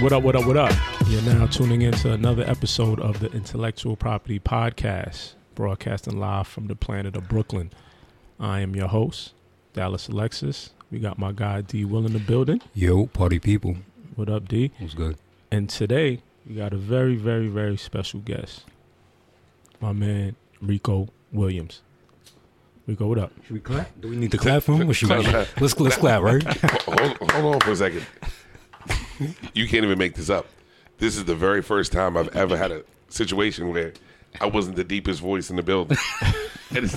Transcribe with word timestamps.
What 0.00 0.14
up, 0.14 0.22
what 0.22 0.34
up, 0.34 0.46
what 0.46 0.56
up? 0.56 0.72
You're 1.08 1.20
now 1.20 1.46
tuning 1.46 1.82
into 1.82 2.10
another 2.10 2.42
episode 2.44 2.98
of 3.00 3.20
the 3.20 3.30
Intellectual 3.32 3.96
Property 3.96 4.40
Podcast, 4.40 5.34
broadcasting 5.54 6.18
live 6.18 6.48
from 6.48 6.68
the 6.68 6.74
planet 6.74 7.16
of 7.16 7.28
Brooklyn. 7.28 7.70
I 8.38 8.60
am 8.60 8.74
your 8.74 8.88
host, 8.88 9.34
Dallas 9.74 10.08
Alexis. 10.08 10.70
We 10.90 11.00
got 11.00 11.18
my 11.18 11.32
guy 11.32 11.60
D 11.60 11.84
Will 11.84 12.06
in 12.06 12.14
the 12.14 12.18
building. 12.18 12.62
Yo, 12.72 13.08
party 13.08 13.38
people. 13.38 13.76
What 14.16 14.30
up, 14.30 14.48
D? 14.48 14.72
What's 14.78 14.94
good? 14.94 15.18
And 15.50 15.68
today 15.68 16.22
we 16.48 16.54
got 16.54 16.72
a 16.72 16.78
very, 16.78 17.16
very, 17.16 17.48
very 17.48 17.76
special 17.76 18.20
guest. 18.20 18.64
My 19.82 19.92
man 19.92 20.34
Rico 20.62 21.08
Williams. 21.30 21.82
Rico, 22.86 23.06
what 23.06 23.18
up? 23.18 23.32
Should 23.44 23.52
we 23.52 23.60
clap? 23.60 24.00
Do 24.00 24.08
we 24.08 24.16
need 24.16 24.30
to 24.30 24.38
clap 24.38 24.62
for 24.62 24.76
him? 24.76 24.88
Or 24.88 24.94
should 24.94 25.10
we? 25.10 25.26
Let's 25.60 25.78
let's 25.78 25.98
clap, 25.98 26.22
right? 26.22 26.42
hold, 26.84 27.30
hold 27.30 27.54
on 27.54 27.60
for 27.60 27.72
a 27.72 27.76
second. 27.76 28.06
You 29.54 29.66
can't 29.68 29.84
even 29.84 29.98
make 29.98 30.14
this 30.14 30.30
up. 30.30 30.46
This 30.98 31.16
is 31.16 31.24
the 31.24 31.34
very 31.34 31.62
first 31.62 31.92
time 31.92 32.16
I've 32.16 32.34
ever 32.36 32.56
had 32.56 32.70
a 32.72 32.82
situation 33.08 33.72
where 33.72 33.92
I 34.40 34.46
wasn't 34.46 34.76
the 34.76 34.84
deepest 34.84 35.20
voice 35.20 35.50
in 35.50 35.56
the 35.56 35.62
building. 35.62 35.98
and 36.70 36.84
it's, 36.84 36.96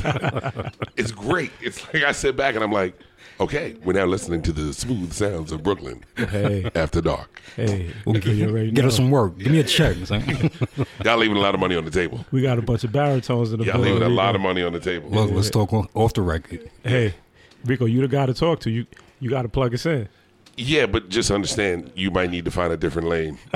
it's 0.98 1.12
great. 1.12 1.52
It's 1.62 1.84
like 1.94 2.04
I 2.04 2.12
sit 2.12 2.36
back 2.36 2.55
and 2.55 2.64
I'm 2.64 2.72
like, 2.72 2.98
okay, 3.40 3.76
we're 3.84 3.94
now 3.94 4.05
listening 4.05 4.41
to 4.44 4.52
the 4.52 4.72
smooth 4.73 5.12
sounds 5.14 5.52
of 5.52 5.64
Brooklyn 5.64 6.04
Hey, 6.16 6.70
after 6.76 7.02
dark. 7.02 7.41
hey, 7.55 7.91
We'll 8.05 8.16
nigga, 8.16 8.36
you 8.36 8.50
already 8.50 8.72
Get 8.72 8.84
know. 8.84 8.88
us 8.90 8.95
some 8.98 9.09
work. 9.09 9.38
Give 9.40 9.52
me 9.52 9.59
a 9.59 9.64
check. 9.64 9.98
Y'all 11.03 11.17
leaving 11.17 11.38
a 11.38 11.42
lot 11.42 11.53
of 11.55 11.59
money 11.59 11.76
on 11.76 11.86
the 11.86 11.92
table. 11.92 12.26
We 12.31 12.42
got 12.42 12.59
a 12.59 12.62
bunch 12.62 12.84
of 12.84 12.92
baritones 12.92 13.52
in 13.53 13.59
the 13.59 13.66
building. 13.66 13.81
Y'all 13.84 13.92
leaving 13.94 14.03
a 14.03 14.09
Rico. 14.09 14.16
lot 14.16 14.36
of 14.36 14.42
money 14.42 14.62
on 14.64 14.73
the 14.73 14.80
table. 14.80 15.09
Look, 15.09 15.31
let's 15.31 15.50
talk 15.50 15.73
off 15.73 16.14
the 16.14 16.22
record. 16.22 16.70
Hey, 16.83 17.16
Rico, 17.66 17.86
you 17.86 18.02
the 18.02 18.08
guy 18.08 18.26
to 18.28 18.33
talk 18.33 18.59
to. 18.61 18.70
You 18.70 18.86
you 19.20 19.30
got 19.30 19.44
to 19.44 19.50
plug 19.50 19.73
us 19.73 19.86
in. 19.86 20.09
Yeah, 20.56 20.86
but 20.86 21.09
just 21.09 21.32
understand 21.32 21.92
you 21.96 22.12
might 22.12 22.30
need 22.30 22.46
to 22.46 22.52
find 22.52 22.72
a 22.72 22.78
different 22.78 23.08
lane. 23.08 23.40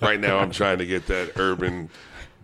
right 0.00 0.18
now, 0.18 0.38
I'm 0.38 0.50
trying 0.50 0.78
to 0.78 0.86
get 0.86 1.06
that 1.08 1.32
urban, 1.36 1.90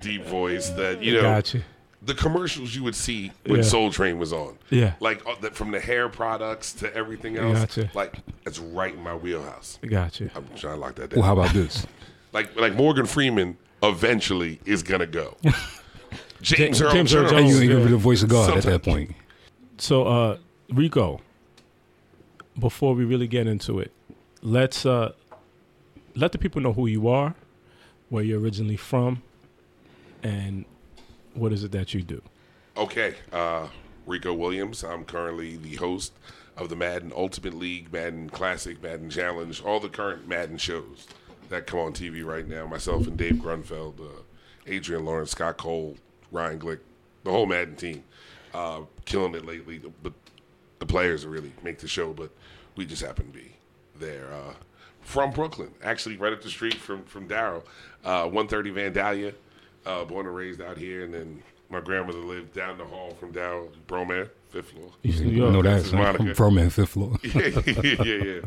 deep 0.01 0.25
voice 0.27 0.69
that 0.71 1.03
you 1.03 1.15
know. 1.15 1.23
Got 1.23 1.55
you. 1.55 1.63
The 2.03 2.15
commercials 2.15 2.75
you 2.75 2.83
would 2.85 2.95
see 2.95 3.33
when 3.47 3.61
Yeah. 3.61 3.63
Soul 3.63 3.91
Train 3.91 4.19
was 4.19 4.31
on, 4.31 4.59
Yeah. 4.69 4.93
like 5.01 5.27
uh, 5.27 5.37
the, 5.41 5.51
from 5.53 5.71
the 5.71 5.81
hair 5.81 6.11
products 6.11 6.75
to 6.75 6.95
everything 6.95 7.39
else, 7.39 7.61
Gotcha. 7.61 7.91
like 7.95 8.17
it's 8.45 8.59
right 8.59 8.93
in 8.93 9.03
my 9.03 9.15
wheelhouse. 9.15 9.79
Got 9.87 10.21
you. 10.21 10.29
I'm 10.37 10.47
trying 10.55 10.75
to 10.75 10.81
lock 10.81 10.97
that 10.97 11.09
down. 11.11 11.21
Well, 11.21 11.27
how 11.27 11.33
about 11.33 11.55
this? 11.55 11.87
Like 12.35 12.59
like 12.59 12.75
Morgan 12.75 13.07
Freeman 13.07 13.57
eventually 13.81 14.59
is 14.67 14.83
gonna 14.83 15.07
go. 15.07 15.37
James 16.43 16.81
Earl 16.83 16.93
James 16.93 17.15
Earl 17.15 17.31
Jones. 17.31 17.33
And 17.33 17.47
you 17.49 17.53
Jones. 17.55 17.63
ain't 17.71 17.81
give 17.83 17.91
the 17.91 17.97
voice 17.97 18.23
of 18.25 18.29
God 18.29 18.59
at 18.59 18.65
that 18.65 18.83
point. 18.83 19.13
So, 19.79 20.05
uh, 20.05 20.39
Rico, 20.71 21.21
before 22.59 22.95
we 22.95 23.05
really 23.05 23.27
get 23.27 23.47
into 23.47 23.81
it, 23.81 23.93
let's 24.43 24.87
uh, 24.87 25.13
let 26.15 26.33
the 26.33 26.39
people 26.39 26.61
know 26.61 26.73
who 26.73 26.87
you 26.87 27.09
are, 27.09 27.35
where 28.09 28.23
you're 28.23 28.41
originally 28.41 28.77
from, 28.77 29.23
and 30.23 30.65
what 31.35 31.53
is 31.53 31.65
it 31.65 31.73
that 31.73 31.95
you 31.95 32.03
do. 32.03 32.23
Okay, 32.77 33.15
uh, 33.33 33.69
Rico 34.07 34.33
Williams. 34.33 34.83
I'm 34.85 35.05
currently 35.05 35.57
the 35.57 35.77
host 35.77 36.13
of 36.57 36.69
the 36.69 36.77
Madden 36.77 37.13
Ultimate 37.15 37.55
League, 37.55 37.93
Madden 37.93 38.31
Classic, 38.31 38.81
Madden 38.83 39.11
Challenge, 39.11 39.63
all 39.63 39.81
the 39.81 39.89
current 39.89 40.29
Madden 40.29 40.57
shows 40.57 41.07
that 41.49 41.67
come 41.67 41.81
on 41.81 41.93
TV 41.93 42.25
right 42.25 42.47
now. 42.47 42.67
Myself 42.67 43.07
and 43.07 43.17
Dave 43.17 43.35
Grunfeld, 43.35 44.01
uh, 44.01 44.23
Adrian 44.67 45.05
Lawrence, 45.05 45.33
Scott 45.33 45.57
Cole, 45.57 45.97
Ryan 46.31 46.59
Glick, 46.59 46.81
the 47.25 47.31
whole 47.31 47.47
Madden 47.47 47.77
team, 47.77 48.05
uh, 48.53 48.83
killing 49.05 49.35
it 49.35 49.45
lately. 49.45 49.81
But 50.03 50.13
the 50.79 50.87
players 50.87 51.27
really 51.27 51.53
make 51.63 51.79
the 51.79 51.89
show, 51.89 52.13
but 52.13 52.31
we 52.77 52.85
just 52.87 53.03
happen 53.03 53.27
to 53.27 53.33
be 53.33 53.57
there. 53.99 54.33
Uh, 54.33 54.55
from 55.03 55.31
Brooklyn, 55.31 55.71
actually, 55.83 56.17
right 56.17 56.33
up 56.33 56.43
the 56.43 56.51
street 56.51 56.75
from 56.75 57.05
from 57.05 57.27
Darrow, 57.27 57.63
uh, 58.05 58.25
130 58.25 58.71
Vandalia, 58.73 59.35
uh, 59.87 60.05
born 60.05 60.27
and 60.27 60.35
raised 60.35 60.61
out 60.61 60.79
here, 60.79 61.05
and 61.05 61.13
then 61.13 61.43
my 61.71 61.81
grandmother 61.81 62.19
lived 62.19 62.53
down 62.55 62.79
the 62.79 62.85
hall 62.85 63.15
from 63.21 63.33
Darrow, 63.33 63.69
Bromare, 63.87 64.31
fifth 64.49 64.71
floor. 64.71 64.91
East 65.03 65.21
New 65.23 65.31
I 65.31 65.37
York. 65.37 65.53
know 65.53 65.63
that. 65.63 65.77
This 65.79 65.87
is 65.87 65.93
Monica. 65.93 66.25
son. 66.25 66.35
Pro 66.35 66.51
man, 66.51 66.71
fifth 66.71 66.91
floor. 66.91 67.19
yeah, 67.23 67.49
yeah, 67.83 68.03
yeah. 68.05 68.41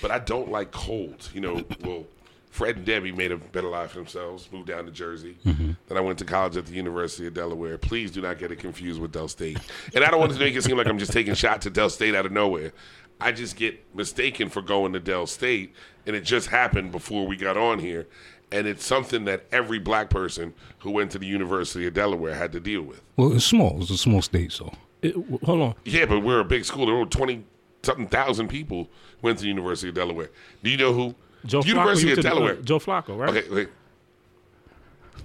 But 0.00 0.10
I 0.10 0.18
don't 0.18 0.50
like 0.50 0.70
cold. 0.70 1.28
You 1.34 1.40
know, 1.40 1.64
well, 1.84 2.04
Fred 2.50 2.76
and 2.76 2.84
Debbie 2.84 3.12
made 3.12 3.30
a 3.32 3.36
better 3.36 3.68
life 3.68 3.90
for 3.90 3.98
themselves, 3.98 4.48
moved 4.50 4.68
down 4.68 4.84
to 4.86 4.90
Jersey. 4.90 5.36
Mm-hmm. 5.44 5.72
Then 5.86 5.98
I 5.98 6.00
went 6.00 6.18
to 6.20 6.24
college 6.24 6.56
at 6.56 6.66
the 6.66 6.72
University 6.72 7.26
of 7.26 7.34
Delaware. 7.34 7.78
Please 7.78 8.10
do 8.10 8.20
not 8.20 8.38
get 8.38 8.50
it 8.50 8.56
confused 8.56 9.00
with 9.00 9.12
Del 9.12 9.28
State. 9.28 9.58
And 9.94 10.02
I 10.04 10.10
don't 10.10 10.18
want 10.20 10.32
to 10.32 10.38
make 10.38 10.54
it 10.56 10.62
seem 10.64 10.76
like 10.76 10.86
I'm 10.86 10.98
just 10.98 11.12
taking 11.12 11.34
shots 11.34 11.66
at 11.66 11.72
Del 11.74 11.90
State 11.90 12.14
out 12.14 12.26
of 12.26 12.32
nowhere. 12.32 12.72
I 13.20 13.32
just 13.32 13.56
get 13.56 13.84
mistaken 13.94 14.48
for 14.48 14.62
going 14.62 14.92
to 14.92 15.00
Del 15.00 15.26
State, 15.26 15.74
and 16.06 16.14
it 16.16 16.22
just 16.22 16.48
happened 16.48 16.92
before 16.92 17.26
we 17.26 17.36
got 17.36 17.56
on 17.56 17.78
here. 17.80 18.06
And 18.50 18.66
it's 18.66 18.84
something 18.84 19.26
that 19.26 19.44
every 19.52 19.78
black 19.78 20.08
person 20.08 20.54
who 20.78 20.90
went 20.90 21.10
to 21.12 21.18
the 21.18 21.26
University 21.26 21.86
of 21.86 21.94
Delaware 21.94 22.34
had 22.34 22.52
to 22.52 22.60
deal 22.60 22.80
with. 22.82 23.02
Well, 23.16 23.32
it's 23.34 23.44
small. 23.44 23.78
It's 23.82 23.90
a 23.90 23.98
small 23.98 24.22
state, 24.22 24.52
so 24.52 24.72
It- 25.02 25.14
hold 25.44 25.60
on. 25.60 25.74
Yeah, 25.84 26.06
but 26.06 26.20
we're 26.20 26.40
a 26.40 26.44
big 26.44 26.64
school. 26.64 26.86
There 26.86 26.94
were 26.94 27.04
twenty 27.04 27.44
something 27.82 28.08
thousand 28.08 28.48
people 28.48 28.88
went 29.22 29.38
to 29.38 29.42
the 29.42 29.48
University 29.48 29.88
of 29.88 29.94
Delaware. 29.94 30.30
Do 30.62 30.70
you 30.70 30.76
know 30.76 30.92
who? 30.92 31.14
Joe 31.46 31.62
University 31.64 32.10
Flacco, 32.10 32.18
of 32.18 32.22
the- 32.22 32.28
uh, 32.28 32.34
Delaware. 32.34 32.54
Joe 32.56 32.78
Flacco, 32.78 33.18
right? 33.18 33.30
Okay, 33.36 33.48
wait. 33.54 33.68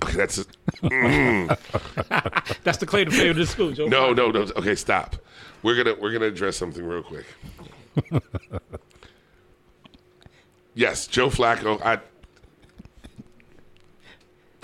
Okay, 0.04 0.18
that's 0.18 0.38
it. 0.38 0.48
That's 2.64 2.78
the 2.78 2.86
clay 2.86 3.06
to 3.06 3.12
play 3.12 3.28
with 3.30 3.38
the 3.38 3.46
school. 3.46 3.72
Joe 3.72 3.88
No, 3.88 4.14
Flacco. 4.14 4.18
no, 4.18 4.32
no. 4.32 4.40
Okay, 4.58 4.76
stop. 4.76 5.16
We're 5.62 5.82
gonna 5.82 5.96
we're 6.00 6.12
gonna 6.12 6.26
address 6.26 6.58
something 6.58 6.84
real 6.86 7.04
quick. 7.04 7.26
yes, 10.74 11.08
Joe 11.08 11.30
Flacco. 11.30 11.82
I. 11.84 12.00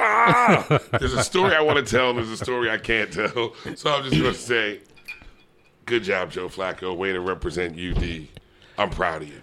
Ah! 0.02 0.80
There's 1.00 1.14
a 1.14 1.24
story 1.24 1.54
I 1.56 1.62
want 1.62 1.78
to 1.86 1.90
tell. 1.90 2.10
and 2.10 2.18
There's 2.20 2.30
a 2.32 2.38
story 2.44 2.70
I 2.70 2.78
can't 2.78 3.12
tell. 3.12 3.54
So 3.76 3.92
I'm 3.94 4.04
just 4.04 4.16
gonna 4.18 4.34
say, 4.34 4.80
good 5.86 6.04
job, 6.04 6.32
Joe 6.32 6.48
Flacco. 6.50 6.96
Way 6.96 7.14
to 7.14 7.20
represent 7.20 7.78
UD. 7.78 8.28
I'm 8.78 8.90
proud 8.90 9.22
of 9.24 9.28
you. 9.30 9.42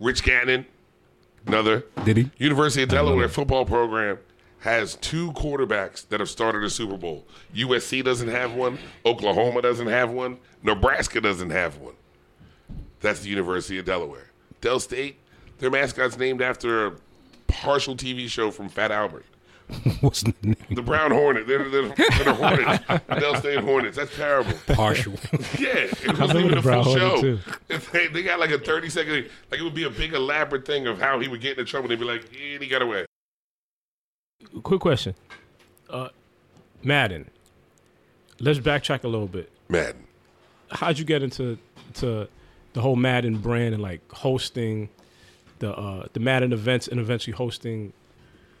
Rich 0.00 0.22
Gannon, 0.24 0.66
another 1.46 1.84
did 2.04 2.16
he? 2.16 2.30
University 2.38 2.82
of 2.82 2.88
Delaware 2.88 3.28
football 3.28 3.64
program 3.64 4.18
has 4.60 4.96
two 4.96 5.32
quarterbacks 5.32 6.08
that 6.08 6.18
have 6.20 6.28
started 6.28 6.64
a 6.64 6.70
Super 6.70 6.96
Bowl. 6.96 7.26
USC 7.54 8.02
doesn't 8.02 8.28
have 8.28 8.52
one. 8.54 8.78
Oklahoma 9.04 9.62
doesn't 9.62 9.86
have 9.86 10.10
one. 10.10 10.38
Nebraska 10.62 11.20
doesn't 11.20 11.50
have 11.50 11.76
one. 11.76 11.94
That's 13.00 13.20
the 13.20 13.28
University 13.28 13.78
of 13.78 13.84
Delaware. 13.84 14.30
Del 14.60 14.80
State, 14.80 15.20
their 15.58 15.70
mascot's 15.70 16.18
named 16.18 16.42
after 16.42 16.86
a 16.86 16.92
partial 17.46 17.94
TV 17.94 18.28
show 18.28 18.50
from 18.50 18.68
Fat 18.68 18.90
Albert. 18.90 19.26
What's 20.00 20.22
the 20.22 20.32
name? 20.42 20.56
The 20.70 20.82
Brown 20.82 21.10
Hornet. 21.10 21.46
They're, 21.46 21.68
they're, 21.68 21.88
they're 21.88 22.24
the 22.24 22.34
Hornets. 22.34 22.84
The 22.86 23.14
Del 23.16 23.34
State 23.36 23.58
Hornets. 23.58 23.96
That's 23.96 24.14
terrible. 24.14 24.52
Partial. 24.74 25.14
Yeah, 25.58 25.72
it 25.74 26.18
wasn't 26.18 26.40
even 26.40 26.58
a 26.58 26.62
Brown 26.62 26.84
full 26.84 26.98
Hornet, 26.98 27.40
show. 27.68 27.78
They, 27.92 28.06
they 28.08 28.22
got 28.22 28.38
like 28.38 28.50
a 28.50 28.58
30 28.58 28.90
second, 28.90 29.28
like 29.50 29.60
it 29.60 29.62
would 29.62 29.74
be 29.74 29.84
a 29.84 29.90
big 29.90 30.12
elaborate 30.12 30.64
thing 30.66 30.86
of 30.86 31.00
how 31.00 31.18
he 31.18 31.28
would 31.28 31.40
get 31.40 31.58
into 31.58 31.64
trouble. 31.64 31.88
They'd 31.88 31.98
be 31.98 32.04
like, 32.04 32.24
and 32.32 32.62
he 32.62 32.68
got 32.68 32.82
away. 32.82 33.06
Quick 34.62 34.80
question. 34.80 35.14
Uh, 35.90 36.08
Madden. 36.82 37.30
Let's 38.38 38.58
backtrack 38.58 39.04
a 39.04 39.08
little 39.08 39.28
bit. 39.28 39.50
Madden. 39.68 40.04
how'd 40.70 40.98
you 40.98 41.04
get 41.04 41.22
into 41.22 41.58
to 41.94 42.28
the 42.74 42.80
whole 42.80 42.96
Madden 42.96 43.38
brand 43.38 43.74
and 43.74 43.82
like 43.82 44.00
hosting 44.12 44.90
the 45.58 45.72
uh, 45.74 46.06
the 46.12 46.20
Madden 46.20 46.52
events 46.52 46.86
and 46.86 47.00
eventually 47.00 47.34
hosting 47.34 47.92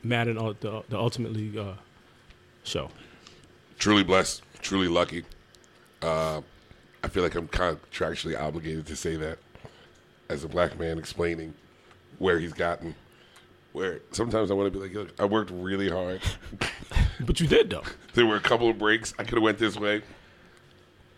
Madden 0.08 0.36
the 0.36 0.82
the 0.88 0.98
Ultimate 0.98 1.32
League 1.32 1.56
uh, 1.56 1.74
show? 2.64 2.90
truly 3.78 4.04
blessed, 4.04 4.42
truly 4.60 4.88
lucky. 4.88 5.24
Uh, 6.02 6.40
I 7.02 7.08
feel 7.08 7.22
like 7.22 7.34
I'm 7.34 7.48
contractually 7.48 8.38
obligated 8.38 8.86
to 8.86 8.96
say 8.96 9.16
that 9.16 9.38
as 10.28 10.44
a 10.44 10.48
black 10.48 10.78
man 10.78 10.98
explaining 10.98 11.54
where 12.18 12.38
he's 12.38 12.52
gotten. 12.52 12.94
Where 13.72 14.00
sometimes 14.10 14.50
I 14.50 14.54
want 14.54 14.72
to 14.72 14.78
be 14.78 14.84
like, 14.84 14.94
look, 14.94 15.20
I 15.20 15.24
worked 15.26 15.50
really 15.50 15.88
hard. 15.88 16.20
But 17.18 17.40
you 17.40 17.46
did 17.46 17.70
though. 17.70 17.82
There 18.14 18.26
were 18.26 18.36
a 18.36 18.40
couple 18.40 18.68
of 18.68 18.78
breaks 18.78 19.14
I 19.18 19.24
could 19.24 19.34
have 19.34 19.42
went 19.42 19.58
this 19.58 19.76
way. 19.78 20.02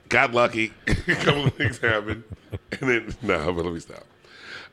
Got 0.09 0.33
lucky. 0.33 0.73
a 0.87 0.95
couple 0.95 1.47
of 1.47 1.55
things 1.55 1.79
happened, 1.79 2.23
and 2.81 2.89
then 2.89 3.17
no, 3.21 3.53
but 3.53 3.65
let 3.65 3.75
me 3.75 3.81
stop. 3.81 4.05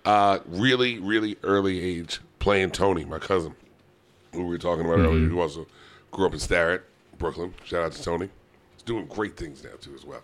Uh, 0.05 0.39
really, 0.45 0.99
really 0.99 1.35
early 1.43 1.81
age 1.81 2.19
playing 2.37 2.71
Tony, 2.71 3.05
my 3.05 3.17
cousin, 3.17 3.55
who 4.35 4.43
we 4.43 4.49
were 4.49 4.57
talking 4.57 4.85
about 4.85 4.99
earlier, 4.99 5.27
who 5.27 5.39
also 5.41 5.65
grew 6.11 6.25
up 6.27 6.33
in 6.33 6.39
Starrett, 6.39 6.83
Brooklyn. 7.17 7.53
Shout 7.63 7.83
out 7.83 7.91
to 7.93 8.03
Tony. 8.03 8.29
He's 8.75 8.83
doing 8.83 9.05
great 9.07 9.37
things 9.37 9.63
now 9.63 9.71
too 9.81 9.93
as 9.95 10.05
well. 10.05 10.21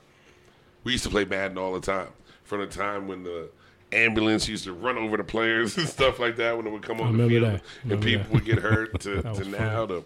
We 0.83 0.91
used 0.93 1.03
to 1.05 1.09
play 1.09 1.25
Madden 1.25 1.57
all 1.57 1.73
the 1.73 1.79
time. 1.81 2.09
From 2.43 2.59
the 2.59 2.67
time 2.67 3.07
when 3.07 3.23
the 3.23 3.49
ambulance 3.93 4.47
used 4.47 4.63
to 4.65 4.73
run 4.73 4.97
over 4.97 5.17
the 5.17 5.23
players 5.23 5.77
and 5.79 5.87
stuff 5.87 6.19
like 6.19 6.35
that 6.37 6.57
when 6.57 6.67
it 6.67 6.71
would 6.71 6.81
come 6.81 6.99
on 7.01 7.17
the 7.17 7.27
field 7.27 7.43
that. 7.45 7.53
and 7.83 7.91
Remember 7.91 8.05
people 8.05 8.23
that. 8.23 8.33
would 8.33 8.45
get 8.45 8.59
hurt 8.59 8.99
to, 9.01 9.21
to 9.21 9.45
now 9.45 9.85
to 9.85 10.03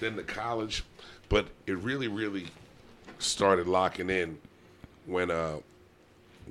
then 0.00 0.16
to 0.16 0.22
college. 0.22 0.84
But 1.28 1.46
it 1.66 1.76
really, 1.78 2.08
really 2.08 2.46
started 3.18 3.66
locking 3.66 4.10
in 4.10 4.38
when 5.06 5.30
uh, 5.30 5.56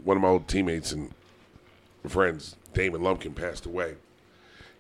one 0.03 0.17
of 0.17 0.23
my 0.23 0.29
old 0.29 0.47
teammates 0.47 0.91
and 0.91 1.13
friends, 2.07 2.55
Damon 2.73 3.01
Lumpkin, 3.01 3.33
passed 3.33 3.65
away. 3.65 3.95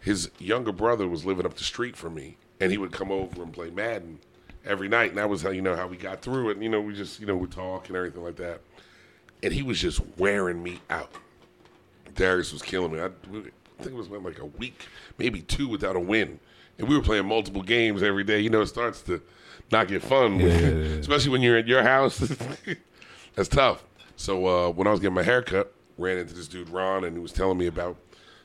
His 0.03 0.29
younger 0.37 0.73
brother 0.73 1.07
was 1.07 1.25
living 1.25 1.45
up 1.45 1.55
the 1.55 1.63
street 1.63 1.95
from 1.95 2.13
me, 2.15 2.35
and 2.59 2.71
he 2.71 2.77
would 2.77 2.91
come 2.91 3.09
over 3.09 3.41
and 3.41 3.53
play 3.53 3.69
Madden 3.69 4.19
every 4.65 4.89
night, 4.89 5.09
and 5.09 5.17
that 5.17 5.29
was 5.29 5.41
how 5.41 5.49
you 5.49 5.61
know 5.61 5.75
how 5.77 5.87
we 5.87 5.95
got 5.95 6.21
through 6.21 6.49
it. 6.49 6.57
You 6.57 6.67
know, 6.69 6.81
we 6.81 6.93
just 6.93 7.19
you 7.21 7.25
know 7.25 7.37
we 7.37 7.47
talk 7.47 7.87
and 7.87 7.95
everything 7.95 8.21
like 8.21 8.35
that, 8.35 8.59
and 9.41 9.53
he 9.53 9.63
was 9.63 9.79
just 9.79 10.01
wearing 10.17 10.61
me 10.61 10.79
out. 10.89 11.11
Darius 12.15 12.51
was 12.51 12.61
killing 12.61 12.91
me. 12.91 12.99
I, 12.99 13.05
I 13.05 13.09
think 13.09 13.53
it 13.85 13.93
was 13.93 14.09
like 14.09 14.39
a 14.39 14.45
week, 14.45 14.87
maybe 15.17 15.41
two, 15.41 15.67
without 15.69 15.95
a 15.95 15.99
win, 16.01 16.39
and 16.77 16.87
we 16.89 16.97
were 16.97 17.01
playing 17.01 17.25
multiple 17.25 17.61
games 17.63 18.03
every 18.03 18.25
day. 18.25 18.41
You 18.41 18.49
know, 18.49 18.61
it 18.61 18.67
starts 18.67 19.01
to 19.03 19.21
not 19.71 19.87
get 19.87 20.03
fun, 20.03 20.37
Yeah, 20.39 20.47
yeah, 20.47 20.59
yeah. 20.59 20.67
especially 20.97 21.31
when 21.31 21.41
you're 21.41 21.57
at 21.57 21.67
your 21.67 21.81
house. 21.81 22.19
That's 23.35 23.49
tough. 23.49 23.83
So 24.17 24.45
uh, 24.45 24.69
when 24.71 24.85
I 24.85 24.91
was 24.91 24.99
getting 24.99 25.15
my 25.15 25.23
haircut, 25.23 25.73
ran 25.97 26.17
into 26.17 26.33
this 26.33 26.47
dude 26.47 26.69
Ron, 26.69 27.05
and 27.05 27.15
he 27.15 27.21
was 27.21 27.31
telling 27.31 27.57
me 27.57 27.67
about 27.67 27.95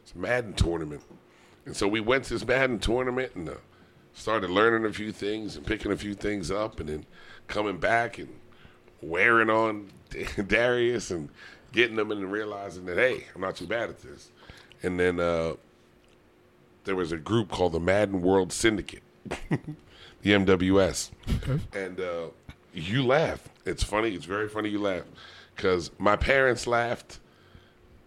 this 0.05 0.15
Madden 0.15 0.55
tournament. 0.55 1.03
And 1.69 1.77
so 1.77 1.87
we 1.87 2.01
went 2.01 2.25
to 2.25 2.33
this 2.33 2.47
Madden 2.47 2.79
tournament 2.79 3.33
and 3.35 3.51
uh, 3.51 3.55
started 4.15 4.49
learning 4.49 4.89
a 4.89 4.93
few 4.95 5.13
things 5.13 5.55
and 5.55 5.67
picking 5.67 5.93
a 5.93 5.97
few 5.99 6.15
things 6.15 6.51
up, 6.51 6.81
and 6.81 6.89
then 6.89 7.05
coming 7.47 7.77
back 7.77 8.17
and 8.19 8.31
wearing 9.03 9.51
on 9.51 9.91
Darius 10.47 11.11
and 11.11 11.29
getting 11.73 11.97
them 11.97 12.11
and 12.11 12.33
realizing 12.33 12.87
that 12.87 12.97
hey, 12.97 13.27
I'm 13.35 13.43
not 13.43 13.57
too 13.57 13.67
bad 13.67 13.91
at 13.91 13.99
this. 14.01 14.31
And 14.83 14.99
then 14.99 15.21
uh, 15.21 15.57
there 16.85 16.97
was 16.97 17.13
a 17.13 17.19
group 17.19 17.51
called 17.51 17.73
the 17.73 17.81
Madden 17.81 18.23
World 18.23 18.51
Syndicate, 18.51 19.03
the 19.29 20.31
MWS, 20.33 21.11
Okay. 21.43 21.63
and 21.75 22.01
uh, 22.01 22.29
you 22.73 23.05
laugh. 23.05 23.47
It's 23.67 23.83
funny. 23.83 24.15
It's 24.15 24.25
very 24.25 24.49
funny. 24.49 24.71
You 24.71 24.81
laugh 24.81 25.03
because 25.55 25.91
my 25.99 26.17
parents 26.17 26.67
laughed, 26.67 27.19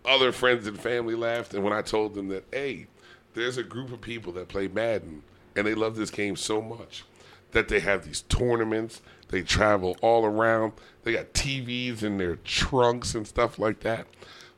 other 0.03 0.31
friends 0.31 0.65
and 0.65 0.79
family 0.79 1.13
laughed, 1.13 1.53
and 1.53 1.63
when 1.63 1.73
I 1.73 1.83
told 1.83 2.15
them 2.15 2.29
that 2.29 2.43
hey, 2.51 2.87
there's 3.33 3.57
a 3.57 3.63
group 3.63 3.91
of 3.91 4.01
people 4.01 4.33
that 4.33 4.47
play 4.47 4.67
Madden 4.67 5.23
and 5.55 5.67
they 5.67 5.75
love 5.75 5.95
this 5.95 6.09
game 6.09 6.35
so 6.35 6.61
much 6.61 7.03
that 7.51 7.67
they 7.67 7.79
have 7.81 8.05
these 8.05 8.21
tournaments. 8.23 9.01
They 9.29 9.41
travel 9.41 9.97
all 10.01 10.25
around. 10.25 10.73
They 11.03 11.13
got 11.13 11.33
TVs 11.33 12.03
in 12.03 12.17
their 12.17 12.37
trunks 12.37 13.15
and 13.15 13.27
stuff 13.27 13.59
like 13.59 13.81
that. 13.81 14.07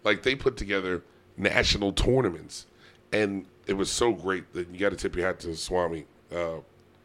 Like 0.03 0.23
they 0.23 0.35
put 0.35 0.57
together 0.57 1.03
national 1.37 1.93
tournaments, 1.93 2.67
and 3.11 3.45
it 3.65 3.73
was 3.73 3.89
so 3.89 4.11
great 4.11 4.53
that 4.53 4.69
you 4.69 4.79
got 4.79 4.89
to 4.89 4.95
tip 4.95 5.15
your 5.15 5.25
hat 5.25 5.39
to 5.41 5.55
Swami, 5.55 6.05
uh, 6.35 6.57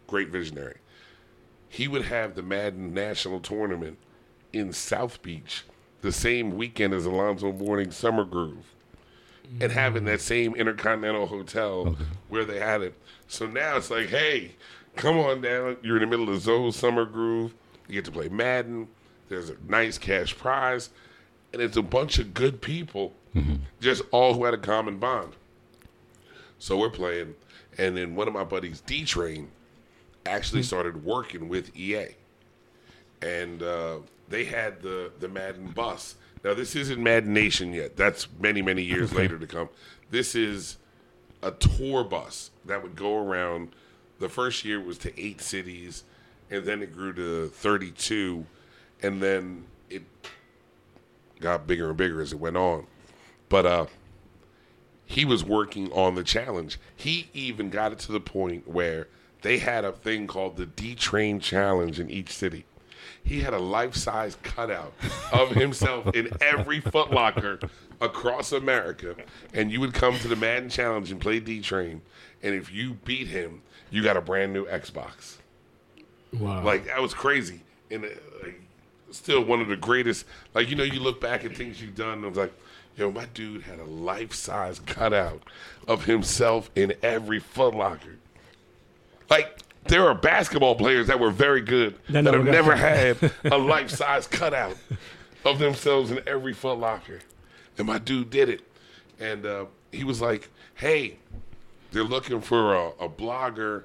great 0.06 0.28
visionary. 0.28 0.78
He 1.68 1.86
would 1.86 2.06
have 2.06 2.34
the 2.34 2.42
Madden 2.42 2.92
National 2.92 3.40
Tournament 3.40 3.98
in 4.52 4.72
South 4.72 5.22
Beach 5.22 5.64
the 6.00 6.12
same 6.12 6.56
weekend 6.56 6.94
as 6.94 7.04
Alonzo 7.04 7.52
Mourning 7.52 7.90
Summer 7.90 8.24
Groove 8.24 8.74
and 9.60 9.72
having 9.72 10.04
that 10.04 10.18
mm. 10.18 10.22
same 10.22 10.54
Intercontinental 10.54 11.26
Hotel 11.26 11.96
where 12.28 12.44
they 12.44 12.58
had 12.58 12.82
it. 12.82 12.94
So 13.28 13.46
now 13.46 13.76
it's 13.76 13.90
like, 13.90 14.08
hey, 14.08 14.52
come 14.96 15.18
on 15.18 15.40
down. 15.40 15.76
You're 15.82 15.96
in 15.96 16.02
the 16.02 16.06
middle 16.06 16.32
of 16.32 16.40
Zo's 16.40 16.76
Summer 16.76 17.04
Groove. 17.04 17.54
You 17.88 17.94
get 17.94 18.04
to 18.06 18.12
play 18.12 18.28
Madden. 18.28 18.88
There's 19.28 19.50
a 19.50 19.56
nice 19.66 19.98
cash 19.98 20.36
prize. 20.36 20.90
And 21.52 21.62
it's 21.62 21.76
a 21.76 21.82
bunch 21.82 22.18
of 22.18 22.34
good 22.34 22.60
people, 22.60 23.14
mm-hmm. 23.34 23.56
just 23.80 24.02
all 24.10 24.34
who 24.34 24.44
had 24.44 24.54
a 24.54 24.58
common 24.58 24.98
bond. 24.98 25.32
So 26.58 26.76
we're 26.76 26.90
playing. 26.90 27.34
And 27.78 27.96
then 27.96 28.14
one 28.14 28.28
of 28.28 28.34
my 28.34 28.44
buddies, 28.44 28.80
D 28.80 29.04
Train, 29.04 29.48
actually 30.26 30.60
mm-hmm. 30.60 30.66
started 30.66 31.04
working 31.04 31.48
with 31.48 31.74
EA. 31.76 32.08
And 33.22 33.62
uh, 33.62 33.98
they 34.28 34.44
had 34.44 34.82
the, 34.82 35.10
the 35.20 35.28
Madden 35.28 35.68
bus. 35.68 36.16
Now, 36.44 36.54
this 36.54 36.76
isn't 36.76 37.02
Madden 37.02 37.32
Nation 37.32 37.72
yet. 37.72 37.96
That's 37.96 38.28
many, 38.38 38.62
many 38.62 38.82
years 38.82 39.12
later 39.12 39.38
to 39.38 39.46
come. 39.46 39.68
This 40.10 40.34
is 40.34 40.78
a 41.42 41.50
tour 41.50 42.04
bus 42.04 42.50
that 42.64 42.82
would 42.82 42.96
go 42.96 43.16
around. 43.16 43.70
The 44.18 44.28
first 44.28 44.64
year 44.64 44.80
was 44.80 44.98
to 44.98 45.20
eight 45.20 45.40
cities, 45.40 46.04
and 46.50 46.64
then 46.64 46.82
it 46.82 46.94
grew 46.94 47.12
to 47.14 47.48
32, 47.48 48.46
and 49.02 49.22
then 49.22 49.64
it 49.90 50.02
got 51.40 51.66
bigger 51.66 51.88
and 51.88 51.96
bigger 51.96 52.20
as 52.20 52.32
it 52.32 52.38
went 52.38 52.56
on. 52.56 52.86
But 53.48 53.66
uh, 53.66 53.86
he 55.06 55.24
was 55.24 55.44
working 55.44 55.90
on 55.92 56.14
the 56.14 56.24
challenge. 56.24 56.78
He 56.94 57.28
even 57.32 57.70
got 57.70 57.92
it 57.92 57.98
to 58.00 58.12
the 58.12 58.20
point 58.20 58.68
where 58.68 59.08
they 59.42 59.58
had 59.58 59.84
a 59.84 59.92
thing 59.92 60.26
called 60.26 60.56
the 60.56 60.66
D 60.66 60.94
Train 60.94 61.40
Challenge 61.40 62.00
in 62.00 62.10
each 62.10 62.30
city. 62.30 62.64
He 63.28 63.40
had 63.40 63.52
a 63.52 63.58
life 63.58 63.94
size 63.94 64.38
cutout 64.42 64.94
of 65.32 65.50
himself 65.50 66.16
in 66.16 66.30
every 66.40 66.80
Foot 66.80 67.10
Locker 67.10 67.60
across 68.00 68.52
America, 68.52 69.16
and 69.52 69.70
you 69.70 69.80
would 69.80 69.92
come 69.92 70.18
to 70.20 70.28
the 70.28 70.36
Madden 70.36 70.70
Challenge 70.70 71.10
and 71.10 71.20
play 71.20 71.38
D 71.38 71.60
Train, 71.60 72.00
and 72.42 72.54
if 72.54 72.72
you 72.72 72.94
beat 73.04 73.28
him, 73.28 73.60
you 73.90 74.02
got 74.02 74.16
a 74.16 74.22
brand 74.22 74.54
new 74.54 74.64
Xbox. 74.64 75.36
Wow. 76.32 76.64
Like 76.64 76.86
that 76.86 77.02
was 77.02 77.12
crazy, 77.12 77.60
and 77.90 78.06
uh, 78.06 78.08
like, 78.42 78.62
still 79.10 79.44
one 79.44 79.60
of 79.60 79.68
the 79.68 79.76
greatest. 79.76 80.24
Like 80.54 80.70
you 80.70 80.76
know, 80.76 80.84
you 80.84 81.00
look 81.00 81.20
back 81.20 81.44
at 81.44 81.54
things 81.54 81.82
you've 81.82 81.96
done, 81.96 82.14
and 82.18 82.24
I 82.24 82.28
was 82.28 82.38
like, 82.38 82.52
yo, 82.96 83.10
my 83.10 83.26
dude 83.34 83.62
had 83.62 83.78
a 83.78 83.84
life 83.84 84.32
size 84.32 84.80
cutout 84.80 85.42
of 85.86 86.06
himself 86.06 86.70
in 86.74 86.94
every 87.02 87.40
Foot 87.40 87.74
Locker. 87.74 88.16
Like 89.28 89.58
there 89.86 90.06
are 90.06 90.14
basketball 90.14 90.74
players 90.74 91.06
that 91.06 91.18
were 91.18 91.30
very 91.30 91.60
good 91.60 91.98
That 92.10 92.24
that, 92.24 92.34
have 92.34 92.44
never 92.44 92.76
had 92.76 93.16
a 93.44 93.56
life 93.58 93.90
size 93.90 94.26
cutout 94.26 94.76
of 95.44 95.58
themselves 95.58 96.10
in 96.10 96.20
every 96.26 96.52
Foot 96.52 96.78
Locker, 96.78 97.20
and 97.78 97.86
my 97.86 97.98
dude 97.98 98.30
did 98.30 98.48
it, 98.48 98.62
and 99.18 99.46
uh, 99.46 99.66
he 99.92 100.04
was 100.04 100.20
like, 100.20 100.48
hey. 100.74 101.18
They're 101.90 102.04
looking 102.04 102.42
for 102.42 102.74
a, 102.74 102.88
a 103.00 103.08
blogger 103.08 103.84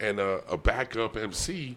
and 0.00 0.18
a, 0.18 0.42
a 0.50 0.56
backup 0.56 1.16
MC 1.16 1.76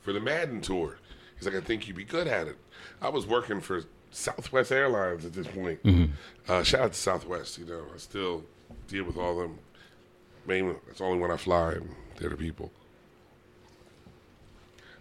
for 0.00 0.12
the 0.12 0.18
Madden 0.18 0.60
tour. 0.60 0.98
He's 1.36 1.46
like, 1.46 1.54
I 1.54 1.60
think 1.60 1.86
you'd 1.86 1.96
be 1.96 2.02
good 2.02 2.26
at 2.26 2.48
it. 2.48 2.56
I 3.00 3.10
was 3.10 3.26
working 3.28 3.60
for 3.60 3.84
Southwest 4.10 4.72
Airlines 4.72 5.24
at 5.24 5.34
this 5.34 5.46
point. 5.46 5.78
Uh, 6.48 6.64
shout 6.64 6.80
out 6.80 6.92
to 6.94 6.98
Southwest. 6.98 7.58
You 7.58 7.66
know, 7.66 7.84
I 7.94 7.98
still 7.98 8.44
deal 8.88 9.04
with 9.04 9.16
all 9.16 9.36
them. 9.36 9.58
Mainly, 10.46 10.74
that's 10.88 11.00
only 11.00 11.18
when 11.20 11.30
I 11.30 11.36
fly, 11.36 11.74
and 11.74 11.88
they're 12.18 12.30
the 12.30 12.36
people. 12.36 12.70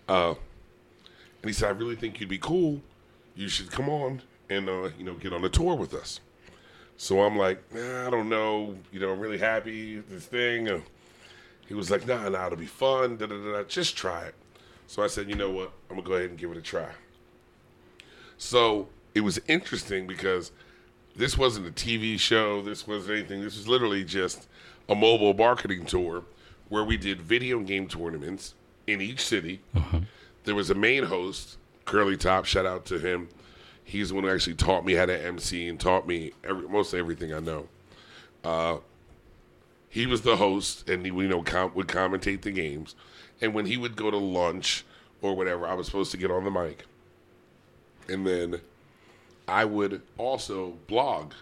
Uh, 0.07 0.31
and 1.41 1.49
he 1.49 1.53
said, 1.53 1.69
I 1.69 1.71
really 1.71 1.95
think 1.95 2.19
you'd 2.19 2.29
be 2.29 2.37
cool. 2.37 2.81
You 3.35 3.47
should 3.47 3.71
come 3.71 3.89
on 3.89 4.21
and 4.49 4.69
uh, 4.69 4.89
you 4.97 5.03
know 5.03 5.13
get 5.15 5.33
on 5.33 5.43
a 5.43 5.49
tour 5.49 5.75
with 5.75 5.93
us. 5.93 6.19
So 6.97 7.21
I'm 7.21 7.37
like, 7.37 7.73
nah, 7.73 8.07
I 8.07 8.09
don't 8.09 8.29
know. 8.29 8.75
You 8.91 8.99
know, 8.99 9.11
I'm 9.11 9.19
really 9.19 9.37
happy 9.37 9.97
with 9.97 10.09
this 10.09 10.25
thing. 10.25 10.83
He 11.67 11.73
was 11.73 11.89
like, 11.89 12.05
nah, 12.05 12.29
nah, 12.29 12.45
it'll 12.47 12.57
be 12.57 12.65
fun. 12.65 13.17
Da, 13.17 13.25
da, 13.25 13.35
da. 13.35 13.63
Just 13.63 13.97
try 13.97 14.25
it. 14.25 14.35
So 14.87 15.01
I 15.01 15.07
said, 15.07 15.27
you 15.27 15.35
know 15.35 15.49
what? 15.49 15.71
I'm 15.89 15.95
to 15.95 16.01
go 16.01 16.13
ahead 16.13 16.29
and 16.29 16.37
give 16.37 16.51
it 16.51 16.57
a 16.57 16.61
try. 16.61 16.89
So 18.37 18.89
it 19.15 19.21
was 19.21 19.39
interesting 19.47 20.05
because 20.05 20.51
this 21.15 21.37
wasn't 21.37 21.67
a 21.67 21.71
TV 21.71 22.19
show. 22.19 22.61
This 22.61 22.87
wasn't 22.87 23.17
anything. 23.17 23.41
This 23.41 23.57
was 23.57 23.67
literally 23.67 24.03
just 24.03 24.47
a 24.89 24.95
mobile 24.95 25.33
marketing 25.33 25.85
tour 25.85 26.23
where 26.73 26.83
we 26.83 26.97
did 26.97 27.21
video 27.21 27.59
game 27.59 27.87
tournaments 27.87 28.55
in 28.87 28.99
each 28.99 29.19
city. 29.19 29.61
There 30.43 30.55
was 30.55 30.71
a 30.71 30.73
main 30.73 31.03
host, 31.03 31.57
Curly 31.85 32.17
Top. 32.17 32.45
Shout 32.45 32.65
out 32.65 32.83
to 32.87 32.97
him. 32.97 33.29
He's 33.83 34.09
the 34.09 34.15
one 34.15 34.23
who 34.23 34.31
actually 34.31 34.55
taught 34.55 34.83
me 34.83 34.93
how 34.95 35.05
to 35.05 35.25
MC 35.25 35.67
and 35.67 35.79
taught 35.79 36.07
me 36.07 36.31
every, 36.43 36.67
most 36.67 36.95
everything 36.95 37.31
I 37.31 37.41
know. 37.41 37.67
Uh, 38.43 38.77
he 39.87 40.07
was 40.07 40.23
the 40.23 40.35
host, 40.35 40.89
and 40.89 41.05
he 41.05 41.11
you 41.11 41.27
know 41.27 41.43
com- 41.43 41.75
would 41.75 41.87
commentate 41.87 42.41
the 42.41 42.51
games. 42.51 42.95
And 43.39 43.53
when 43.53 43.67
he 43.67 43.77
would 43.77 43.95
go 43.95 44.09
to 44.09 44.17
lunch 44.17 44.83
or 45.21 45.35
whatever, 45.35 45.67
I 45.67 45.75
was 45.75 45.85
supposed 45.85 46.09
to 46.11 46.17
get 46.17 46.31
on 46.31 46.43
the 46.43 46.51
mic, 46.51 46.85
and 48.09 48.25
then 48.25 48.61
I 49.47 49.63
would 49.65 50.01
also 50.17 50.79
blog 50.87 51.33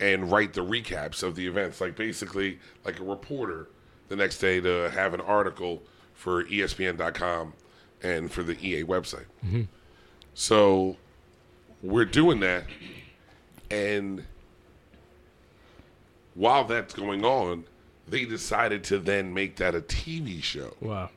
and 0.00 0.32
write 0.32 0.54
the 0.54 0.64
recaps 0.64 1.22
of 1.22 1.36
the 1.36 1.46
events, 1.46 1.82
like 1.82 1.96
basically 1.96 2.60
like 2.82 2.98
a 2.98 3.04
reporter 3.04 3.68
the 4.08 4.16
next 4.16 4.38
day 4.38 4.60
to 4.60 4.90
have 4.90 5.14
an 5.14 5.20
article 5.20 5.82
for 6.14 6.44
ESPN.com 6.44 7.54
and 8.02 8.30
for 8.30 8.42
the 8.42 8.54
EA 8.66 8.84
website. 8.84 9.26
Mm-hmm. 9.44 9.62
So 10.34 10.96
we're 11.82 12.04
doing 12.04 12.40
that, 12.40 12.64
and 13.70 14.24
while 16.34 16.64
that's 16.64 16.94
going 16.94 17.24
on, 17.24 17.64
they 18.08 18.24
decided 18.24 18.84
to 18.84 18.98
then 18.98 19.32
make 19.32 19.56
that 19.56 19.74
a 19.74 19.80
TV 19.80 20.42
show. 20.42 20.74
wow. 20.80 21.10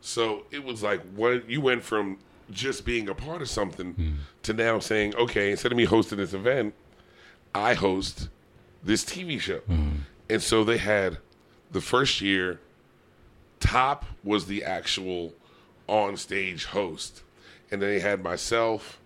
So 0.00 0.44
it 0.52 0.62
was 0.62 0.84
like 0.84 1.00
when 1.16 1.42
you 1.48 1.60
went 1.60 1.82
from 1.82 2.18
just 2.50 2.84
being 2.84 3.08
a 3.08 3.14
part 3.14 3.42
of 3.42 3.48
something 3.48 3.92
hmm. 3.94 4.12
to 4.44 4.52
now 4.52 4.78
saying, 4.78 5.16
okay, 5.16 5.50
instead 5.50 5.72
of 5.72 5.78
me 5.78 5.84
hosting 5.84 6.18
this 6.18 6.32
event, 6.32 6.74
I 7.54 7.74
host 7.74 8.28
this 8.84 9.04
TV 9.04 9.40
show. 9.40 9.58
Hmm. 9.58 9.90
And 10.30 10.40
so 10.40 10.62
they 10.62 10.78
had 10.78 11.18
the 11.70 11.80
first 11.80 12.20
year, 12.20 12.60
Top 13.60 14.04
was 14.22 14.46
the 14.46 14.64
actual 14.64 15.34
on 15.86 16.16
stage 16.16 16.66
host. 16.66 17.22
And 17.70 17.82
then 17.82 17.88
they 17.88 18.00
had 18.00 18.22
myself 18.22 19.00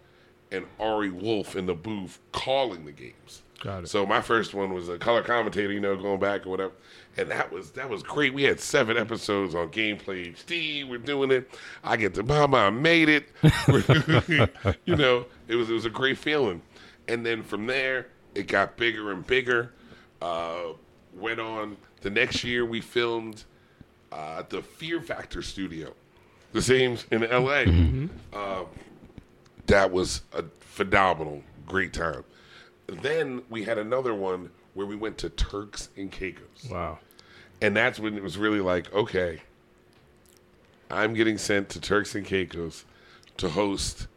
and 0.50 0.66
Ari 0.78 1.10
Wolf 1.10 1.56
in 1.56 1.66
the 1.66 1.74
booth 1.74 2.18
calling 2.32 2.84
the 2.84 2.92
games. 2.92 3.42
Got 3.60 3.84
it. 3.84 3.88
So 3.88 4.06
my 4.06 4.22
first 4.22 4.54
one 4.54 4.72
was 4.72 4.88
a 4.88 4.98
color 4.98 5.22
commentator, 5.22 5.72
you 5.72 5.80
know, 5.80 5.94
going 5.94 6.18
back 6.18 6.46
or 6.46 6.50
whatever, 6.50 6.72
and 7.18 7.30
that 7.30 7.52
was 7.52 7.72
that 7.72 7.90
was 7.90 8.02
great. 8.02 8.32
We 8.32 8.42
had 8.44 8.58
seven 8.58 8.96
episodes 8.96 9.54
on 9.54 9.68
Gameplay 9.68 10.34
HD. 10.34 10.88
We're 10.88 10.98
doing 10.98 11.30
it. 11.30 11.50
I 11.84 11.98
get 11.98 12.14
to 12.14 12.22
Mama, 12.22 12.56
I 12.56 12.70
made 12.70 13.10
it. 13.10 13.28
you 14.86 14.96
know, 14.96 15.26
it 15.46 15.56
was 15.56 15.68
it 15.68 15.74
was 15.74 15.84
a 15.84 15.90
great 15.90 16.16
feeling. 16.16 16.62
And 17.06 17.24
then 17.24 17.42
from 17.42 17.66
there, 17.66 18.08
it 18.34 18.46
got 18.46 18.78
bigger 18.78 19.12
and 19.12 19.26
bigger. 19.26 19.72
Uh, 20.22 20.72
went 21.14 21.40
on 21.40 21.76
the 22.00 22.10
next 22.10 22.44
year. 22.44 22.64
We 22.64 22.80
filmed 22.80 23.44
uh, 24.12 24.36
at 24.38 24.50
the 24.50 24.62
Fear 24.62 25.00
Factor 25.00 25.42
studio, 25.42 25.94
the 26.52 26.62
same 26.62 26.98
in 27.10 27.22
LA. 27.22 27.64
Uh, 28.32 28.64
that 29.66 29.90
was 29.92 30.22
a 30.32 30.44
phenomenal, 30.60 31.42
great 31.66 31.92
time. 31.92 32.24
Then 32.86 33.42
we 33.48 33.64
had 33.64 33.78
another 33.78 34.14
one 34.14 34.50
where 34.74 34.86
we 34.86 34.96
went 34.96 35.18
to 35.18 35.30
Turks 35.30 35.88
and 35.96 36.10
Caicos. 36.10 36.68
Wow. 36.70 36.98
And 37.60 37.76
that's 37.76 38.00
when 38.00 38.16
it 38.16 38.22
was 38.22 38.38
really 38.38 38.60
like, 38.60 38.92
okay, 38.92 39.42
I'm 40.90 41.14
getting 41.14 41.38
sent 41.38 41.68
to 41.70 41.80
Turks 41.80 42.14
and 42.14 42.24
Caicos 42.24 42.84
to 43.36 43.50
host 43.50 44.08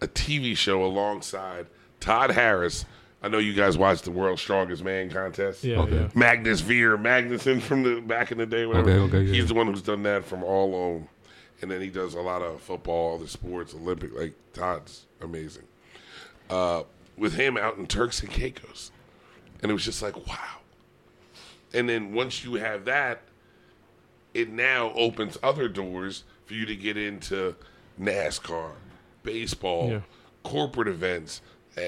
a 0.00 0.06
TV 0.06 0.56
show 0.56 0.84
alongside 0.84 1.66
Todd 1.98 2.30
Harris. 2.32 2.84
I 3.22 3.28
know 3.28 3.38
you 3.38 3.52
guys 3.52 3.76
watched 3.76 4.04
the 4.04 4.10
World's 4.10 4.40
Strongest 4.40 4.82
Man 4.82 5.10
contest. 5.10 5.62
Yeah, 5.62 5.80
Okay. 5.80 5.94
yeah. 5.96 6.08
Magnus 6.14 6.60
Ver, 6.60 6.96
Magnuson 6.96 7.60
from 7.60 7.82
the 7.82 8.00
back 8.00 8.32
in 8.32 8.38
the 8.38 8.46
day, 8.46 8.64
whatever. 8.66 8.90
Okay, 8.90 9.16
okay, 9.18 9.22
yeah. 9.26 9.34
He's 9.34 9.48
the 9.48 9.54
one 9.54 9.66
who's 9.66 9.82
done 9.82 10.02
that 10.04 10.24
from 10.24 10.42
all 10.42 10.74
on. 10.74 11.08
And 11.62 11.70
then 11.70 11.82
he 11.82 11.88
does 11.90 12.14
a 12.14 12.20
lot 12.20 12.40
of 12.40 12.62
football, 12.62 13.16
other 13.16 13.26
sports, 13.26 13.74
Olympic. 13.74 14.18
Like 14.18 14.32
Todd's 14.54 15.04
amazing. 15.20 15.64
Uh, 16.48 16.84
with 17.18 17.34
him 17.34 17.58
out 17.58 17.76
in 17.76 17.86
Turks 17.86 18.20
and 18.22 18.30
Caicos, 18.30 18.90
and 19.62 19.70
it 19.70 19.74
was 19.74 19.84
just 19.84 20.00
like 20.00 20.16
wow. 20.26 20.60
And 21.74 21.86
then 21.86 22.14
once 22.14 22.42
you 22.42 22.54
have 22.54 22.86
that, 22.86 23.20
it 24.32 24.48
now 24.50 24.92
opens 24.94 25.36
other 25.42 25.68
doors 25.68 26.24
for 26.46 26.54
you 26.54 26.64
to 26.64 26.74
get 26.74 26.96
into 26.96 27.54
NASCAR, 28.00 28.72
baseball, 29.22 29.90
Yeah. 29.90 30.00
corporate 30.42 30.88
events, 30.88 31.42
uh, 31.76 31.82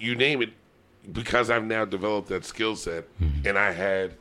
you 0.00 0.14
name 0.14 0.40
it. 0.42 0.50
Because 1.10 1.50
I've 1.50 1.64
now 1.64 1.84
developed 1.84 2.28
that 2.28 2.44
skill 2.44 2.76
set, 2.76 3.04
and 3.44 3.58
I 3.58 3.72
had 3.72 4.14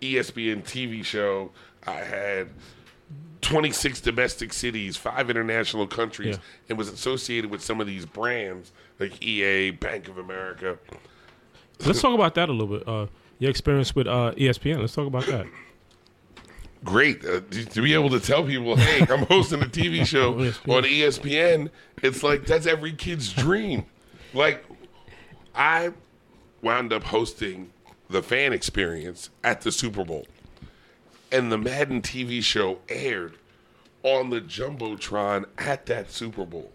ESPN 0.00 0.62
TV 0.62 1.04
show, 1.04 1.50
I 1.86 1.94
had 1.94 2.48
26 3.40 4.00
domestic 4.00 4.52
cities, 4.52 4.96
five 4.96 5.30
international 5.30 5.86
countries, 5.88 6.36
Yeah. 6.36 6.42
and 6.68 6.78
was 6.78 6.88
associated 6.90 7.50
with 7.50 7.62
some 7.62 7.80
of 7.80 7.86
these 7.88 8.06
brands 8.06 8.70
like 9.00 9.20
EA, 9.22 9.70
Bank 9.72 10.08
of 10.08 10.18
America. 10.18 10.78
Let's 11.84 12.00
talk 12.00 12.14
about 12.14 12.34
that 12.36 12.48
a 12.48 12.52
little 12.52 12.78
bit. 12.78 12.86
Uh, 12.88 13.06
your 13.40 13.50
experience 13.50 13.94
with 13.94 14.06
uh, 14.06 14.32
ESPN. 14.36 14.78
Let's 14.80 14.94
talk 14.94 15.06
about 15.06 15.26
that. 15.26 15.46
great 16.84 17.24
uh, 17.24 17.40
to, 17.50 17.82
be 17.82 17.94
able 17.94 18.10
to 18.10 18.20
tell 18.20 18.44
people, 18.44 18.76
"Hey, 18.76 19.06
I'm 19.12 19.26
hosting 19.26 19.62
a 19.62 19.66
TV 19.66 20.04
show 20.14 20.34
ESPN. 20.34 20.76
on 20.76 20.82
ESPN." 20.84 21.70
It's 22.02 22.22
like 22.22 22.46
that's 22.46 22.66
every 22.66 22.92
kid's 22.92 23.32
dream. 23.32 23.84
Like, 24.34 24.64
I 25.54 25.92
wound 26.62 26.92
up 26.92 27.04
hosting 27.04 27.70
the 28.10 28.22
fan 28.22 28.52
experience 28.52 29.30
at 29.44 29.60
the 29.62 29.72
Super 29.72 30.04
Bowl, 30.04 30.26
and 31.30 31.52
the 31.52 31.58
Madden 31.58 32.00
TV 32.02 32.42
show 32.42 32.78
aired 32.88 33.34
on 34.02 34.30
the 34.30 34.40
jumbotron 34.40 35.44
at 35.58 35.86
that 35.86 36.10
Super 36.10 36.44
Bowl. 36.46 36.70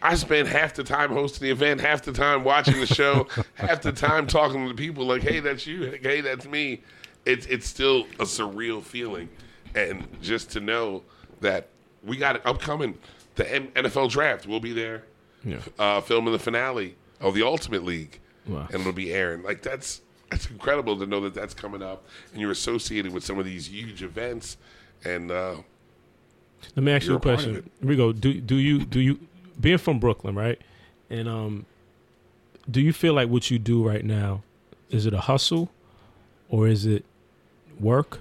I 0.00 0.14
spent 0.14 0.46
half 0.48 0.74
the 0.74 0.84
time 0.84 1.10
hosting 1.10 1.46
the 1.46 1.50
event, 1.50 1.80
half 1.80 2.02
the 2.02 2.12
time 2.12 2.44
watching 2.44 2.78
the 2.78 2.86
show, 2.86 3.26
half 3.54 3.82
the 3.82 3.92
time 3.92 4.26
talking 4.26 4.62
to 4.62 4.68
the 4.68 4.74
people 4.80 5.04
like, 5.06 5.22
"Hey, 5.22 5.40
that's 5.40 5.66
you. 5.66 5.98
Hey, 6.02 6.20
that's 6.20 6.46
me." 6.46 6.82
It's 7.26 7.46
it's 7.46 7.66
still 7.66 8.04
a 8.20 8.24
surreal 8.24 8.82
feeling, 8.82 9.28
and 9.74 10.06
just 10.22 10.50
to 10.52 10.60
know 10.60 11.02
that 11.40 11.68
we 12.04 12.16
got 12.16 12.36
it 12.36 12.42
upcoming. 12.44 12.96
The 13.34 13.52
M- 13.54 13.68
NFL 13.68 14.10
draft 14.10 14.46
we'll 14.46 14.58
be 14.60 14.72
there, 14.72 15.04
Yeah. 15.44 15.58
uh, 15.78 16.00
filming 16.00 16.32
the 16.32 16.38
finale 16.40 16.96
of 17.20 17.34
the 17.34 17.42
Ultimate 17.42 17.84
League, 17.84 18.20
Wow. 18.46 18.66
and 18.70 18.80
it'll 18.80 18.92
be 18.92 19.12
airing. 19.12 19.42
Like 19.42 19.62
that's 19.62 20.00
that's 20.30 20.48
incredible 20.50 20.98
to 20.98 21.06
know 21.06 21.20
that 21.22 21.34
that's 21.34 21.54
coming 21.54 21.82
up, 21.82 22.06
and 22.32 22.40
you're 22.40 22.50
associated 22.50 23.12
with 23.12 23.24
some 23.24 23.38
of 23.38 23.44
these 23.44 23.68
huge 23.70 24.02
events, 24.02 24.56
and 25.04 25.30
uh, 25.30 25.56
Let 26.76 26.84
me 26.84 26.92
ask 26.92 27.06
you 27.06 27.14
a 27.14 27.16
a 27.16 27.20
part 27.20 27.38
of 27.40 27.44
question. 27.44 27.70
Rico, 27.82 28.12
do 28.12 28.40
do 28.40 28.56
you 28.56 28.84
do 28.84 29.00
you 29.00 29.18
being 29.60 29.78
from 29.78 29.98
Brooklyn, 29.98 30.34
right? 30.34 30.60
And 31.10 31.28
um, 31.28 31.66
do 32.70 32.80
you 32.80 32.92
feel 32.92 33.14
like 33.14 33.28
what 33.28 33.50
you 33.50 33.58
do 33.58 33.86
right 33.86 34.04
now 34.04 34.42
is 34.90 35.06
it 35.06 35.12
a 35.14 35.20
hustle, 35.20 35.70
or 36.48 36.68
is 36.68 36.84
it 36.86 37.04
work? 37.80 38.20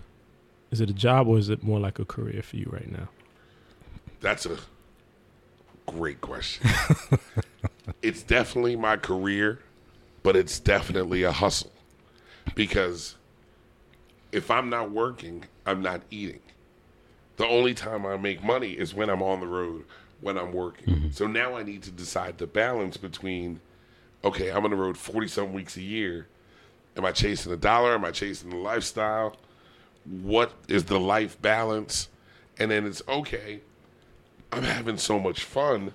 Is 0.71 0.81
it 0.81 0.89
a 0.89 0.93
job, 0.93 1.27
or 1.27 1.37
is 1.37 1.49
it 1.49 1.63
more 1.63 1.79
like 1.79 1.97
a 1.99 2.05
career 2.05 2.41
for 2.41 2.57
you 2.57 2.69
right 2.71 2.91
now? 2.91 3.07
That's 4.21 4.45
a 4.45 4.57
great 5.87 6.21
question. 6.21 6.69
it's 8.01 8.23
definitely 8.23 8.75
my 8.75 8.97
career, 8.97 9.59
but 10.23 10.35
it's 10.35 10.59
definitely 10.59 11.23
a 11.23 11.31
hustle 11.31 11.71
because 12.55 13.15
if 14.31 14.51
I'm 14.51 14.69
not 14.69 14.91
working, 14.91 15.45
I'm 15.65 15.81
not 15.81 16.01
eating. 16.11 16.41
The 17.37 17.47
only 17.47 17.73
time 17.73 18.05
I 18.05 18.17
make 18.17 18.43
money 18.43 18.71
is 18.71 18.93
when 18.93 19.09
I'm 19.09 19.21
on 19.21 19.39
the 19.39 19.47
road, 19.47 19.85
when 20.21 20.37
I'm 20.37 20.51
working. 20.51 20.95
Mm-hmm. 20.95 21.09
So 21.11 21.27
now 21.27 21.55
I 21.55 21.63
need 21.63 21.83
to 21.83 21.91
decide 21.91 22.37
the 22.37 22.47
balance 22.47 22.97
between 22.97 23.59
okay, 24.23 24.49
I'm 24.49 24.65
on 24.65 24.71
the 24.71 24.77
road 24.77 24.97
40 24.97 25.27
some 25.27 25.53
weeks 25.53 25.77
a 25.77 25.81
year. 25.81 26.27
Am 26.95 27.05
I 27.05 27.11
chasing 27.11 27.51
the 27.51 27.57
dollar? 27.57 27.93
Am 27.93 28.03
I 28.03 28.11
chasing 28.11 28.49
the 28.49 28.57
lifestyle? 28.57 29.37
What 30.05 30.53
is 30.67 30.85
the 30.85 30.99
life 30.99 31.39
balance? 31.41 32.09
And 32.59 32.71
then 32.71 32.85
it's 32.87 33.03
okay, 33.07 33.61
I'm 34.51 34.63
having 34.63 34.97
so 34.97 35.19
much 35.19 35.43
fun 35.43 35.93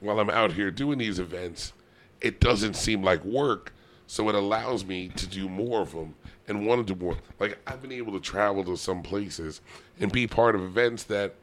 while 0.00 0.18
I'm 0.20 0.30
out 0.30 0.52
here 0.52 0.70
doing 0.70 0.98
these 0.98 1.18
events. 1.18 1.72
It 2.20 2.40
doesn't 2.40 2.74
seem 2.74 3.02
like 3.02 3.24
work, 3.24 3.72
so 4.06 4.28
it 4.28 4.34
allows 4.34 4.84
me 4.84 5.08
to 5.08 5.26
do 5.26 5.48
more 5.48 5.80
of 5.82 5.92
them 5.92 6.14
and 6.48 6.66
want 6.66 6.86
to 6.86 6.94
do 6.94 7.00
more. 7.00 7.16
Like 7.38 7.58
I've 7.66 7.82
been 7.82 7.92
able 7.92 8.12
to 8.12 8.20
travel 8.20 8.64
to 8.64 8.76
some 8.76 9.02
places 9.02 9.60
and 10.00 10.10
be 10.10 10.26
part 10.26 10.54
of 10.54 10.62
events 10.62 11.04
that 11.04 11.34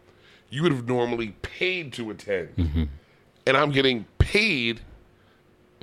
you 0.50 0.64
would 0.64 0.72
have 0.72 0.88
normally 0.88 1.36
paid 1.42 1.94
to 1.94 2.10
attend, 2.10 2.56
mm-hmm. 2.56 2.84
and 3.46 3.58
I'm 3.58 3.72
getting 3.72 4.06
paid 4.18 4.82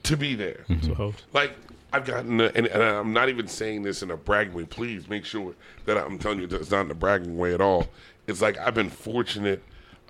to 0.02 0.16
be 0.16 0.34
there. 0.34 0.64
Mm-hmm. 0.68 0.86
So 0.86 0.94
host. 0.94 1.24
Like 1.32 1.52
I've 1.92 2.04
gotten, 2.04 2.40
and, 2.40 2.66
and 2.66 2.82
I'm 2.82 3.12
not 3.12 3.28
even 3.28 3.46
saying 3.48 3.82
this 3.82 4.02
in 4.02 4.10
a 4.10 4.16
bragging 4.16 4.54
way. 4.54 4.64
Please 4.64 5.08
make 5.08 5.24
sure 5.24 5.54
that 5.84 5.96
I'm 5.96 6.18
telling 6.18 6.40
you 6.40 6.46
that 6.48 6.60
it's 6.60 6.70
not 6.70 6.84
in 6.84 6.90
a 6.90 6.94
bragging 6.94 7.36
way 7.36 7.54
at 7.54 7.60
all. 7.60 7.88
It's 8.26 8.42
like 8.42 8.58
I've 8.58 8.74
been 8.74 8.90
fortunate 8.90 9.62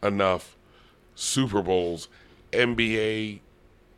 enough. 0.02 0.55
Super 1.16 1.62
Bowls, 1.62 2.06
NBA 2.52 3.40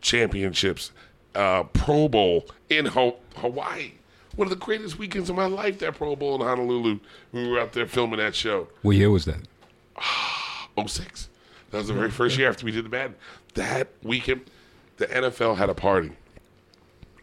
championships, 0.01 0.93
uh, 1.35 1.65
Pro 1.65 2.09
Bowl 2.09 2.47
in 2.71 2.87
Ho- 2.87 3.17
Hawaii. 3.37 3.93
One 4.37 4.47
of 4.47 4.51
the 4.51 4.65
greatest 4.65 4.99
weekends 4.99 5.29
of 5.29 5.37
my 5.37 5.47
life. 5.47 5.81
That 5.81 5.97
Pro 5.97 6.17
Bowl 6.17 6.37
in 6.37 6.41
Honolulu. 6.41 7.01
We 7.33 7.49
were 7.49 7.59
out 7.59 7.73
there 7.73 7.87
filming 7.87 8.19
that 8.21 8.35
show. 8.35 8.69
What 8.83 8.97
year 8.97 9.11
was 9.11 9.25
that? 9.27 9.41
06. 10.87 11.29
That 11.71 11.79
was 11.79 11.89
the 11.89 11.95
very 11.95 12.11
first 12.11 12.39
year 12.39 12.49
after 12.49 12.65
we 12.65 12.71
did 12.73 12.85
the 12.85 12.89
bad. 12.89 13.15
That 13.55 13.89
weekend, 14.03 14.43
the 14.97 15.07
NFL 15.07 15.57
had 15.57 15.69
a 15.69 15.75
party. 15.75 16.13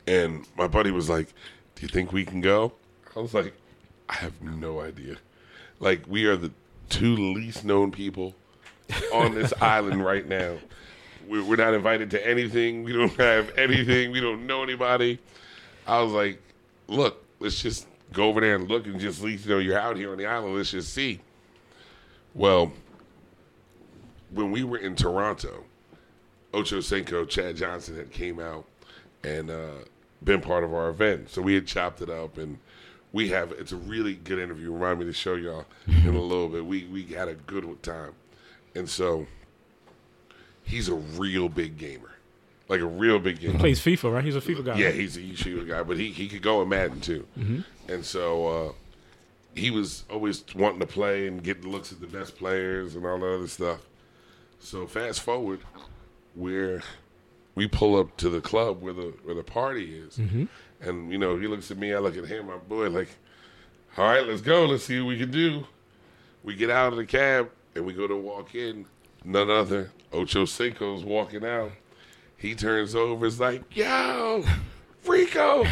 And 0.06 0.46
my 0.58 0.68
buddy 0.68 0.92
was 0.92 1.10
like, 1.10 1.28
Do 1.76 1.82
you 1.84 1.88
think 1.88 2.12
we 2.12 2.26
can 2.26 2.42
go? 2.42 2.74
I 3.16 3.22
was 3.22 3.34
like, 3.34 3.54
I 4.10 4.16
have 4.16 4.42
no 4.42 4.82
idea. 4.82 5.16
Like, 5.80 6.04
we 6.08 6.26
are 6.26 6.36
the 6.36 6.52
two 6.90 7.16
least 7.16 7.64
known 7.66 7.92
people 7.92 8.36
on 9.14 9.36
this 9.36 9.54
island 9.62 10.04
right 10.04 10.28
now. 10.28 10.58
We're, 11.28 11.56
not 11.56 11.74
invited 11.74 12.12
to 12.12 12.28
anything. 12.28 12.84
We 12.84 12.94
don't 12.94 13.14
have 13.16 13.58
anything. 13.58 14.12
We 14.12 14.22
don't 14.22 14.46
know 14.46 14.62
anybody. 14.62 15.20
I 15.88 16.02
was 16.02 16.12
like, 16.12 16.40
Look, 16.88 17.24
let's 17.40 17.62
just 17.62 17.88
go 18.14 18.30
over 18.30 18.42
there 18.42 18.56
and 18.56 18.70
look 18.70 18.86
and 18.86 19.00
just 19.00 19.20
at 19.20 19.26
least, 19.26 19.46
you 19.46 19.52
know, 19.52 19.60
you're 19.60 19.80
out 19.80 19.98
here 19.98 20.12
on 20.12 20.18
the 20.18 20.26
island. 20.26 20.56
Let's 20.56 20.72
just 20.72 20.94
see. 20.94 21.20
Well, 22.34 22.72
when 24.32 24.52
we 24.52 24.64
were 24.64 24.78
in 24.78 24.96
Toronto, 24.96 25.64
Ocho 26.54 26.82
Cinco, 26.82 27.26
Chad 27.26 27.56
Johnson 27.56 27.96
had 27.96 28.12
came 28.12 28.40
out 28.40 28.66
and 29.24 29.50
uh, 29.50 29.72
been 30.24 30.42
part 30.42 30.64
of 30.64 30.74
our 30.74 30.90
event. 30.90 31.30
So 31.30 31.42
we 31.42 31.56
had 31.56 31.66
chopped 31.66 32.02
it 32.02 32.10
up 32.10 32.38
and 32.38 32.60
we 33.12 33.30
have 33.30 33.52
it's 33.54 33.72
a 33.72 33.78
really 33.78 34.16
good 34.16 34.40
interview. 34.40 34.72
Remind 34.72 35.00
me 35.00 35.06
to 35.06 35.14
show 35.14 35.36
y'all 35.36 35.66
in 35.88 36.16
a 36.16 36.22
little 36.22 36.50
bit. 36.50 36.66
We 36.66 36.86
we 36.86 37.04
had 37.06 37.30
a 37.30 37.36
good 37.36 37.82
time. 37.82 38.14
And 38.76 38.90
so 38.90 39.26
he's 40.64 40.90
a 40.90 40.96
real 40.96 41.50
big 41.50 41.78
gamer. 41.78 42.12
Like 42.68 42.82
a 42.82 42.86
real 42.86 43.20
big 43.20 43.40
gamer. 43.40 43.54
He 43.54 43.60
plays 43.60 43.80
FIFA, 43.80 44.14
right? 44.14 44.24
He's 44.24 44.36
a 44.36 44.42
FIFA 44.42 44.66
guy. 44.66 44.78
Yeah, 44.78 44.90
he's 44.92 45.18
a 45.18 45.22
he's 45.22 45.46
a 45.46 45.64
guy, 45.66 45.84
but 45.84 45.98
he, 45.98 46.12
he 46.12 46.28
could 46.28 46.42
go 46.42 46.62
in 46.62 46.70
Madden 46.70 47.00
too. 47.00 47.26
And 47.88 48.04
so 48.04 48.48
uh, 48.48 48.72
he 49.54 49.70
was 49.72 50.04
always 50.10 50.44
wanting 50.56 50.80
to 50.80 50.88
play 50.88 51.28
and 51.28 51.44
get 51.44 51.64
looks 51.64 51.92
at 51.92 52.02
the 52.02 52.08
best 52.08 52.38
players 52.38 52.96
and 52.96 53.06
all 53.06 53.20
that 53.20 53.36
other 53.36 53.48
stuff. 53.48 53.82
So 54.60 54.88
fast 54.88 55.22
forward, 55.22 55.60
we're 56.36 56.82
we 57.54 57.68
pull 57.68 57.96
up 58.00 58.18
to 58.18 58.30
the 58.30 58.42
club 58.42 58.82
where 58.82 58.94
the 58.94 59.14
where 59.24 59.36
the 59.36 59.44
party 59.44 59.96
is, 59.98 60.18
and 60.82 61.12
you 61.12 61.18
know 61.20 61.38
he 61.38 61.46
looks 61.48 61.70
at 61.70 61.78
me, 61.78 61.94
I 61.94 62.00
look 62.00 62.18
at 62.18 62.26
him, 62.26 62.48
my 62.48 62.58
boy, 62.58 62.90
like, 62.90 63.10
all 63.96 64.06
right, 64.08 64.26
let's 64.26 64.42
go, 64.42 64.66
let's 64.66 64.86
see 64.86 65.00
what 65.00 65.10
we 65.10 65.20
can 65.20 65.30
do. 65.32 65.66
We 66.44 66.56
get 66.56 66.70
out 66.72 66.92
of 66.94 66.98
the 66.98 67.06
cab 67.06 67.50
and 67.76 67.86
we 67.86 67.94
go 67.94 68.08
to 68.08 68.16
walk 68.16 68.56
in. 68.56 68.86
None 69.24 69.50
other 69.50 69.92
Ocho 70.14 70.46
Cinco's 70.46 71.04
walking 71.04 71.46
out. 71.46 71.72
He 72.38 72.56
turns 72.56 72.96
over, 72.96 73.26
is 73.26 73.40
like, 73.40 73.64
yo, 73.76 74.44
Rico, 75.06 75.66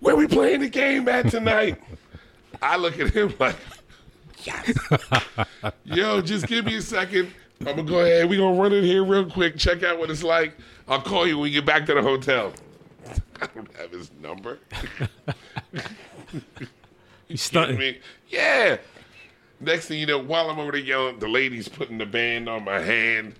where 0.00 0.16
we 0.16 0.26
playing 0.26 0.60
the 0.60 0.68
game 0.68 1.08
at 1.08 1.30
tonight? 1.30 1.80
I 2.60 2.76
look 2.76 2.98
at 2.98 3.10
him 3.14 3.34
like, 3.38 3.56
yes. 4.42 4.72
Yo, 5.84 6.20
just 6.22 6.46
give 6.46 6.64
me 6.64 6.76
a 6.76 6.82
second. 6.82 7.30
I'm 7.60 7.76
gonna 7.76 7.82
go 7.84 8.00
ahead. 8.00 8.28
We 8.28 8.38
gonna 8.38 8.58
run 8.60 8.72
in 8.72 8.82
here 8.82 9.04
real 9.04 9.30
quick. 9.30 9.56
Check 9.58 9.82
out 9.82 9.98
what 9.98 10.10
it's 10.10 10.22
like. 10.22 10.56
I'll 10.88 11.00
call 11.02 11.26
you 11.26 11.36
when 11.36 11.44
we 11.44 11.50
get 11.50 11.66
back 11.66 11.86
to 11.86 11.94
the 11.94 12.02
hotel. 12.02 12.52
I 13.40 13.46
don't 13.54 13.72
have 13.76 13.90
his 13.92 14.10
number. 14.20 14.58
You 17.28 17.36
stunting. 17.36 17.78
mean, 17.78 17.96
yeah. 18.28 18.76
Next 19.60 19.86
thing 19.86 19.98
you 19.98 20.06
know, 20.06 20.18
while 20.18 20.50
I'm 20.50 20.58
over 20.58 20.72
there 20.72 20.80
yelling, 20.80 21.18
the 21.18 21.28
lady's 21.28 21.68
putting 21.68 21.98
the 21.98 22.06
band 22.06 22.48
on 22.48 22.64
my 22.64 22.80
hand. 22.80 23.34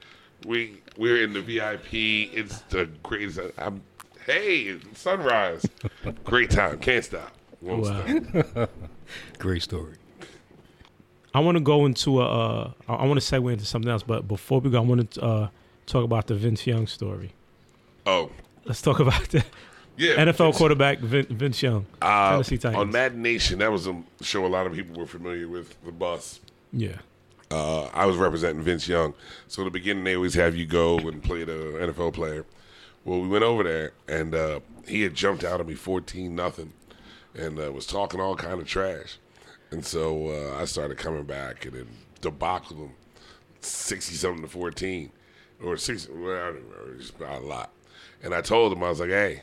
We 0.46 0.80
we're 0.96 1.22
in 1.22 1.32
the 1.32 1.42
VIP. 1.42 1.92
It's 2.34 2.60
the 2.70 2.86
greatest. 3.02 3.38
I'm 3.58 3.82
hey, 4.24 4.78
sunrise. 4.94 5.66
Great 6.24 6.50
time. 6.50 6.78
Can't 6.78 7.04
stop. 7.04 7.32
Won't 7.60 7.82
Wow. 7.82 8.06
stop. 8.52 8.70
Great 9.38 9.62
story. 9.62 9.94
I 11.34 11.40
want 11.40 11.56
to 11.58 11.62
go 11.62 11.84
into 11.84 12.20
a. 12.22 12.26
Uh, 12.26 12.70
I, 12.88 12.94
I 12.94 13.06
want 13.06 13.20
to 13.20 13.26
segue 13.34 13.52
into 13.52 13.66
something 13.66 13.90
else, 13.90 14.02
but 14.02 14.26
before 14.26 14.60
we 14.60 14.70
go, 14.70 14.78
I 14.78 14.80
want 14.80 15.10
to 15.12 15.22
uh, 15.22 15.48
talk 15.86 16.02
about 16.04 16.28
the 16.28 16.34
Vince 16.34 16.66
Young 16.66 16.86
story. 16.86 17.32
Oh, 18.06 18.30
Let's 18.64 18.80
talk 18.82 19.00
about 19.00 19.28
the 19.28 19.44
yeah. 19.96 20.16
NFL 20.24 20.54
quarterback 20.56 20.98
Vin, 20.98 21.26
Vince 21.26 21.62
Young, 21.62 21.86
Uh, 22.02 22.32
Tennessee 22.32 22.58
Titans. 22.58 22.80
on 22.80 22.90
Madden 22.90 23.22
Nation, 23.22 23.58
that 23.60 23.70
was 23.72 23.86
a 23.86 24.02
show 24.22 24.44
a 24.44 24.48
lot 24.48 24.66
of 24.66 24.72
people 24.72 24.96
were 24.96 25.06
familiar 25.06 25.48
with. 25.48 25.74
The 25.84 25.92
bus. 25.92 26.40
yeah, 26.72 26.98
uh, 27.50 27.84
I 27.86 28.06
was 28.06 28.16
representing 28.16 28.62
Vince 28.62 28.88
Young. 28.88 29.14
So 29.48 29.62
in 29.62 29.66
the 29.66 29.70
beginning, 29.70 30.04
they 30.04 30.16
always 30.16 30.34
have 30.34 30.56
you 30.56 30.66
go 30.66 30.98
and 30.98 31.22
play 31.22 31.44
the 31.44 31.52
NFL 31.80 32.12
player. 32.14 32.44
Well, 33.04 33.20
we 33.20 33.28
went 33.28 33.44
over 33.44 33.62
there, 33.62 33.92
and 34.08 34.34
uh, 34.34 34.60
he 34.86 35.02
had 35.02 35.14
jumped 35.14 35.44
out 35.44 35.60
at 35.60 35.66
me 35.66 35.74
fourteen 35.74 36.34
nothing, 36.34 36.72
and 37.34 37.58
uh, 37.58 37.72
was 37.72 37.86
talking 37.86 38.20
all 38.20 38.34
kind 38.36 38.60
of 38.60 38.66
trash. 38.66 39.18
And 39.70 39.84
so 39.84 40.28
uh, 40.28 40.60
I 40.60 40.64
started 40.64 40.96
coming 40.98 41.24
back 41.24 41.64
and 41.66 41.74
then 41.74 41.88
debacled 42.20 42.78
him 42.78 42.90
sixty 43.60 44.14
something 44.14 44.42
to 44.42 44.48
fourteen, 44.48 45.10
or 45.62 45.76
sixty. 45.76 46.12
Well, 46.12 46.32
I 46.36 46.46
don't 46.46 46.54
remember. 46.56 46.92
It 46.92 46.96
was 46.98 47.10
about 47.10 47.42
a 47.42 47.46
lot. 47.46 47.70
And 48.22 48.34
I 48.34 48.40
told 48.40 48.72
him 48.72 48.82
I 48.82 48.88
was 48.88 48.98
like, 49.00 49.10
hey. 49.10 49.42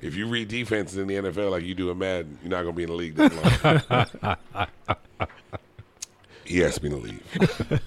If 0.00 0.14
you 0.14 0.26
read 0.28 0.48
defenses 0.48 0.96
in 0.96 1.06
the 1.08 1.14
NFL 1.16 1.50
like 1.50 1.64
you 1.64 1.74
do 1.74 1.90
in 1.90 1.98
Madden, 1.98 2.38
you're 2.42 2.50
not 2.50 2.62
going 2.62 2.74
to 2.74 2.76
be 2.76 2.82
in 2.84 2.90
the 2.90 2.94
league 2.94 3.14
that 3.16 4.36
long. 4.58 4.68
he 6.44 6.64
asked 6.64 6.82
me 6.82 6.90
to 6.90 6.96
leave. 6.96 7.80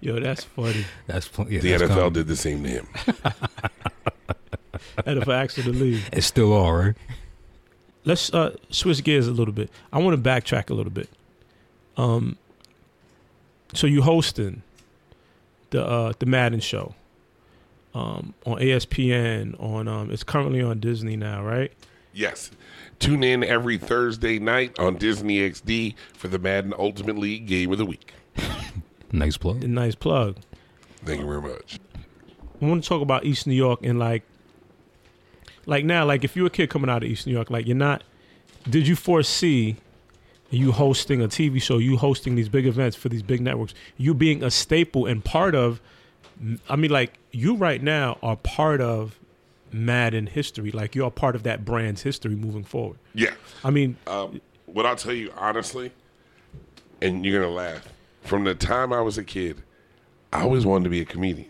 yo, 0.00 0.20
that's 0.20 0.44
funny. 0.44 0.84
That's 1.06 1.26
pl- 1.28 1.50
yeah, 1.50 1.60
The 1.60 1.70
that's 1.72 1.82
NFL 1.84 1.88
common. 1.88 2.12
did 2.12 2.26
the 2.28 2.36
same 2.36 2.62
to 2.62 2.68
him. 2.68 2.86
and 5.04 5.18
if 5.18 5.28
i 5.28 5.44
NFL 5.46 5.64
to 5.64 5.70
leave. 5.72 6.08
It's 6.12 6.26
still 6.26 6.52
all 6.52 6.72
right. 6.74 6.94
Let's 8.04 8.32
uh, 8.34 8.56
switch 8.70 9.02
gears 9.02 9.26
a 9.26 9.32
little 9.32 9.54
bit. 9.54 9.70
I 9.92 9.98
want 9.98 10.22
to 10.22 10.30
backtrack 10.30 10.70
a 10.70 10.74
little 10.74 10.92
bit. 10.92 11.08
Um, 11.96 12.36
so 13.72 13.86
you 13.86 14.02
hosting 14.02 14.62
the 15.70 15.84
uh, 15.84 16.12
the 16.18 16.26
Madden 16.26 16.60
show 16.60 16.94
um, 17.94 18.34
on 18.44 18.58
ESPN 18.58 19.60
on 19.62 19.88
um, 19.88 20.10
it's 20.10 20.24
currently 20.24 20.62
on 20.62 20.80
Disney 20.80 21.16
now, 21.16 21.42
right? 21.42 21.72
Yes. 22.12 22.50
Tune 23.00 23.24
in 23.24 23.42
every 23.42 23.76
Thursday 23.76 24.38
night 24.38 24.78
on 24.78 24.96
Disney 24.96 25.38
XD 25.38 25.94
for 26.14 26.28
the 26.28 26.38
Madden 26.38 26.72
Ultimate 26.78 27.18
League 27.18 27.46
Game 27.46 27.72
of 27.72 27.78
the 27.78 27.86
Week. 27.86 28.12
Nice 29.14 29.36
plug. 29.36 29.62
A 29.62 29.68
nice 29.68 29.94
plug. 29.94 30.38
Thank 31.04 31.20
you 31.20 31.26
very 31.26 31.40
much. 31.40 31.78
I 32.60 32.64
want 32.66 32.82
to 32.82 32.88
talk 32.88 33.00
about 33.00 33.24
East 33.24 33.46
New 33.46 33.54
York 33.54 33.78
and 33.84 33.96
like, 33.96 34.24
like 35.66 35.84
now, 35.84 36.04
like 36.04 36.24
if 36.24 36.34
you're 36.34 36.48
a 36.48 36.50
kid 36.50 36.68
coming 36.68 36.90
out 36.90 37.04
of 37.04 37.08
East 37.08 37.24
New 37.26 37.32
York, 37.32 37.48
like 37.48 37.66
you're 37.66 37.76
not. 37.76 38.02
Did 38.68 38.88
you 38.88 38.96
foresee 38.96 39.76
you 40.50 40.72
hosting 40.72 41.22
a 41.22 41.28
TV 41.28 41.62
show, 41.62 41.78
you 41.78 41.96
hosting 41.96 42.34
these 42.34 42.48
big 42.48 42.66
events 42.66 42.96
for 42.96 43.08
these 43.08 43.22
big 43.22 43.40
networks, 43.40 43.72
you 43.96 44.14
being 44.14 44.42
a 44.42 44.50
staple 44.50 45.06
and 45.06 45.24
part 45.24 45.54
of? 45.54 45.80
I 46.68 46.76
mean, 46.76 46.90
like 46.90 47.14
you 47.30 47.54
right 47.56 47.82
now 47.82 48.18
are 48.22 48.36
part 48.36 48.80
of 48.80 49.18
Madden 49.72 50.26
history. 50.26 50.70
Like 50.70 50.94
you're 50.94 51.10
part 51.10 51.34
of 51.36 51.42
that 51.44 51.64
brand's 51.64 52.02
history 52.02 52.34
moving 52.34 52.64
forward. 52.64 52.98
Yeah. 53.14 53.34
I 53.62 53.70
mean, 53.70 53.96
Um, 54.06 54.40
what 54.66 54.86
I'll 54.86 54.96
tell 54.96 55.12
you 55.12 55.32
honestly, 55.36 55.92
and 57.02 57.24
you're 57.24 57.40
going 57.40 57.50
to 57.50 57.54
laugh, 57.54 57.88
from 58.22 58.44
the 58.44 58.54
time 58.54 58.92
I 58.92 59.00
was 59.00 59.18
a 59.18 59.24
kid, 59.24 59.62
I 60.32 60.42
always 60.42 60.64
wanted 60.66 60.84
to 60.84 60.90
be 60.90 61.00
a 61.00 61.04
comedian. 61.04 61.48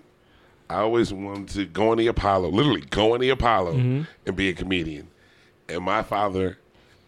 I 0.69 0.77
always 0.77 1.13
wanted 1.13 1.49
to 1.51 1.67
go 1.67 1.91
on 1.91 1.99
the 1.99 2.07
Apollo, 2.07 2.49
literally 2.51 2.81
go 2.83 3.15
on 3.15 3.21
the 3.21 3.31
Apollo 3.31 3.73
and 3.75 4.37
be 4.37 4.49
a 4.49 4.53
comedian. 4.55 5.09
And 5.69 5.83
my 5.85 6.03
father, 6.03 6.59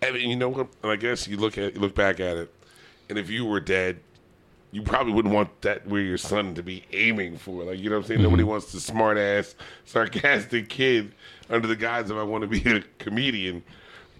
I 0.03 0.11
mean, 0.11 0.31
you 0.31 0.37
know 0.37 0.49
what? 0.51 0.69
And 0.83 0.93
I 0.93 0.97
guess 0.97 1.27
you 1.27 1.37
look 1.37 1.59
at 1.59 1.75
you 1.75 1.81
look 1.81 1.95
back 1.95 2.21
at 2.21 2.37
it, 2.37 2.55
and 3.09 3.19
if 3.19 3.29
you 3.31 3.45
were 3.47 3.61
dead, 3.61 3.99
you 4.77 4.83
probably 4.83 5.15
wouldn't 5.15 5.33
want 5.33 5.63
that 5.63 5.87
where 5.87 6.03
your 6.03 6.19
son 6.19 6.55
to 6.55 6.63
be 6.63 6.85
aiming 6.93 7.39
for. 7.39 7.65
Like 7.65 7.79
you 7.79 7.89
know 7.89 7.97
what 7.97 8.03
I'm 8.05 8.09
saying? 8.09 8.23
Nobody 8.23 8.43
wants 8.45 8.73
the 8.73 8.81
smart 8.81 9.17
ass, 9.17 9.55
sarcastic 9.87 10.69
kid 10.69 11.13
under 11.49 11.67
the 11.67 11.77
guise 11.77 12.11
of 12.11 12.19
I 12.19 12.23
want 12.23 12.43
to 12.43 12.49
be 12.49 12.63
a 12.71 12.83
comedian. 12.99 13.63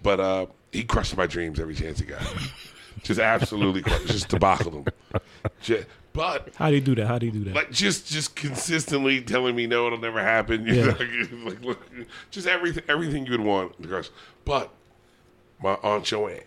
But 0.01 0.19
uh, 0.19 0.45
he 0.71 0.83
crushed 0.83 1.15
my 1.15 1.27
dreams 1.27 1.59
every 1.59 1.75
chance 1.75 1.99
he 1.99 2.05
got. 2.05 2.21
just 3.03 3.19
absolutely 3.19 3.81
crushed, 3.83 4.07
just 4.07 4.29
debacled 4.29 4.83
them. 4.83 5.21
Ju- 5.61 5.85
but 6.13 6.49
how 6.55 6.69
do 6.69 6.75
you 6.75 6.81
do 6.81 6.95
that? 6.95 7.05
How 7.05 7.19
do 7.19 7.27
you 7.27 7.31
do 7.31 7.43
that? 7.43 7.53
like 7.53 7.69
just 7.71 8.07
just 8.07 8.35
consistently 8.35 9.21
telling 9.21 9.55
me 9.55 9.67
no, 9.67 9.85
it'll 9.85 9.99
never 9.99 10.19
happen. 10.21 10.65
You 10.65 10.73
Yeah. 10.77 10.85
know, 10.85 11.45
like, 11.49 11.61
look, 11.63 11.87
just 12.31 12.47
everything 12.47 12.83
everything 12.89 13.25
you 13.27 13.31
would 13.33 13.41
want. 13.41 13.79
to 13.79 13.87
crush. 13.87 14.09
But 14.43 14.71
my 15.61 15.77
aunt 15.83 16.03
Joanne, 16.05 16.41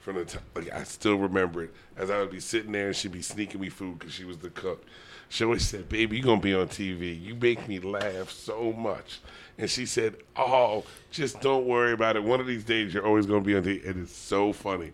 from 0.00 0.16
the 0.16 0.24
time, 0.24 0.42
like 0.54 0.72
I 0.72 0.84
still 0.84 1.16
remember 1.16 1.64
it, 1.64 1.74
as 1.96 2.10
I 2.10 2.18
would 2.20 2.30
be 2.30 2.40
sitting 2.40 2.72
there 2.72 2.88
and 2.88 2.96
she'd 2.96 3.12
be 3.12 3.22
sneaking 3.22 3.60
me 3.60 3.68
food 3.68 3.98
because 3.98 4.14
she 4.14 4.24
was 4.24 4.38
the 4.38 4.50
cook. 4.50 4.84
She 5.28 5.44
always 5.44 5.66
said, 5.68 5.88
"Baby, 5.88 6.16
you're 6.16 6.24
gonna 6.24 6.40
be 6.40 6.54
on 6.54 6.68
TV. 6.68 7.20
You 7.20 7.34
make 7.34 7.68
me 7.68 7.78
laugh 7.80 8.30
so 8.30 8.72
much." 8.72 9.20
And 9.58 9.68
she 9.70 9.84
said, 9.84 10.16
"Oh, 10.36 10.84
just 11.10 11.40
don't 11.42 11.66
worry 11.66 11.92
about 11.92 12.16
it. 12.16 12.22
One 12.22 12.40
of 12.40 12.46
these 12.46 12.64
days, 12.64 12.94
you're 12.94 13.04
always 13.06 13.26
gonna 13.26 13.42
be 13.42 13.54
on 13.56 13.62
TV." 13.62 13.84
And 13.86 14.02
it's 14.04 14.16
so 14.16 14.52
funny, 14.54 14.92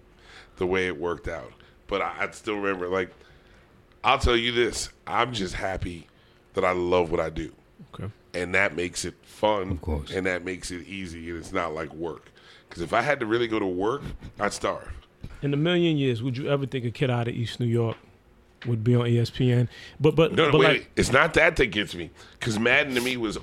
the 0.56 0.66
way 0.66 0.86
it 0.88 0.98
worked 0.98 1.28
out. 1.28 1.52
But 1.86 2.02
I, 2.02 2.14
I 2.20 2.30
still 2.32 2.56
remember, 2.56 2.88
like, 2.88 3.10
I'll 4.02 4.18
tell 4.18 4.36
you 4.36 4.50
this: 4.50 4.88
I'm 5.06 5.32
just 5.32 5.54
happy 5.54 6.08
that 6.54 6.64
I 6.64 6.72
love 6.72 7.10
what 7.10 7.20
I 7.20 7.30
do 7.30 7.52
okay. 7.94 8.10
and 8.32 8.54
that 8.54 8.76
makes 8.76 9.04
it 9.04 9.14
fun 9.22 9.72
Of 9.72 9.82
course. 9.82 10.10
and 10.12 10.24
that 10.26 10.44
makes 10.44 10.70
it 10.70 10.86
easy 10.86 11.28
and 11.30 11.38
it's 11.38 11.52
not 11.52 11.74
like 11.74 11.92
work 11.94 12.30
because 12.68 12.82
if 12.82 12.92
i 12.92 13.00
had 13.02 13.20
to 13.20 13.26
really 13.26 13.46
go 13.48 13.58
to 13.58 13.66
work 13.66 14.02
i'd 14.40 14.52
starve 14.52 14.90
In 15.42 15.54
a 15.54 15.56
million 15.56 15.96
years, 15.96 16.22
would 16.22 16.36
you 16.36 16.48
ever 16.48 16.66
think 16.66 16.84
a 16.84 16.90
kid 16.90 17.10
out 17.10 17.28
of 17.28 17.34
East 17.34 17.58
New 17.60 17.66
York 17.66 17.96
would 18.66 18.82
be 18.84 18.94
on 18.94 19.06
ESPN? 19.06 19.68
But 20.00 20.14
but 20.16 20.32
no, 20.32 20.46
no 20.46 20.52
but 20.52 20.58
wait, 20.60 20.66
like 20.68 20.78
wait. 20.78 20.88
it's 20.96 21.12
not 21.12 21.34
that 21.34 21.56
that 21.56 21.66
gets 21.66 21.94
me 21.94 22.10
because 22.38 22.58
madden 22.58 22.94
to 22.94 23.00
me 23.00 23.16
was 23.16 23.38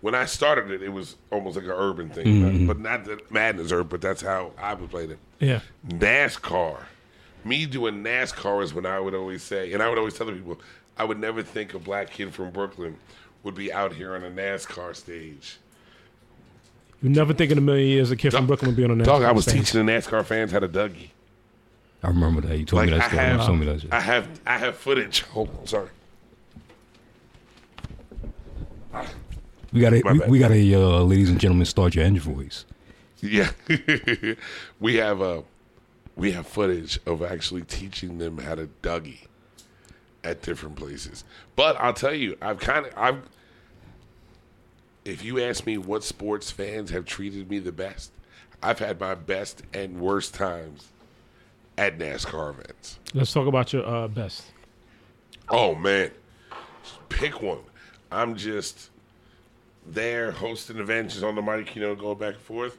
when 0.00 0.14
i 0.14 0.24
started 0.26 0.70
it 0.70 0.82
it 0.82 0.90
was 0.90 1.16
almost 1.30 1.56
like 1.56 1.64
an 1.64 1.70
urban 1.72 2.08
thing 2.10 2.26
Mm-hmm. 2.26 2.66
but 2.66 2.78
not 2.78 3.04
that 3.06 3.30
madden 3.32 3.60
is 3.60 3.72
urban 3.72 3.88
but 3.88 4.00
that's 4.00 4.22
how 4.22 4.52
i 4.58 4.74
would 4.74 4.90
play 4.90 5.04
it 5.04 5.18
yeah. 5.40 5.60
nascar 5.88 6.78
me 7.44 7.66
doing 7.66 8.02
nascar 8.04 8.62
is 8.62 8.72
when 8.74 8.86
i 8.86 8.98
would 9.00 9.14
always 9.14 9.42
say 9.42 9.72
and 9.72 9.82
i 9.82 9.88
would 9.88 9.98
always 9.98 10.14
tell 10.14 10.26
the 10.26 10.32
people 10.32 10.60
i 10.98 11.04
would 11.04 11.18
never 11.18 11.42
think 11.42 11.74
a 11.74 11.78
black 11.78 12.10
kid 12.10 12.32
from 12.34 12.50
brooklyn 12.50 12.96
would 13.42 13.54
be 13.54 13.72
out 13.72 13.92
here 13.94 14.14
on 14.14 14.22
a 14.24 14.30
nascar 14.30 14.94
stage 14.94 15.58
You 17.02 17.10
never 17.10 17.34
think 17.34 17.50
in 17.52 17.58
a 17.58 17.60
million 17.60 17.88
years 17.88 18.10
a 18.10 18.16
kid 18.16 18.30
from 18.32 18.40
Dog- 18.42 18.46
Brooklyn 18.48 18.70
would 18.70 18.76
be 18.76 18.84
on 18.84 19.00
a 19.00 19.04
Dog, 19.04 19.22
I 19.22 19.32
was 19.32 19.44
stage. 19.44 19.66
teaching 19.66 19.84
the 19.84 19.92
NASCAR 19.92 20.24
fans 20.24 20.52
how 20.52 20.60
to 20.60 20.68
Dougie. 20.68 21.10
I 22.02 22.08
remember 22.08 22.40
that. 22.42 22.58
You 22.58 22.64
told 22.64 22.80
Like 22.82 22.90
me 22.90 22.98
that 22.98 23.06
story. 23.10 23.22
have, 23.22 23.40
You 23.40 23.46
told 23.46 23.58
me 23.58 23.66
that 23.66 23.80
shit. 23.82 23.92
I 23.92 24.00
have, 24.00 24.28
I 24.46 24.58
have 24.58 24.76
footage. 24.76 25.22
Hold 25.22 25.50
on, 25.58 25.66
sorry. 25.66 25.88
we 29.72 29.80
got 29.80 29.92
a 29.92 30.02
My 30.04 30.12
we, 30.12 30.18
bad. 30.20 30.30
we 30.30 30.38
got 30.38 30.50
a 30.52 30.74
uh, 30.74 31.00
ladies 31.02 31.28
and 31.30 31.38
gentlemen 31.40 31.66
start 31.66 31.94
your 31.94 32.04
engine 32.04 32.22
voice. 32.34 32.64
Yeah, 33.20 33.50
we 34.80 34.96
have 34.96 35.20
uh, 35.20 35.42
we 36.16 36.32
have 36.32 36.46
footage 36.46 36.98
of 37.06 37.22
actually 37.22 37.62
teaching 37.62 38.18
them 38.18 38.38
how 38.38 38.54
to 38.54 38.68
Dougie 38.82 39.26
at 40.24 40.42
different 40.42 40.76
places. 40.76 41.24
But 41.56 41.76
I'll 41.80 41.92
tell 41.94 42.14
you, 42.14 42.36
I've 42.40 42.58
kind 42.60 42.86
of, 42.86 42.92
I've. 42.96 43.22
If 45.06 45.24
you 45.24 45.40
ask 45.40 45.64
me 45.64 45.78
what 45.78 46.02
sports 46.02 46.50
fans 46.50 46.90
have 46.90 47.04
treated 47.04 47.48
me 47.48 47.60
the 47.60 47.70
best, 47.70 48.10
I've 48.60 48.80
had 48.80 48.98
my 48.98 49.14
best 49.14 49.62
and 49.72 50.00
worst 50.00 50.34
times 50.34 50.88
at 51.78 51.96
NASCAR 51.96 52.50
events. 52.50 52.98
Let's 53.14 53.32
talk 53.32 53.46
about 53.46 53.72
your 53.72 53.86
uh, 53.86 54.08
best. 54.08 54.46
Oh 55.48 55.76
man, 55.76 56.10
pick 57.08 57.40
one. 57.40 57.60
I'm 58.10 58.34
just 58.34 58.90
there 59.86 60.32
hosting 60.32 60.78
events, 60.78 61.22
on 61.22 61.36
the 61.36 61.42
mic, 61.42 61.76
you 61.76 61.82
know, 61.82 61.94
going 61.94 62.18
back 62.18 62.34
and 62.34 62.42
forth. 62.42 62.78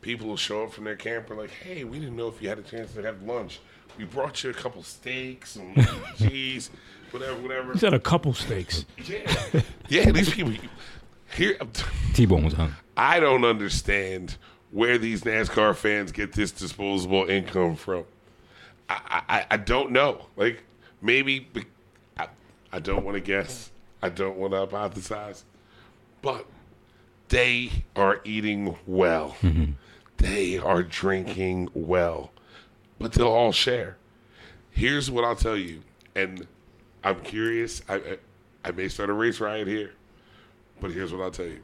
People 0.00 0.26
will 0.26 0.36
show 0.36 0.64
up 0.64 0.72
from 0.72 0.82
their 0.82 0.96
camper 0.96 1.36
like, 1.36 1.50
"Hey, 1.50 1.84
we 1.84 2.00
didn't 2.00 2.16
know 2.16 2.26
if 2.26 2.42
you 2.42 2.48
had 2.48 2.58
a 2.58 2.62
chance 2.62 2.92
to 2.94 3.02
have 3.02 3.22
lunch. 3.22 3.60
We 3.96 4.04
brought 4.04 4.42
you 4.42 4.50
a 4.50 4.54
couple 4.54 4.82
steaks 4.82 5.54
and 5.54 5.76
cheese, 6.18 6.70
whatever, 7.12 7.40
whatever." 7.40 7.72
You 7.74 7.78
said 7.78 7.94
a 7.94 8.00
couple 8.00 8.34
steaks. 8.34 8.84
Yeah, 9.04 9.60
yeah. 9.88 10.10
These 10.10 10.30
people 10.30 10.54
here. 11.34 11.56
T-bones, 12.14 12.54
huh? 12.54 12.68
I 12.96 13.20
don't 13.20 13.44
understand 13.44 14.36
where 14.70 14.98
these 14.98 15.22
NASCAR 15.22 15.74
fans 15.74 16.12
get 16.12 16.32
this 16.32 16.50
disposable 16.50 17.28
income 17.28 17.76
from. 17.76 18.04
I, 18.88 19.22
I, 19.28 19.46
I 19.52 19.56
don't 19.56 19.92
know. 19.92 20.26
Like 20.36 20.62
maybe 21.00 21.48
I, 22.18 22.28
I 22.72 22.78
don't 22.78 23.04
want 23.04 23.16
to 23.16 23.20
guess. 23.20 23.70
I 24.02 24.08
don't 24.08 24.36
want 24.36 24.52
to 24.52 24.58
hypothesize, 24.58 25.42
but 26.22 26.46
they 27.28 27.70
are 27.96 28.20
eating 28.24 28.76
well. 28.86 29.36
Mm-hmm. 29.42 29.72
They 30.18 30.58
are 30.58 30.82
drinking 30.82 31.68
well, 31.74 32.32
but 32.98 33.12
they'll 33.12 33.28
all 33.28 33.52
share. 33.52 33.96
Here's 34.70 35.10
what 35.10 35.24
I'll 35.24 35.36
tell 35.36 35.56
you, 35.56 35.82
and 36.14 36.46
I'm 37.04 37.20
curious. 37.20 37.82
I, 37.88 37.94
I, 37.94 38.18
I 38.64 38.70
may 38.72 38.88
start 38.88 39.10
a 39.10 39.12
race 39.12 39.40
riot 39.40 39.66
here, 39.68 39.92
but 40.80 40.90
here's 40.90 41.12
what 41.12 41.22
I'll 41.22 41.30
tell 41.30 41.46
you 41.46 41.60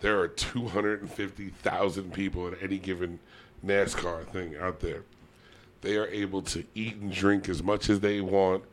there 0.00 0.18
are 0.18 0.28
250,000 0.28 2.12
people 2.12 2.48
at 2.48 2.54
any 2.62 2.78
given 2.78 3.20
NASCAR 3.64 4.26
thing 4.26 4.56
out 4.56 4.80
there. 4.80 5.04
They 5.82 5.96
are 5.96 6.06
able 6.06 6.42
to 6.42 6.64
eat 6.74 6.96
and 6.96 7.12
drink 7.12 7.48
as 7.48 7.62
much 7.62 7.90
as 7.90 8.00
they 8.00 8.20
want 8.20 8.64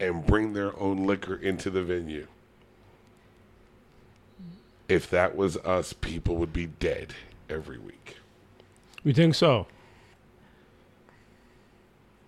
and 0.00 0.24
bring 0.24 0.52
their 0.52 0.78
own 0.78 1.06
liquor 1.06 1.36
into 1.36 1.70
the 1.70 1.82
venue. 1.82 2.26
If 4.88 5.10
that 5.10 5.36
was 5.36 5.56
us, 5.58 5.92
people 5.92 6.36
would 6.36 6.52
be 6.52 6.66
dead 6.66 7.14
every 7.50 7.78
week. 7.78 8.16
You 9.04 9.12
think 9.12 9.34
so? 9.34 9.66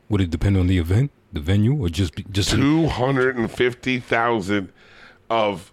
Would 0.09 0.21
it 0.21 0.31
depend 0.31 0.57
on 0.57 0.67
the 0.67 0.79
event, 0.79 1.13
the 1.33 1.41
venue, 1.41 1.81
or 1.81 1.89
just 1.89 2.17
be, 2.17 2.25
just 2.31 2.51
250,000 2.51 4.73
of 5.31 5.73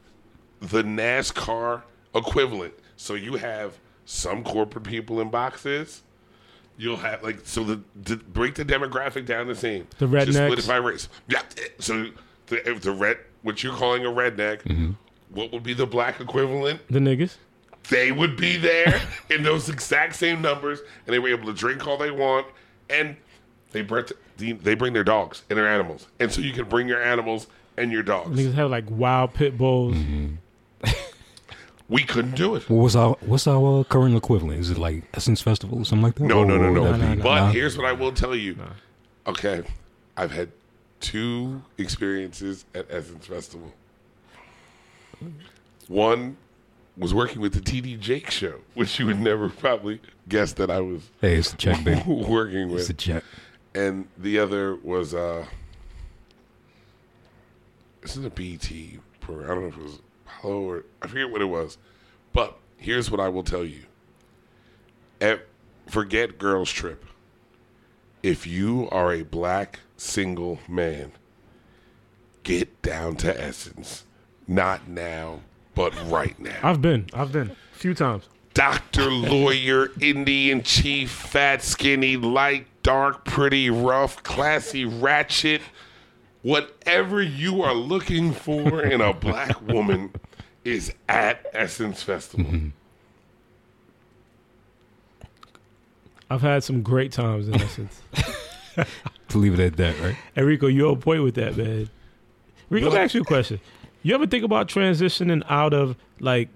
the 0.59 0.83
NASCAR 0.83 1.83
equivalent. 2.15 2.73
So 2.95 3.13
you 3.13 3.35
have 3.35 3.77
some 4.05 4.43
corporate 4.43 4.83
people 4.85 5.21
in 5.21 5.29
boxes. 5.29 6.03
You'll 6.77 6.97
have 6.97 7.23
like 7.23 7.39
so 7.43 7.63
the, 7.63 7.81
the 8.03 8.17
break 8.17 8.55
the 8.55 8.65
demographic 8.65 9.25
down 9.25 9.47
the 9.47 9.55
same. 9.55 9.87
The 9.97 10.07
Just 10.07 10.37
split 10.37 10.59
it 10.59 10.67
by 10.67 10.77
race. 10.77 11.09
Yeah. 11.27 11.41
So 11.79 12.07
the, 12.47 12.69
if 12.69 12.81
the 12.81 12.91
red, 12.91 13.17
what 13.41 13.63
you're 13.63 13.73
calling 13.73 14.05
a 14.05 14.09
redneck, 14.09 14.61
Mm-hmm. 14.63 14.91
what 15.29 15.51
would 15.51 15.63
be 15.63 15.73
the 15.73 15.87
black 15.87 16.19
equivalent? 16.21 16.81
The 16.89 16.99
niggas? 16.99 17.35
They 17.89 18.11
would 18.11 18.35
be 18.37 18.57
there 18.57 19.01
in 19.29 19.43
those 19.43 19.69
exact 19.69 20.15
same 20.15 20.41
numbers, 20.41 20.79
and 21.05 21.13
they 21.13 21.19
were 21.19 21.29
able 21.29 21.45
to 21.47 21.53
drink 21.53 21.87
all 21.87 21.97
they 21.97 22.11
want, 22.11 22.45
and 22.89 23.15
they 23.71 23.81
bring 23.81 24.05
they 24.37 24.75
bring 24.75 24.93
their 24.93 25.03
dogs 25.03 25.43
and 25.49 25.57
their 25.57 25.67
animals, 25.67 26.07
and 26.19 26.31
so 26.31 26.41
you 26.41 26.53
can 26.53 26.65
bring 26.65 26.87
your 26.87 27.01
animals 27.01 27.47
and 27.75 27.91
your 27.91 28.03
dogs. 28.03 28.37
Niggas 28.39 28.53
have 28.53 28.69
like 28.69 28.85
wild 28.89 29.33
pit 29.33 29.57
bulls. 29.57 29.95
We 31.89 32.03
couldn't 32.03 32.35
do 32.35 32.55
it. 32.55 32.69
what 32.69 32.83
was 32.83 32.95
our 32.97 33.15
what's 33.21 33.47
our 33.47 33.83
current 33.85 34.15
equivalent? 34.15 34.59
Is 34.59 34.69
it 34.69 34.77
like 34.77 35.03
Essence 35.13 35.41
Festival 35.41 35.79
or 35.79 35.85
something 35.85 36.03
like 36.03 36.15
that? 36.15 36.23
No, 36.23 36.39
Or 36.39 36.45
no, 36.45 36.57
no, 36.57 36.71
no. 36.73 36.91
that 36.91 36.97
no, 36.97 37.15
be- 37.15 37.21
But 37.21 37.39
Nah? 37.39 37.51
here's 37.51 37.77
what 37.77 37.85
I 37.85 37.93
will 37.93 38.11
tell 38.11 38.35
you. 38.35 38.57
Okay, 39.25 39.63
I've 40.17 40.31
had 40.31 40.49
two 40.99 41.61
experiences 41.77 42.65
at 42.75 42.87
Essence 42.89 43.25
Festival. 43.27 43.71
One 45.87 46.37
was 46.97 47.13
working 47.13 47.41
with 47.41 47.53
the 47.53 47.61
TD 47.61 47.99
Jake 47.99 48.31
show, 48.31 48.59
which 48.73 48.99
you 48.99 49.05
would 49.05 49.19
never 49.19 49.49
probably 49.49 50.01
guess 50.27 50.53
that 50.53 50.69
I 50.69 50.79
was 50.81 51.09
Hey, 51.21 51.35
it's 51.35 51.51
the 51.51 51.57
check, 51.57 51.83
baby. 51.83 52.01
working 52.05 52.69
It's 52.71 52.87
the 52.87 52.93
with. 52.93 52.97
check. 52.97 53.23
And 53.75 54.07
the 54.17 54.39
other 54.39 54.75
was 54.75 55.13
uh 55.13 55.45
this 58.01 58.15
is 58.17 58.25
a 58.25 58.29
BET 58.29 58.69
program. 59.21 59.51
I 59.51 59.53
don't 59.53 59.63
know 59.63 59.69
if 59.69 59.77
it 59.77 59.83
was 59.83 59.99
Or 60.43 60.83
I 61.01 61.07
forget 61.07 61.29
what 61.29 61.41
it 61.41 61.45
was. 61.45 61.77
But 62.33 62.57
here's 62.77 63.09
what 63.09 63.19
I 63.19 63.29
will 63.29 63.43
tell 63.43 63.63
you. 63.65 63.83
At, 65.19 65.47
forget 65.87 66.37
girls 66.37 66.71
trip. 66.71 67.05
If 68.23 68.45
you 68.45 68.89
are 68.91 69.13
a 69.13 69.23
black 69.23 69.79
single 69.95 70.59
man, 70.67 71.11
get 72.43 72.81
down 72.81 73.15
to 73.17 73.41
Essence. 73.41 74.03
Not 74.47 74.87
now, 74.87 75.41
but 75.75 75.93
right 76.09 76.37
now. 76.39 76.57
I've 76.63 76.81
been. 76.81 77.07
I've 77.13 77.31
been. 77.31 77.51
A 77.51 77.77
few 77.77 77.93
times. 77.93 78.29
Doctor, 78.53 79.11
lawyer, 79.11 79.91
Indian 80.01 80.63
chief, 80.63 81.11
fat, 81.11 81.61
skinny, 81.61 82.17
light, 82.17 82.65
dark, 82.81 83.25
pretty, 83.25 83.69
rough, 83.69 84.23
classy, 84.23 84.85
ratchet. 84.85 85.61
Whatever 86.41 87.21
you 87.21 87.61
are 87.61 87.73
looking 87.73 88.31
for 88.31 88.83
in 88.83 89.01
a 89.01 89.13
black 89.13 89.61
woman 89.67 90.13
is 90.63 90.93
at 91.09 91.45
Essence 91.53 92.03
Festival. 92.03 92.45
Mm-hmm. 92.45 92.67
I've 96.29 96.41
had 96.41 96.63
some 96.63 96.81
great 96.81 97.11
times 97.11 97.47
in 97.47 97.55
essence. 97.55 98.01
To 99.29 99.37
leave 99.39 99.53
it 99.53 99.59
at 99.59 99.75
that, 99.77 99.99
right? 99.99 100.15
Enrico, 100.37 100.67
you're 100.67 100.91
on 100.91 101.01
point 101.01 101.23
with 101.23 101.35
that, 101.35 101.57
man. 101.57 101.89
Rico, 102.69 102.89
let 102.89 102.95
me 102.95 103.01
ask 103.01 103.13
you 103.13 103.21
a 103.21 103.25
question. 103.25 103.59
You 104.03 104.15
ever 104.15 104.25
think 104.25 104.45
about 104.45 104.69
transitioning 104.69 105.43
out 105.49 105.73
of 105.73 105.97
like 106.19 106.47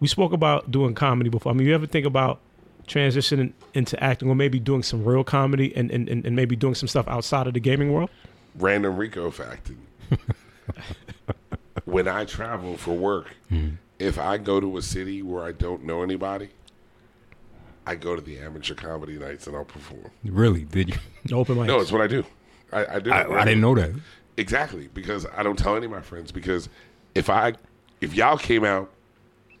we 0.00 0.08
spoke 0.08 0.32
about 0.32 0.70
doing 0.70 0.94
comedy 0.94 1.28
before. 1.28 1.52
I 1.52 1.54
mean, 1.54 1.66
you 1.66 1.74
ever 1.74 1.86
think 1.86 2.06
about 2.06 2.40
transitioning 2.86 3.52
into 3.74 4.02
acting 4.02 4.30
or 4.30 4.34
maybe 4.34 4.58
doing 4.58 4.82
some 4.82 5.04
real 5.04 5.22
comedy 5.24 5.76
and, 5.76 5.90
and, 5.90 6.08
and 6.08 6.24
and 6.24 6.34
maybe 6.34 6.56
doing 6.56 6.74
some 6.74 6.88
stuff 6.88 7.06
outside 7.08 7.46
of 7.46 7.54
the 7.54 7.60
gaming 7.60 7.92
world? 7.92 8.08
Random 8.58 8.96
Rico 8.96 9.30
fact. 9.30 9.70
when 11.84 12.08
I 12.08 12.24
travel 12.24 12.76
for 12.76 12.92
work, 12.92 13.28
mm-hmm. 13.50 13.76
if 13.98 14.18
I 14.18 14.38
go 14.38 14.60
to 14.60 14.76
a 14.76 14.82
city 14.82 15.22
where 15.22 15.44
I 15.44 15.52
don't 15.52 15.84
know 15.84 16.02
anybody, 16.02 16.50
I 17.86 17.94
go 17.94 18.14
to 18.14 18.20
the 18.20 18.38
amateur 18.38 18.74
comedy 18.74 19.18
nights 19.18 19.46
and 19.46 19.56
I'll 19.56 19.64
perform. 19.64 20.10
Really? 20.24 20.64
Did 20.64 20.90
you? 20.90 21.36
Open 21.36 21.56
mics. 21.56 21.66
No, 21.66 21.80
it's 21.80 21.92
what 21.92 22.02
I 22.02 22.06
do. 22.06 22.24
I, 22.72 22.86
I 22.86 22.98
do. 22.98 23.10
I, 23.10 23.40
I 23.40 23.44
didn't 23.44 23.62
know 23.62 23.74
that. 23.74 23.92
Exactly, 24.36 24.88
because 24.92 25.26
I 25.36 25.42
don't 25.42 25.58
tell 25.58 25.74
any 25.74 25.86
of 25.86 25.92
my 25.92 26.02
friends. 26.02 26.30
Because 26.30 26.68
if 27.14 27.30
I, 27.30 27.54
if 28.00 28.14
y'all 28.14 28.36
came 28.36 28.64
out, 28.64 28.90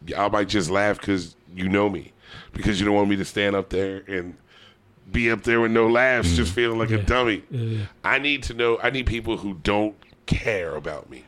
y'all 0.06 0.30
might 0.30 0.48
just 0.48 0.70
laugh 0.70 1.00
because 1.00 1.36
you 1.54 1.68
know 1.68 1.88
me, 1.88 2.12
because 2.52 2.78
you 2.78 2.86
don't 2.86 2.94
want 2.94 3.08
me 3.08 3.16
to 3.16 3.24
stand 3.24 3.56
up 3.56 3.70
there 3.70 4.04
and 4.06 4.36
be 5.10 5.30
up 5.30 5.42
there 5.42 5.60
with 5.60 5.72
no 5.72 5.86
laughs, 5.88 6.36
just 6.36 6.52
feeling 6.52 6.78
like 6.78 6.90
a 6.90 7.02
dummy. 7.02 7.42
Yeah, 7.50 7.60
yeah. 7.60 7.84
I 8.04 8.18
need 8.18 8.42
to 8.44 8.54
know. 8.54 8.78
I 8.82 8.90
need 8.90 9.06
people 9.06 9.38
who 9.38 9.54
don't 9.54 9.96
care 10.26 10.76
about 10.76 11.08
me. 11.10 11.24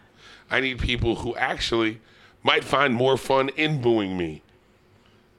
I 0.51 0.61
need 0.61 0.79
people 0.79 1.17
who 1.17 1.35
actually 1.37 2.01
might 2.43 2.65
find 2.65 2.95
more 2.95 3.17
fun 3.17 3.51
in 3.51 3.81
booing 3.81 4.17
me 4.17 4.43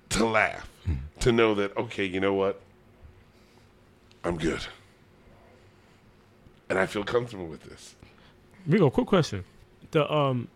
to 0.09 0.25
laugh, 0.25 0.69
to 1.19 1.31
know 1.31 1.53
that 1.55 1.75
okay, 1.77 2.05
you 2.05 2.19
know 2.19 2.33
what, 2.33 2.61
I'm 4.23 4.37
good, 4.37 4.65
and 6.69 6.79
I 6.79 6.85
feel 6.85 7.03
comfortable 7.03 7.47
with 7.47 7.63
this. 7.63 7.95
Rico, 8.67 8.89
quick 8.89 9.07
question. 9.07 9.43
The 9.91 10.11
um 10.11 10.47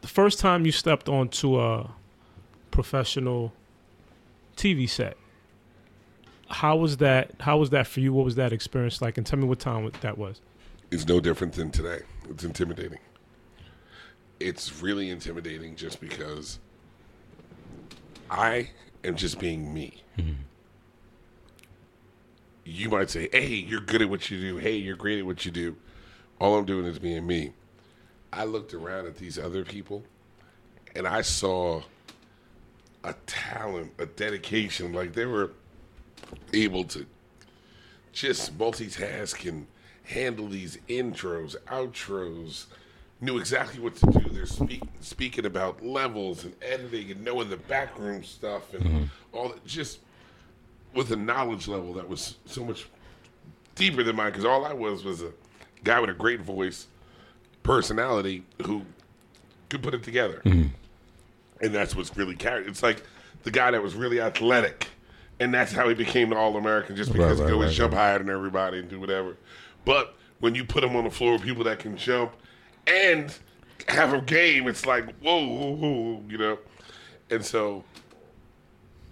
the 0.00 0.08
first 0.08 0.38
time 0.38 0.66
you 0.66 0.72
stepped 0.72 1.08
onto 1.08 1.60
a 1.60 1.90
professional 2.70 3.52
TV 4.56 4.88
set, 4.88 5.16
how 6.52 6.76
was 6.76 6.98
that 6.98 7.32
how 7.40 7.56
was 7.56 7.70
that 7.70 7.86
for 7.86 8.00
you? 8.00 8.12
What 8.12 8.24
was 8.24 8.36
that 8.36 8.52
experience 8.52 9.00
like? 9.00 9.16
And 9.16 9.26
tell 9.26 9.38
me 9.38 9.46
what 9.46 9.58
time 9.58 9.90
that 10.02 10.18
was. 10.18 10.40
It's 10.90 11.06
no 11.06 11.18
different 11.18 11.54
than 11.54 11.70
today. 11.70 12.00
It's 12.28 12.44
intimidating. 12.44 12.98
It's 14.38 14.82
really 14.82 15.08
intimidating 15.08 15.74
just 15.76 16.00
because 16.00 16.58
I 18.30 18.70
am 19.02 19.16
just 19.16 19.38
being 19.38 19.72
me. 19.72 20.02
Mm-hmm. 20.18 20.32
You 22.64 22.90
might 22.90 23.10
say, 23.10 23.28
hey, 23.32 23.46
you're 23.46 23.80
good 23.80 24.02
at 24.02 24.10
what 24.10 24.30
you 24.30 24.38
do. 24.38 24.56
Hey, 24.58 24.76
you're 24.76 24.96
great 24.96 25.18
at 25.18 25.26
what 25.26 25.44
you 25.44 25.50
do. 25.50 25.76
All 26.38 26.56
I'm 26.56 26.64
doing 26.64 26.84
is 26.84 26.98
being 26.98 27.26
me. 27.26 27.52
I 28.32 28.44
looked 28.44 28.74
around 28.74 29.06
at 29.06 29.16
these 29.16 29.38
other 29.38 29.64
people 29.64 30.04
and 30.94 31.06
I 31.06 31.22
saw 31.22 31.82
a 33.04 33.14
talent, 33.26 33.92
a 33.98 34.06
dedication. 34.06 34.92
Like 34.92 35.14
they 35.14 35.26
were 35.26 35.52
able 36.52 36.84
to 36.84 37.06
just 38.12 38.56
multitask 38.58 39.48
and 39.48 39.66
handle 40.04 40.48
these 40.48 40.78
intros, 40.88 41.56
outros, 41.66 42.66
knew 43.20 43.38
exactly 43.38 43.80
what 43.80 43.96
to 43.96 44.06
do. 44.06 44.28
They're 44.30 44.46
speak, 44.46 44.82
speaking 45.00 45.46
about 45.46 45.84
levels 45.84 46.44
and 46.44 46.54
editing 46.60 47.12
and 47.12 47.24
knowing 47.24 47.48
the 47.48 47.56
backroom 47.56 48.24
stuff 48.24 48.74
and 48.74 48.84
mm-hmm. 48.84 49.04
all 49.32 49.50
that, 49.50 49.64
just 49.64 50.00
with 50.94 51.10
a 51.12 51.16
knowledge 51.16 51.68
level 51.68 51.94
that 51.94 52.08
was 52.08 52.36
so 52.46 52.64
much 52.64 52.86
deeper 53.74 54.02
than 54.02 54.16
mine. 54.16 54.32
Because 54.32 54.44
all 54.44 54.64
I 54.64 54.72
was 54.72 55.04
was 55.04 55.22
a 55.22 55.32
guy 55.84 56.00
with 56.00 56.10
a 56.10 56.14
great 56.14 56.40
voice 56.40 56.88
personality 57.62 58.44
who 58.66 58.82
could 59.68 59.82
put 59.82 59.94
it 59.94 60.02
together. 60.02 60.42
Mm-hmm. 60.44 60.68
And 61.64 61.74
that's 61.74 61.94
what's 61.94 62.16
really 62.16 62.34
carried. 62.34 62.66
It's 62.66 62.82
like 62.82 63.04
the 63.44 63.52
guy 63.52 63.70
that 63.70 63.82
was 63.82 63.94
really 63.94 64.20
athletic, 64.20 64.88
and 65.42 65.52
that's 65.52 65.72
how 65.72 65.88
he 65.88 65.94
became 65.94 66.30
the 66.30 66.36
All 66.36 66.56
American, 66.56 66.94
just 66.94 67.12
because 67.12 67.40
right, 67.40 67.44
he 67.44 67.50
could 67.50 67.54
always 67.54 67.70
right, 67.70 67.76
jump 67.76 67.94
higher 67.94 68.18
than 68.18 68.30
everybody 68.30 68.78
and 68.78 68.88
do 68.88 69.00
whatever. 69.00 69.36
But 69.84 70.14
when 70.38 70.54
you 70.54 70.64
put 70.64 70.84
him 70.84 70.94
on 70.94 71.02
the 71.02 71.10
floor 71.10 71.32
with 71.32 71.42
people 71.42 71.64
that 71.64 71.80
can 71.80 71.96
jump 71.96 72.32
and 72.86 73.36
have 73.88 74.14
a 74.14 74.20
game, 74.20 74.68
it's 74.68 74.86
like 74.86 75.12
whoa, 75.16 75.44
whoa, 75.44 75.70
whoa, 75.74 76.22
you 76.28 76.38
know. 76.38 76.58
And 77.28 77.44
so 77.44 77.82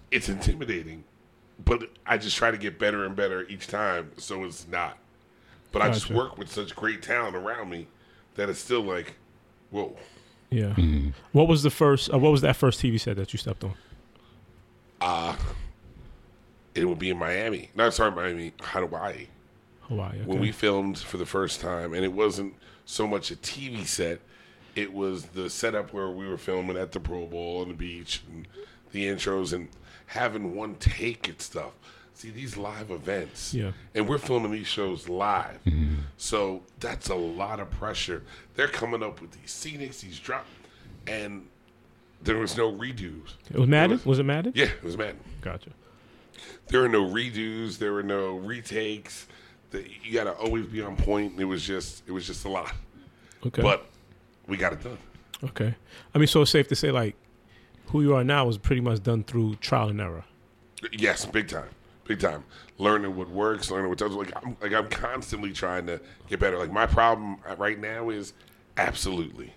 it's 0.09 0.29
intimidating, 0.29 1.03
but 1.65 1.89
I 2.05 2.17
just 2.17 2.37
try 2.37 2.49
to 2.49 2.57
get 2.57 2.79
better 2.79 3.05
and 3.05 3.13
better 3.13 3.45
each 3.47 3.67
time, 3.67 4.11
so 4.17 4.45
it's 4.45 4.65
not. 4.69 4.97
But 5.73 5.81
I 5.81 5.89
just 5.89 6.09
work 6.09 6.37
with 6.37 6.49
such 6.49 6.75
great 6.75 7.01
talent 7.01 7.35
around 7.35 7.69
me 7.69 7.87
that 8.35 8.49
it's 8.49 8.59
still 8.59 8.81
like, 8.81 9.15
whoa. 9.69 9.97
Yeah. 10.49 10.75
What 11.31 11.47
was 11.47 11.63
the 11.63 11.69
first? 11.69 12.13
Uh, 12.13 12.19
what 12.19 12.31
was 12.31 12.41
that 12.41 12.55
first 12.57 12.81
TV 12.81 12.99
set 12.99 13.15
that 13.17 13.33
you 13.33 13.39
stepped 13.39 13.63
on? 13.63 13.73
It 16.75 16.85
would 16.85 16.99
be 16.99 17.09
in 17.09 17.17
Miami. 17.17 17.69
No, 17.75 17.89
sorry, 17.89 18.11
Miami, 18.11 18.53
Hawaii. 18.61 19.27
Hawaii. 19.81 20.15
Okay. 20.17 20.23
When 20.25 20.39
we 20.39 20.51
filmed 20.51 20.97
for 20.97 21.17
the 21.17 21.25
first 21.25 21.59
time, 21.61 21.93
and 21.93 22.03
it 22.05 22.13
wasn't 22.13 22.53
so 22.85 23.05
much 23.07 23.29
a 23.31 23.35
TV 23.35 23.85
set, 23.85 24.19
it 24.75 24.93
was 24.93 25.25
the 25.27 25.49
setup 25.49 25.91
where 25.93 26.09
we 26.09 26.27
were 26.27 26.37
filming 26.37 26.77
at 26.77 26.93
the 26.93 26.99
Pro 26.99 27.25
Bowl 27.27 27.61
on 27.61 27.67
the 27.67 27.73
beach 27.73 28.23
and 28.31 28.47
the 28.93 29.05
intros 29.05 29.51
and 29.51 29.67
having 30.07 30.55
one 30.55 30.75
take 30.75 31.27
and 31.27 31.41
stuff. 31.41 31.71
See, 32.13 32.29
these 32.29 32.55
live 32.55 32.91
events, 32.91 33.53
Yeah. 33.53 33.71
and 33.95 34.07
we're 34.07 34.17
filming 34.19 34.51
these 34.51 34.67
shows 34.67 35.09
live. 35.09 35.59
Mm-hmm. 35.65 35.95
So 36.17 36.61
that's 36.79 37.09
a 37.09 37.15
lot 37.15 37.59
of 37.59 37.69
pressure. 37.71 38.21
They're 38.55 38.67
coming 38.67 39.01
up 39.03 39.21
with 39.21 39.31
these 39.31 39.49
scenics, 39.51 40.01
these 40.01 40.19
drop, 40.19 40.45
and 41.07 41.47
there 42.23 42.37
was 42.37 42.55
no 42.55 42.71
redos. 42.71 43.33
it 43.49 43.57
was 43.59 43.67
Madden. 43.67 43.91
was- 43.97 44.05
Was 44.05 44.19
it 44.19 44.23
Madden? 44.23 44.53
Yeah, 44.55 44.65
it 44.65 44.83
was 44.83 44.97
Madden. 44.97 45.19
Gotcha. 45.41 45.71
There 46.67 46.81
were 46.81 46.89
no 46.89 47.03
redos. 47.03 47.77
There 47.77 47.93
were 47.93 48.03
no 48.03 48.37
retakes. 48.37 49.27
The, 49.71 49.85
you 50.03 50.13
got 50.13 50.25
to 50.25 50.33
always 50.33 50.65
be 50.65 50.81
on 50.81 50.95
point. 50.95 51.39
It 51.39 51.45
was 51.45 51.65
just, 51.65 52.03
it 52.07 52.11
was 52.11 52.27
just 52.27 52.45
a 52.45 52.49
lot. 52.49 52.73
Okay. 53.45 53.61
But 53.61 53.85
we 54.47 54.57
got 54.57 54.73
it 54.73 54.83
done. 54.83 54.97
okay. 55.43 55.75
I 56.13 56.17
mean, 56.17 56.27
so 56.27 56.41
it's 56.41 56.51
safe 56.51 56.67
to 56.69 56.75
say 56.75 56.91
like 56.91 57.15
who 57.87 58.01
you 58.01 58.15
are 58.15 58.23
now 58.23 58.45
was 58.45 58.57
pretty 58.57 58.81
much 58.81 59.03
done 59.03 59.23
through 59.23 59.55
trial 59.55 59.89
and 59.89 59.99
error. 59.99 60.23
Yes, 60.91 61.25
big 61.25 61.47
time, 61.47 61.69
big 62.05 62.19
time. 62.19 62.43
Learning 62.77 63.15
what 63.15 63.29
works, 63.29 63.69
learning 63.69 63.89
what 63.89 63.97
doesn't. 63.97 64.17
Like 64.17 64.31
I'm, 64.35 64.57
like 64.61 64.73
I'm 64.73 64.89
constantly 64.89 65.51
trying 65.51 65.85
to 65.87 66.01
get 66.27 66.39
better. 66.39 66.57
Like 66.57 66.71
my 66.71 66.85
problem 66.85 67.37
right 67.57 67.79
now 67.79 68.09
is 68.09 68.33
absolutely. 68.77 69.53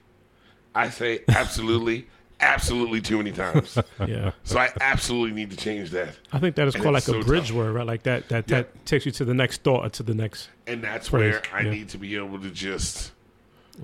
I 0.75 0.91
say 0.91 1.23
absolutely, 1.29 2.09
absolutely 2.41 3.01
too 3.01 3.19
many 3.19 3.33
times. 3.33 3.79
Yeah. 4.07 4.33
So 4.45 4.59
I 4.59 4.71
absolutely 4.81 5.35
need 5.35 5.51
to 5.51 5.57
change 5.57 5.91
that. 5.91 6.15
I 6.33 6.39
think 6.39 6.57
that 6.57 6.67
is 6.69 6.75
And 6.75 6.83
called 6.83 6.95
like 6.95 7.09
it's 7.09 7.09
a 7.09 7.21
bridge 7.21 7.49
tough. 7.49 7.57
word, 7.57 7.73
right? 7.73 7.87
Like 7.87 8.03
that 8.05 8.29
that 8.29 8.51
Yeah. 8.51 8.57
that 8.63 8.87
takes 8.87 9.07
you 9.07 9.13
to 9.13 9.25
the 9.25 9.35
next 9.35 9.63
thought 9.63 9.85
or 9.87 9.89
to 9.91 10.03
the 10.03 10.15
next. 10.15 10.49
And 10.67 10.83
that's 10.83 11.09
Phrase, 11.09 11.35
where 11.35 11.43
I 11.53 11.61
yeah. 11.63 11.71
need 11.71 11.89
to 11.91 11.99
be 11.99 12.17
able 12.17 12.39
to 12.41 12.51
just 12.51 13.13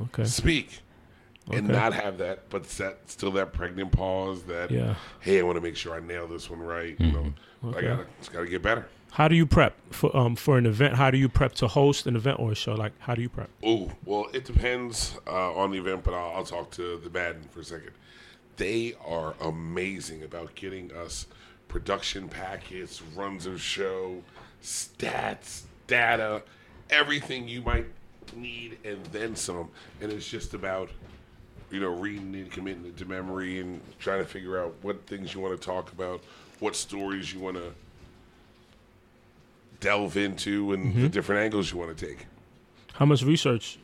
Okay. 0.02 0.24
speak 0.24 0.80
and 1.50 1.68
not 1.68 1.92
have 1.94 2.18
that, 2.18 2.48
but 2.50 2.66
set 2.66 2.98
still 3.10 3.30
that 3.32 3.52
pregnant 3.52 3.92
pause. 3.92 4.42
That 4.44 4.70
Yeah. 4.70 4.94
hey, 5.20 5.40
I 5.40 5.42
want 5.42 5.56
to 5.56 5.62
make 5.62 5.76
sure 5.76 5.94
I 5.94 6.00
nail 6.00 6.26
this 6.26 6.50
one 6.50 6.60
right. 6.60 6.94
You 6.98 7.12
know, 7.12 7.32
I 7.76 7.80
gotta 7.80 8.06
gotta 8.32 8.46
get 8.46 8.62
better. 8.62 8.86
How 9.12 9.26
do 9.26 9.34
you 9.34 9.44
prep 9.46 9.74
for 9.90 10.14
um 10.16 10.36
for 10.36 10.58
an 10.58 10.66
event? 10.66 10.94
How 10.94 11.10
do 11.10 11.18
you 11.18 11.28
prep 11.28 11.54
to 11.56 11.66
host 11.68 12.06
an 12.06 12.14
event 12.14 12.38
or 12.38 12.52
a 12.52 12.54
show? 12.54 12.74
Like 12.74 12.92
how 13.00 13.14
do 13.14 13.22
you 13.22 13.28
prep? 13.28 13.48
Oh 13.64 13.90
well, 14.04 14.26
it 14.32 14.44
depends 14.44 15.16
uh, 15.26 15.52
on 15.54 15.70
the 15.72 15.78
event, 15.78 16.04
but 16.04 16.14
I'll, 16.14 16.36
I'll 16.36 16.44
talk 16.44 16.70
to 16.72 16.98
the 16.98 17.10
Madden 17.10 17.42
for 17.50 17.60
a 17.60 17.64
second. 17.64 17.90
They 18.56 18.94
are 19.04 19.34
amazing 19.40 20.22
about 20.22 20.54
getting 20.54 20.92
us 20.92 21.26
production 21.68 22.28
packets, 22.28 23.00
runs 23.14 23.46
of 23.46 23.60
show, 23.60 24.22
stats, 24.62 25.62
data, 25.86 26.42
everything 26.90 27.48
you 27.48 27.62
might 27.62 27.86
need, 28.36 28.78
and 28.84 29.04
then 29.06 29.36
some. 29.36 29.70
And 30.00 30.12
it's 30.12 30.28
just 30.28 30.54
about 30.54 30.90
you 31.70 31.80
know 31.80 31.90
reading 31.90 32.34
and 32.34 32.50
committing 32.50 32.84
it 32.86 32.96
to 32.98 33.04
memory 33.04 33.60
and 33.60 33.80
trying 33.98 34.18
to 34.18 34.24
figure 34.26 34.60
out 34.62 34.74
what 34.82 35.06
things 35.06 35.34
you 35.34 35.40
want 35.40 35.58
to 35.58 35.66
talk 35.66 35.92
about, 35.92 36.22
what 36.58 36.76
stories 36.76 37.32
you 37.32 37.40
want 37.40 37.56
to 37.56 37.72
delve 39.80 40.16
into, 40.16 40.72
and 40.72 40.94
the 40.94 40.98
mm-hmm. 40.98 41.08
different 41.08 41.42
angles 41.42 41.72
you 41.72 41.78
want 41.78 41.96
to 41.96 42.06
take. 42.06 42.26
How 42.94 43.06
much 43.06 43.22
research 43.22 43.78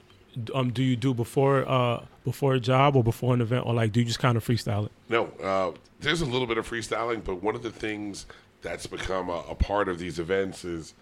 um 0.55 0.71
do 0.71 0.83
you 0.83 0.97
do 0.97 1.15
before 1.15 1.69
uh 1.69 2.05
before 2.25 2.55
a 2.55 2.61
job 2.61 2.97
or 2.97 3.03
before 3.05 3.33
an 3.35 3.41
event 3.41 3.65
or 3.67 3.75
like 3.75 3.93
do 3.93 4.01
you 4.01 4.07
just 4.07 4.19
kind 4.19 4.37
of 4.37 4.45
freestyle 4.45 4.87
it? 4.87 4.93
No, 5.09 5.27
uh, 5.43 5.73
there's 6.01 6.21
a 6.21 6.27
little 6.27 6.47
bit 6.47 6.59
of 6.59 6.69
freestyling, 6.69 7.23
but 7.25 7.43
one 7.43 7.55
of 7.55 7.63
the 7.63 7.71
things 7.71 8.27
that's 8.63 8.87
become 8.87 9.29
a, 9.29 9.45
a 9.49 9.55
part 9.55 9.89
of 9.89 9.99
these 9.99 10.19
events 10.19 10.65
is 10.65 10.95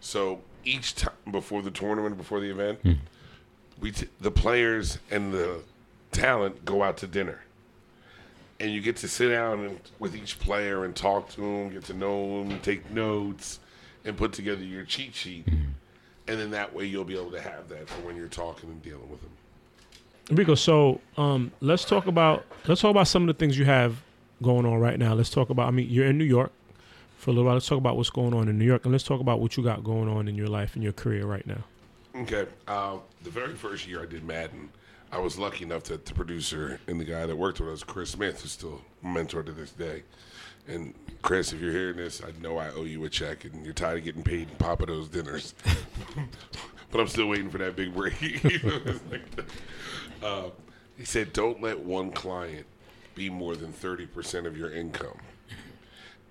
so 0.00 0.40
each 0.64 0.94
time 0.94 1.12
before 1.30 1.62
the 1.62 1.70
tournament, 1.70 2.16
before 2.16 2.40
the 2.40 2.50
event, 2.50 2.78
we 3.80 3.92
t- 3.92 4.08
the 4.20 4.30
players 4.30 4.98
and 5.10 5.32
the 5.32 5.62
talent 6.12 6.64
go 6.64 6.82
out 6.82 6.96
to 6.98 7.06
dinner, 7.06 7.40
and 8.58 8.72
you 8.72 8.80
get 8.80 8.96
to 8.96 9.08
sit 9.08 9.28
down 9.28 9.60
and, 9.64 9.80
with 9.98 10.14
each 10.16 10.38
player 10.40 10.84
and 10.84 10.96
talk 10.96 11.28
to 11.30 11.40
them, 11.40 11.70
get 11.70 11.84
to 11.84 11.94
know 11.94 12.44
them, 12.44 12.58
take 12.60 12.90
notes, 12.90 13.60
and 14.04 14.16
put 14.16 14.32
together 14.32 14.62
your 14.62 14.84
cheat 14.84 15.14
sheet, 15.14 15.46
and 16.30 16.38
then 16.38 16.50
that 16.52 16.72
way 16.72 16.84
you'll 16.84 17.04
be 17.04 17.18
able 17.18 17.32
to 17.32 17.40
have 17.40 17.68
that 17.68 17.88
for 17.88 18.06
when 18.06 18.14
you're 18.14 18.28
talking 18.28 18.70
and 18.70 18.80
dealing 18.82 19.10
with 19.10 19.20
them. 19.20 19.30
Rico, 20.30 20.54
so 20.54 21.00
um 21.16 21.50
let's 21.60 21.84
talk 21.84 22.06
about 22.06 22.46
let's 22.66 22.80
talk 22.80 22.92
about 22.92 23.08
some 23.08 23.22
of 23.22 23.26
the 23.26 23.34
things 23.34 23.58
you 23.58 23.64
have 23.64 24.00
going 24.40 24.64
on 24.64 24.78
right 24.78 24.98
now. 24.98 25.12
Let's 25.12 25.30
talk 25.30 25.50
about 25.50 25.66
I 25.66 25.72
mean 25.72 25.88
you're 25.90 26.06
in 26.06 26.18
New 26.18 26.24
York 26.24 26.52
for 27.18 27.30
a 27.30 27.32
little 27.32 27.46
while. 27.46 27.54
Let's 27.54 27.66
talk 27.66 27.78
about 27.78 27.96
what's 27.96 28.10
going 28.10 28.32
on 28.32 28.48
in 28.48 28.58
New 28.58 28.64
York 28.64 28.84
and 28.84 28.92
let's 28.92 29.04
talk 29.04 29.20
about 29.20 29.40
what 29.40 29.56
you 29.56 29.64
got 29.64 29.82
going 29.82 30.08
on 30.08 30.28
in 30.28 30.36
your 30.36 30.46
life 30.46 30.74
and 30.76 30.84
your 30.84 30.92
career 30.92 31.26
right 31.26 31.46
now. 31.46 31.64
Okay. 32.14 32.46
Uh, 32.68 32.98
the 33.24 33.30
very 33.30 33.54
first 33.54 33.88
year 33.88 34.02
I 34.02 34.06
did 34.06 34.24
Madden, 34.24 34.70
I 35.10 35.18
was 35.18 35.36
lucky 35.36 35.64
enough 35.64 35.82
that 35.84 36.06
the 36.06 36.14
producer 36.14 36.78
and 36.86 37.00
the 37.00 37.04
guy 37.04 37.26
that 37.26 37.36
worked 37.36 37.58
with 37.60 37.70
us, 37.70 37.82
Chris 37.82 38.10
Smith, 38.10 38.42
who's 38.42 38.52
still 38.52 38.82
a 39.02 39.06
mentor 39.06 39.42
to 39.42 39.52
this 39.52 39.72
day. 39.72 40.04
And 40.68 40.94
Chris, 41.22 41.52
if 41.52 41.60
you're 41.60 41.72
hearing 41.72 41.96
this, 41.96 42.22
I 42.22 42.30
know 42.40 42.58
I 42.58 42.70
owe 42.70 42.84
you 42.84 43.04
a 43.04 43.08
check, 43.10 43.44
and 43.44 43.64
you're 43.64 43.74
tired 43.74 43.98
of 43.98 44.04
getting 44.04 44.22
paid 44.22 44.48
in 44.48 44.56
Papa 44.56 44.86
those 44.86 45.08
dinners. 45.08 45.54
but 46.90 47.00
I'm 47.00 47.08
still 47.08 47.28
waiting 47.28 47.50
for 47.50 47.58
that 47.58 47.76
big 47.76 47.94
break. 47.94 48.20
Like 48.44 49.30
the- 49.36 49.44
uh, 50.22 50.50
he 50.96 51.04
said, 51.04 51.32
"Don't 51.32 51.62
let 51.62 51.78
one 51.78 52.10
client 52.12 52.66
be 53.14 53.30
more 53.30 53.56
than 53.56 53.72
thirty 53.72 54.06
percent 54.06 54.46
of 54.46 54.56
your 54.56 54.70
income." 54.70 55.18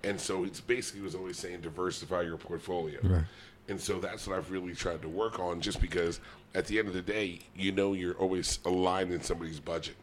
And 0.02 0.18
so 0.18 0.44
it's 0.44 0.60
basically 0.60 1.02
was 1.02 1.14
always 1.14 1.36
saying 1.36 1.60
diversify 1.60 2.22
your 2.22 2.38
portfolio. 2.38 3.00
Right. 3.02 3.24
And 3.68 3.80
so 3.80 4.00
that's 4.00 4.26
what 4.26 4.36
I've 4.36 4.50
really 4.50 4.74
tried 4.74 5.02
to 5.02 5.08
work 5.08 5.38
on 5.38 5.60
just 5.60 5.80
because 5.80 6.20
at 6.54 6.66
the 6.66 6.78
end 6.78 6.88
of 6.88 6.94
the 6.94 7.02
day, 7.02 7.40
you 7.54 7.70
know 7.70 7.92
you're 7.92 8.14
always 8.14 8.58
aligned 8.64 9.12
in 9.12 9.22
somebody's 9.22 9.60
budget. 9.60 9.96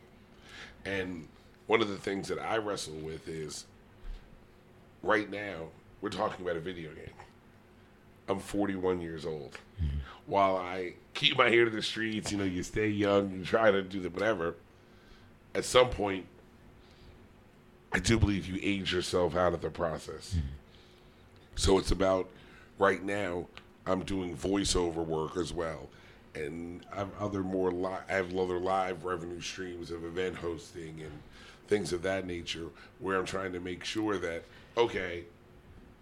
And 0.86 1.28
one 1.66 1.82
of 1.82 1.90
the 1.90 1.98
things 1.98 2.28
that 2.30 2.40
I 2.40 2.58
wrestle 2.58 2.94
with 2.94 3.28
is 3.28 3.66
right 5.04 5.30
now, 5.30 5.68
we're 6.02 6.10
talking 6.10 6.46
about 6.46 6.58
a 6.58 6.62
video 6.62 6.92
game. 6.92 7.14
I'm 8.30 8.40
41 8.40 9.02
years 9.02 9.26
old. 9.26 9.58
Mm-hmm. 9.82 9.98
While 10.26 10.58
I 10.58 10.94
keep 11.14 11.38
my 11.38 11.48
ear 11.48 11.66
to 11.66 11.72
the 11.72 11.82
streets, 11.82 12.32
you 12.32 12.38
know, 12.38 12.44
you 12.44 12.62
stay 12.64 12.90
young, 12.90 13.32
you 13.32 13.46
try 13.46 13.72
to 13.72 13.82
do 13.82 14.02
the 14.02 14.10
whatever, 14.10 14.56
at 15.56 15.64
some 15.66 15.90
point, 15.90 16.26
I 17.94 18.00
do 18.00 18.20
believe 18.20 18.48
you 18.48 18.60
age 18.62 18.94
yourself 18.94 19.36
out 19.36 19.54
of 19.54 19.62
the 19.62 19.70
process. 19.70 20.36
Mm-hmm. 20.36 20.48
So 21.56 21.78
it's 21.78 21.92
about 21.92 22.30
right 22.78 23.04
now. 23.04 23.48
I'm 23.86 24.04
doing 24.04 24.36
voiceover 24.36 25.06
work 25.06 25.38
as 25.38 25.54
well, 25.54 25.88
and 26.36 26.86
I 26.92 26.98
have 26.98 27.10
other 27.20 27.42
more 27.42 27.72
li- 27.72 28.04
I 28.10 28.14
have 28.14 28.36
other 28.36 28.60
live 28.60 29.06
revenue 29.06 29.40
streams 29.40 29.92
of 29.92 30.04
event 30.04 30.36
hosting 30.36 31.00
and 31.02 31.12
things 31.68 31.94
of 31.94 32.02
that 32.04 32.28
nature, 32.28 32.66
where 33.00 33.18
I'm 33.18 33.26
trying 33.26 33.54
to 33.54 33.62
make 33.62 33.86
sure 33.86 34.18
that 34.18 34.44
okay, 34.78 35.24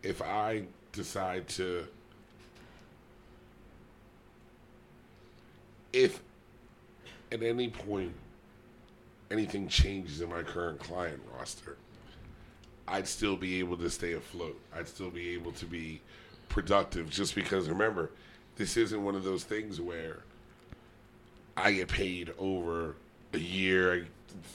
if 0.04 0.22
I 0.22 0.64
decide 0.92 1.48
to, 1.50 1.88
if 5.94 6.22
at 7.32 7.42
any 7.42 7.70
point 7.70 8.14
anything 9.32 9.68
changes 9.68 10.22
in 10.22 10.30
my 10.30 10.44
current 10.44 10.80
client 10.80 11.22
roster, 11.38 11.78
I'd 12.88 13.08
still 13.08 13.36
be 13.36 13.60
able 13.60 13.78
to 13.78 13.90
stay 13.90 14.14
afloat. 14.14 14.60
I'd 14.76 14.88
still 14.88 15.10
be 15.10 15.30
able 15.34 15.54
to 15.54 15.66
be 15.66 16.02
productive 16.50 17.10
just 17.10 17.34
because 17.34 17.68
remember, 17.68 18.12
this 18.58 18.78
isn't 18.78 19.04
one 19.04 19.16
of 19.16 19.24
those 19.24 19.44
things 19.44 19.82
where 19.82 20.20
I 21.58 21.72
get 21.72 21.88
paid 21.88 22.34
over 22.38 22.96
a 23.34 23.40
year, 23.40 24.08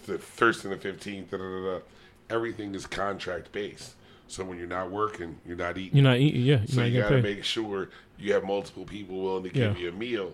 the 0.06 0.18
first 0.18 0.64
and 0.64 0.72
the 0.72 0.76
15th, 0.76 1.30
da, 1.30 1.38
da, 1.38 1.44
da, 1.44 1.78
da. 1.78 1.84
everything 2.28 2.74
is 2.74 2.86
contract 2.86 3.50
based. 3.52 3.94
So 4.30 4.44
when 4.44 4.58
you're 4.58 4.68
not 4.68 4.90
working, 4.92 5.38
you're 5.44 5.56
not 5.56 5.76
eating. 5.76 5.96
You're 5.96 6.04
not 6.04 6.18
eating, 6.18 6.42
yeah, 6.42 6.58
you're 6.58 6.66
So 6.68 6.84
you 6.84 7.00
got 7.02 7.08
to 7.10 7.20
make 7.22 7.42
sure 7.42 7.88
you 8.18 8.32
have 8.32 8.44
multiple 8.44 8.84
people 8.84 9.20
willing 9.20 9.42
to 9.42 9.48
give 9.50 9.76
Yeah. 9.76 9.82
you 9.84 9.88
a 9.88 9.92
meal 9.92 10.32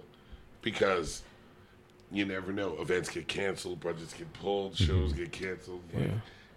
because 0.61 1.23
you 2.13 2.27
never 2.27 2.53
know. 2.53 2.77
Events 2.79 3.09
get 3.09 3.27
canceled, 3.27 3.81
budgets 3.81 4.13
get 4.13 4.31
pulled, 4.35 4.75
mm-hmm. 4.75 4.85
shows 4.85 5.13
get 5.15 5.33
canceled, 5.33 5.81
like, 5.95 6.05
Yeah. 6.09 6.13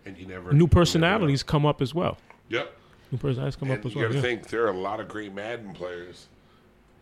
and 0.05 0.17
you 0.17 0.25
never 0.25 0.51
New 0.51 0.57
you 0.57 0.57
never 0.57 0.57
know. 0.59 0.67
personalities 0.67 1.41
come 1.43 1.65
up 1.65 1.81
as 1.81 1.95
well. 1.95 2.17
Yep. 2.49 2.75
New 3.11 3.17
personalities 3.17 3.55
come 3.55 3.71
And 3.71 3.79
up 3.79 3.85
as 3.85 3.93
you 3.95 4.01
well. 4.01 4.09
got 4.09 4.11
to 4.11 4.17
Yeah. 4.17 4.21
think 4.21 4.47
there 4.49 4.65
are 4.65 4.69
a 4.71 4.77
lot 4.77 4.99
of 4.99 5.07
great 5.07 5.33
Madden 5.33 5.73
players 5.73 6.27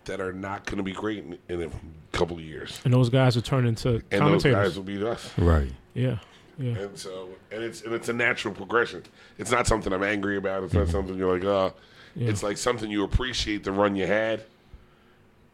that 0.05 0.21
are 0.21 0.31
not 0.33 0.65
going 0.65 0.77
to 0.77 0.83
be 0.83 0.93
great 0.93 1.23
in, 1.25 1.37
in 1.49 1.63
a 1.63 1.71
couple 2.15 2.37
of 2.37 2.43
years, 2.43 2.79
And 2.85 2.93
those 2.93 3.09
guys 3.09 3.35
will 3.35 3.41
turn 3.41 3.65
into 3.65 4.01
and 4.11 4.21
those 4.25 4.43
guys 4.43 4.75
will 4.77 4.83
beat 4.83 5.01
us. 5.03 5.31
Right. 5.37 5.71
yeah. 5.95 6.19
Yeah. 6.57 6.73
And 6.77 6.97
so, 6.97 7.29
and 7.51 7.63
it's 7.63 7.81
and 7.83 7.93
it's 7.93 8.09
a 8.09 8.13
natural 8.13 8.53
progression. 8.53 9.03
It's 9.37 9.51
not 9.51 9.67
something 9.67 9.93
I'm 9.93 10.03
angry 10.03 10.37
about. 10.37 10.63
It's 10.63 10.73
not 10.73 10.87
something 10.89 11.17
you're 11.17 11.33
like, 11.35 11.43
oh. 11.45 11.73
Yeah. 12.15 12.29
It's 12.29 12.41
like 12.41 12.57
something 12.57 12.89
you 12.89 13.03
appreciate 13.03 13.63
the 13.63 13.71
run 13.71 13.95
you 13.95 14.07
had, 14.07 14.39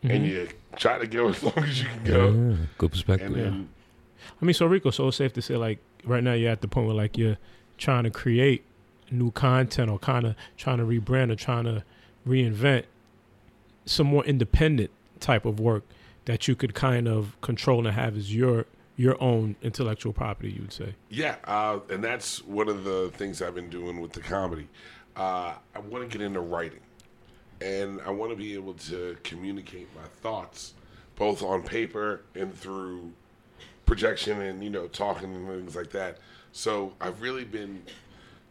Mm-hmm. 0.04 0.12
and 0.12 0.26
you 0.26 0.50
try 0.76 0.98
to 0.98 1.08
go 1.08 1.30
as 1.30 1.42
long 1.42 1.58
as 1.60 1.82
you 1.82 1.88
can 1.88 2.04
go. 2.04 2.32
Yeah, 2.32 2.56
good 2.78 2.92
perspective. 2.92 3.28
And 3.28 3.36
then, 3.36 3.70
I 4.42 4.46
mean, 4.46 4.54
so 4.54 4.66
Rico, 4.66 4.90
so 4.92 5.08
it's 5.08 5.16
safe 5.18 5.32
to 5.34 5.42
say, 5.42 5.56
like, 5.56 5.80
right 6.04 6.22
now 6.24 6.34
you're 6.34 6.52
at 6.52 6.60
the 6.62 6.68
point 6.68 6.88
where, 6.88 6.96
like, 6.96 7.18
you're 7.18 7.38
trying 7.78 8.04
to 8.04 8.10
create 8.10 8.64
new 9.12 9.32
content 9.32 9.90
or 9.90 9.98
kind 10.00 10.26
of 10.26 10.36
trying 10.58 10.80
to 10.80 10.84
rebrand 10.84 11.32
or 11.32 11.36
trying 11.36 11.64
to 11.66 11.84
reinvent 12.28 12.84
some 13.86 14.08
more 14.08 14.26
independent 14.26 14.90
type 15.22 15.46
of 15.46 15.60
work 15.60 15.84
that 16.26 16.48
you 16.50 16.56
could 16.56 16.74
kind 16.74 17.08
of 17.08 17.40
control 17.42 17.86
and 17.86 17.96
have 17.96 18.18
as 18.18 18.34
your 18.36 18.66
your 18.96 19.22
own 19.22 19.56
intellectual 19.62 20.14
property. 20.14 20.52
You 20.52 20.62
would 20.62 20.74
say, 20.74 20.96
yeah, 21.10 21.36
uh, 21.46 21.80
and 21.90 22.04
that's 22.04 22.44
one 22.44 22.70
of 22.70 22.84
the 22.84 23.12
things 23.16 23.42
I've 23.42 23.56
been 23.56 23.70
doing 23.70 24.00
with 24.02 24.14
the 24.14 24.22
comedy. 24.22 24.68
Uh, 25.16 25.54
I 25.76 25.80
want 25.80 26.10
to 26.10 26.18
get 26.18 26.26
into 26.26 26.40
writing, 26.42 26.80
and 27.62 28.00
I 28.06 28.10
want 28.12 28.32
to 28.32 28.36
be 28.38 28.54
able 28.56 28.74
to 28.76 29.18
communicate 29.24 29.88
my 29.96 30.08
thoughts, 30.22 30.74
both 31.16 31.42
on 31.44 31.62
paper 31.64 32.22
and 32.36 32.54
through 32.54 33.12
projection 33.86 34.42
and 34.42 34.64
you 34.64 34.70
know 34.70 34.88
talking 34.88 35.34
and 35.36 35.48
things 35.48 35.76
like 35.76 35.90
that. 35.92 36.18
So 36.52 36.94
I've 37.02 37.22
really 37.22 37.44
been 37.44 37.82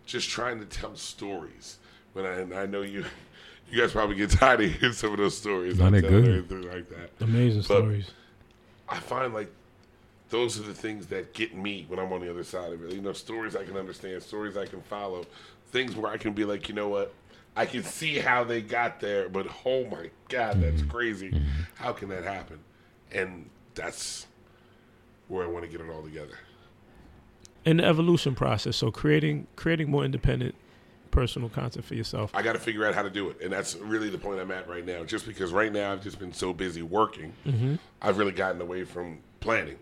just 0.07 0.29
trying 0.29 0.59
to 0.61 0.67
tell 0.67 0.97
stories. 0.97 1.79
When 2.13 2.27
I, 2.27 2.41
and 2.41 2.53
I 2.53 2.67
know 2.67 2.83
you, 2.83 3.05
you 3.71 3.81
guys 3.81 3.93
probably 3.93 4.17
get 4.17 4.31
tired 4.31 4.61
of 4.61 4.73
hearing 4.73 4.93
some 4.93 5.13
of 5.13 5.19
those 5.19 5.37
stories. 5.37 5.79
No, 5.79 5.87
I'm 5.87 5.93
good. 6.01 6.13
Everything 6.29 6.71
like 6.71 6.89
that. 6.91 7.11
amazing 7.21 7.61
But- 7.61 7.79
stories. 7.79 8.11
I 8.89 8.99
find 8.99 9.33
like 9.33 9.51
those 10.33 10.59
are 10.59 10.63
the 10.63 10.73
things 10.73 11.09
that 11.09 11.35
get 11.35 11.55
me 11.55 11.85
when 11.89 11.99
I'm 11.99 12.11
on 12.11 12.23
the 12.23 12.31
other 12.31 12.43
side 12.43 12.73
of 12.73 12.83
it. 12.83 12.93
You 12.95 13.03
know, 13.03 13.13
stories 13.13 13.55
I 13.55 13.65
can 13.65 13.77
understand, 13.77 14.23
stories 14.23 14.57
I 14.57 14.65
can 14.65 14.81
follow, 14.81 15.27
things 15.69 15.95
where 15.95 16.11
I 16.11 16.17
can 16.17 16.33
be 16.33 16.47
like, 16.47 16.71
you 16.71 16.75
know 16.75 16.89
what, 16.89 17.13
I 17.55 17.67
can 17.67 17.83
see 17.85 18.19
how 18.19 18.43
they 18.43 18.63
got 18.63 18.99
there, 18.99 19.29
but 19.29 19.47
oh 19.67 19.85
my 19.85 20.09
god, 20.31 20.63
that's 20.63 20.81
mm-hmm. 20.81 20.91
crazy. 20.91 21.31
Mm-hmm. 21.33 21.63
How 21.75 21.93
can 21.93 22.09
that 22.09 22.25
happen? 22.25 22.61
And 23.13 23.51
that's 23.75 24.27
where 25.29 25.45
I 25.45 25.49
want 25.49 25.67
to 25.67 25.71
get 25.71 25.83
it 25.83 25.91
all 25.91 26.03
together. 26.03 26.39
In 27.67 27.77
the 27.77 27.85
evolution 27.85 28.35
process, 28.35 28.75
so 28.77 28.91
creating 28.91 29.47
creating 29.55 29.91
more 29.91 30.03
independent 30.03 30.55
personal 31.11 31.51
content 31.51 31.85
for 31.85 31.95
yourself. 31.95 32.31
I 32.33 32.41
got 32.41 32.55
to 32.55 32.59
figure 32.59 32.87
out 32.87 32.95
how 32.95 33.03
to 33.03 33.11
do 33.11 33.29
it, 33.29 33.43
and 33.43 33.53
that's 33.53 33.77
really 33.77 34.09
the 34.09 34.17
point 34.17 34.41
I'm 34.41 34.51
at 34.51 34.67
right 34.67 34.85
now. 34.85 35.05
Just 35.05 35.27
because 35.27 35.53
right 35.53 35.71
now 35.71 35.93
I've 35.93 36.03
just 36.03 36.19
been 36.19 36.33
so 36.33 36.55
busy 36.55 36.81
working, 36.81 37.35
mm-hmm. 37.47 37.75
I've 38.01 38.17
really 38.17 38.33
gotten 38.33 38.63
away 38.63 38.85
from 38.85 39.19
planning. 39.41 39.77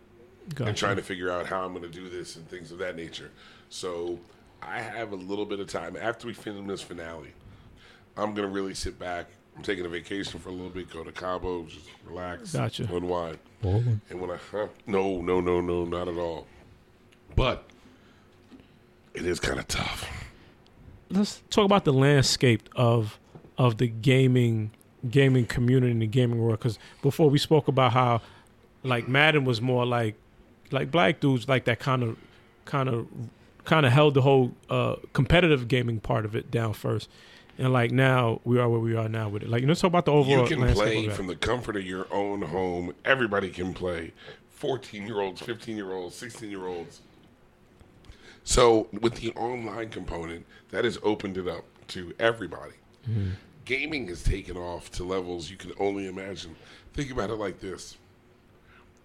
Gotcha. 0.55 0.69
and 0.69 0.77
trying 0.77 0.97
to 0.97 1.03
figure 1.03 1.31
out 1.31 1.47
how 1.47 1.63
I'm 1.65 1.73
going 1.73 1.83
to 1.85 1.89
do 1.89 2.09
this 2.09 2.37
and 2.37 2.49
things 2.49 2.73
of 2.73 2.79
that 2.79 2.97
nature. 2.97 3.31
So 3.69 4.19
I 4.63 4.81
have 4.81 5.13
a 5.13 5.17
little 5.17 5.47
bit 5.47 5.61
of 5.61 5.69
time 5.69 5.97
after 6.01 6.27
we 6.27 6.33
film 6.35 6.67
this 6.67 6.83
finale. 6.83 7.33
I'm 8.17 8.35
going 8.35 8.47
to 8.49 8.53
really 8.53 8.75
sit 8.75 8.99
back. 8.99 9.27
I'm 9.57 9.63
taking 9.63 9.85
a 9.85 9.89
vacation 9.89 10.41
for 10.41 10.49
a 10.49 10.53
little 10.53 10.71
bit, 10.71 10.91
go 10.91 11.05
to 11.05 11.13
Cabo, 11.13 11.65
just 11.65 11.87
relax, 12.05 12.53
Gotcha. 12.53 12.85
unwind. 12.95 13.39
Well, 13.63 13.83
And 14.11 14.21
when 14.21 14.31
I 14.31 14.39
huh, 14.51 14.69
no, 14.87 15.21
no, 15.21 15.41
no, 15.41 15.61
no, 15.61 15.85
not 15.85 16.09
at 16.09 16.17
all. 16.17 16.47
But 17.37 17.65
it 19.15 19.25
is 19.27 19.39
kind 19.41 19.59
of 19.59 19.69
tough. 19.69 20.09
let's 21.11 21.43
talk 21.51 21.65
about 21.65 21.85
the 21.85 21.93
landscape 21.93 22.69
of 22.77 23.19
of 23.59 23.79
the 23.79 23.87
gaming 23.89 24.71
gaming 25.11 25.45
community 25.47 25.93
and 25.93 26.01
the 26.03 26.07
gaming 26.07 26.39
world 26.41 26.59
because 26.59 26.79
before 27.03 27.29
we 27.31 27.39
spoke 27.39 27.69
about 27.69 27.93
how 27.93 28.21
like 28.85 29.09
madden 29.09 29.45
was 29.45 29.61
more 29.61 29.85
like 29.85 30.15
like 30.71 30.91
black 30.91 31.21
dudes 31.21 31.49
like 31.49 31.65
that 31.65 31.79
kind 31.79 32.03
of 32.03 32.17
kind 32.65 32.89
of 32.89 33.07
kind 33.65 33.85
of 33.87 33.93
held 33.93 34.15
the 34.15 34.23
whole 34.23 34.53
uh 34.69 34.97
competitive 35.13 35.69
gaming 35.69 36.01
part 36.01 36.25
of 36.25 36.35
it 36.35 36.51
down 36.51 36.73
first 36.73 37.09
and 37.59 37.73
like 37.73 37.91
now 37.91 38.41
we 38.45 38.59
are 38.59 38.69
where 38.69 38.81
we 38.81 38.97
are 38.97 39.09
now 39.09 39.29
with 39.29 39.43
it 39.43 39.49
like 39.49 39.61
you 39.61 39.67
know 39.67 39.75
talk 39.75 39.89
about 39.89 40.07
the 40.07 40.13
overall 40.13 40.49
You 40.49 40.57
can 40.57 40.73
play 40.73 41.09
from 41.11 41.27
the 41.27 41.37
comfort 41.37 41.77
of 41.77 41.85
your 41.85 42.07
own 42.13 42.43
home. 42.43 42.95
Everybody 43.05 43.51
can 43.51 43.75
play. 43.75 44.13
14 44.51 45.07
year 45.07 45.21
olds, 45.21 45.41
15 45.41 45.77
year 45.77 45.93
olds, 45.93 46.15
16 46.17 46.51
year 46.51 46.67
olds. 46.67 47.01
So, 48.45 48.89
with 49.01 49.17
the 49.17 49.33
online 49.33 49.91
component, 49.91 50.47
that 50.71 50.85
has 50.85 50.99
opened 51.03 51.37
it 51.39 51.47
up 51.47 51.65
to 51.89 52.15
everybody. 52.19 52.75
Gaming 53.65 54.09
has 54.09 54.23
taken 54.23 54.57
off 54.57 54.91
to 54.93 55.05
levels 55.05 55.51
you 55.51 55.57
can 55.57 55.73
only 55.79 56.07
imagine. 56.09 56.57
Think 56.95 57.11
about 57.11 57.31
it 57.31 57.37
like 57.37 57.61
this 57.61 57.97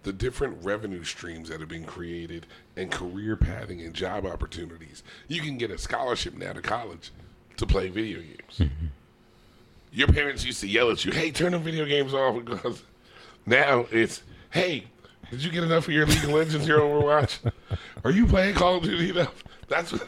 the 0.06 0.12
different 0.12 0.64
revenue 0.64 1.02
streams 1.02 1.48
that 1.48 1.58
have 1.58 1.68
been 1.68 1.82
created 1.82 2.46
and 2.76 2.92
career 2.92 3.34
pathing 3.34 3.80
and 3.84 3.92
job 3.92 4.24
opportunities. 4.24 5.02
You 5.26 5.40
can 5.42 5.58
get 5.58 5.72
a 5.72 5.78
scholarship 5.78 6.34
now 6.34 6.52
to 6.52 6.62
college 6.62 7.10
to 7.56 7.66
play 7.66 7.88
video 7.88 8.20
games. 8.20 8.58
Mm-hmm. 8.58 8.86
Your 9.90 10.06
parents 10.06 10.44
used 10.44 10.60
to 10.60 10.68
yell 10.68 10.92
at 10.92 11.04
you, 11.04 11.10
"Hey, 11.10 11.32
turn 11.32 11.52
the 11.52 11.58
video 11.58 11.84
games 11.86 12.14
off." 12.14 12.44
Because 12.44 12.84
now 13.46 13.86
it's, 13.90 14.22
"Hey, 14.50 14.84
did 15.28 15.42
you 15.42 15.50
get 15.50 15.64
enough 15.64 15.88
of 15.88 15.92
your 15.92 16.06
League 16.06 16.22
of 16.22 16.30
Legends, 16.30 16.68
your 16.68 16.78
Overwatch? 16.80 17.52
Are 18.04 18.12
you 18.12 18.28
playing 18.28 18.54
Call 18.54 18.76
of 18.76 18.84
Duty 18.84 19.10
enough?" 19.10 19.42
That's 19.66 19.92
what, 19.92 20.06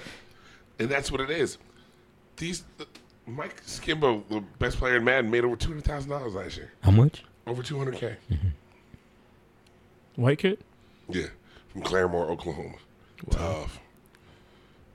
and 0.79 0.89
that's 0.89 1.11
what 1.11 1.21
it 1.21 1.31
is. 1.31 1.59
These 2.37 2.63
Mike 3.27 3.65
Skimbo, 3.65 4.23
the 4.29 4.45
best 4.61 4.77
player 4.79 4.99
in 4.99 5.05
Madden, 5.05 5.29
made 5.29 5.45
over 5.45 5.57
two 5.57 5.71
hundred 5.71 5.87
thousand 5.87 6.11
dollars 6.11 6.35
last 6.35 6.57
year. 6.57 6.71
how 6.83 6.93
much? 6.93 7.25
Over 7.49 7.65
two 7.65 7.79
hundred 7.79 7.97
k. 7.97 8.17
Mm-hmm. 8.31 8.49
White 10.19 10.39
kid 10.39 10.59
Yeah, 11.09 11.27
from 11.69 11.83
Claremore, 11.83 12.29
Oklahoma. 12.29 12.75
Tough. 13.31 13.81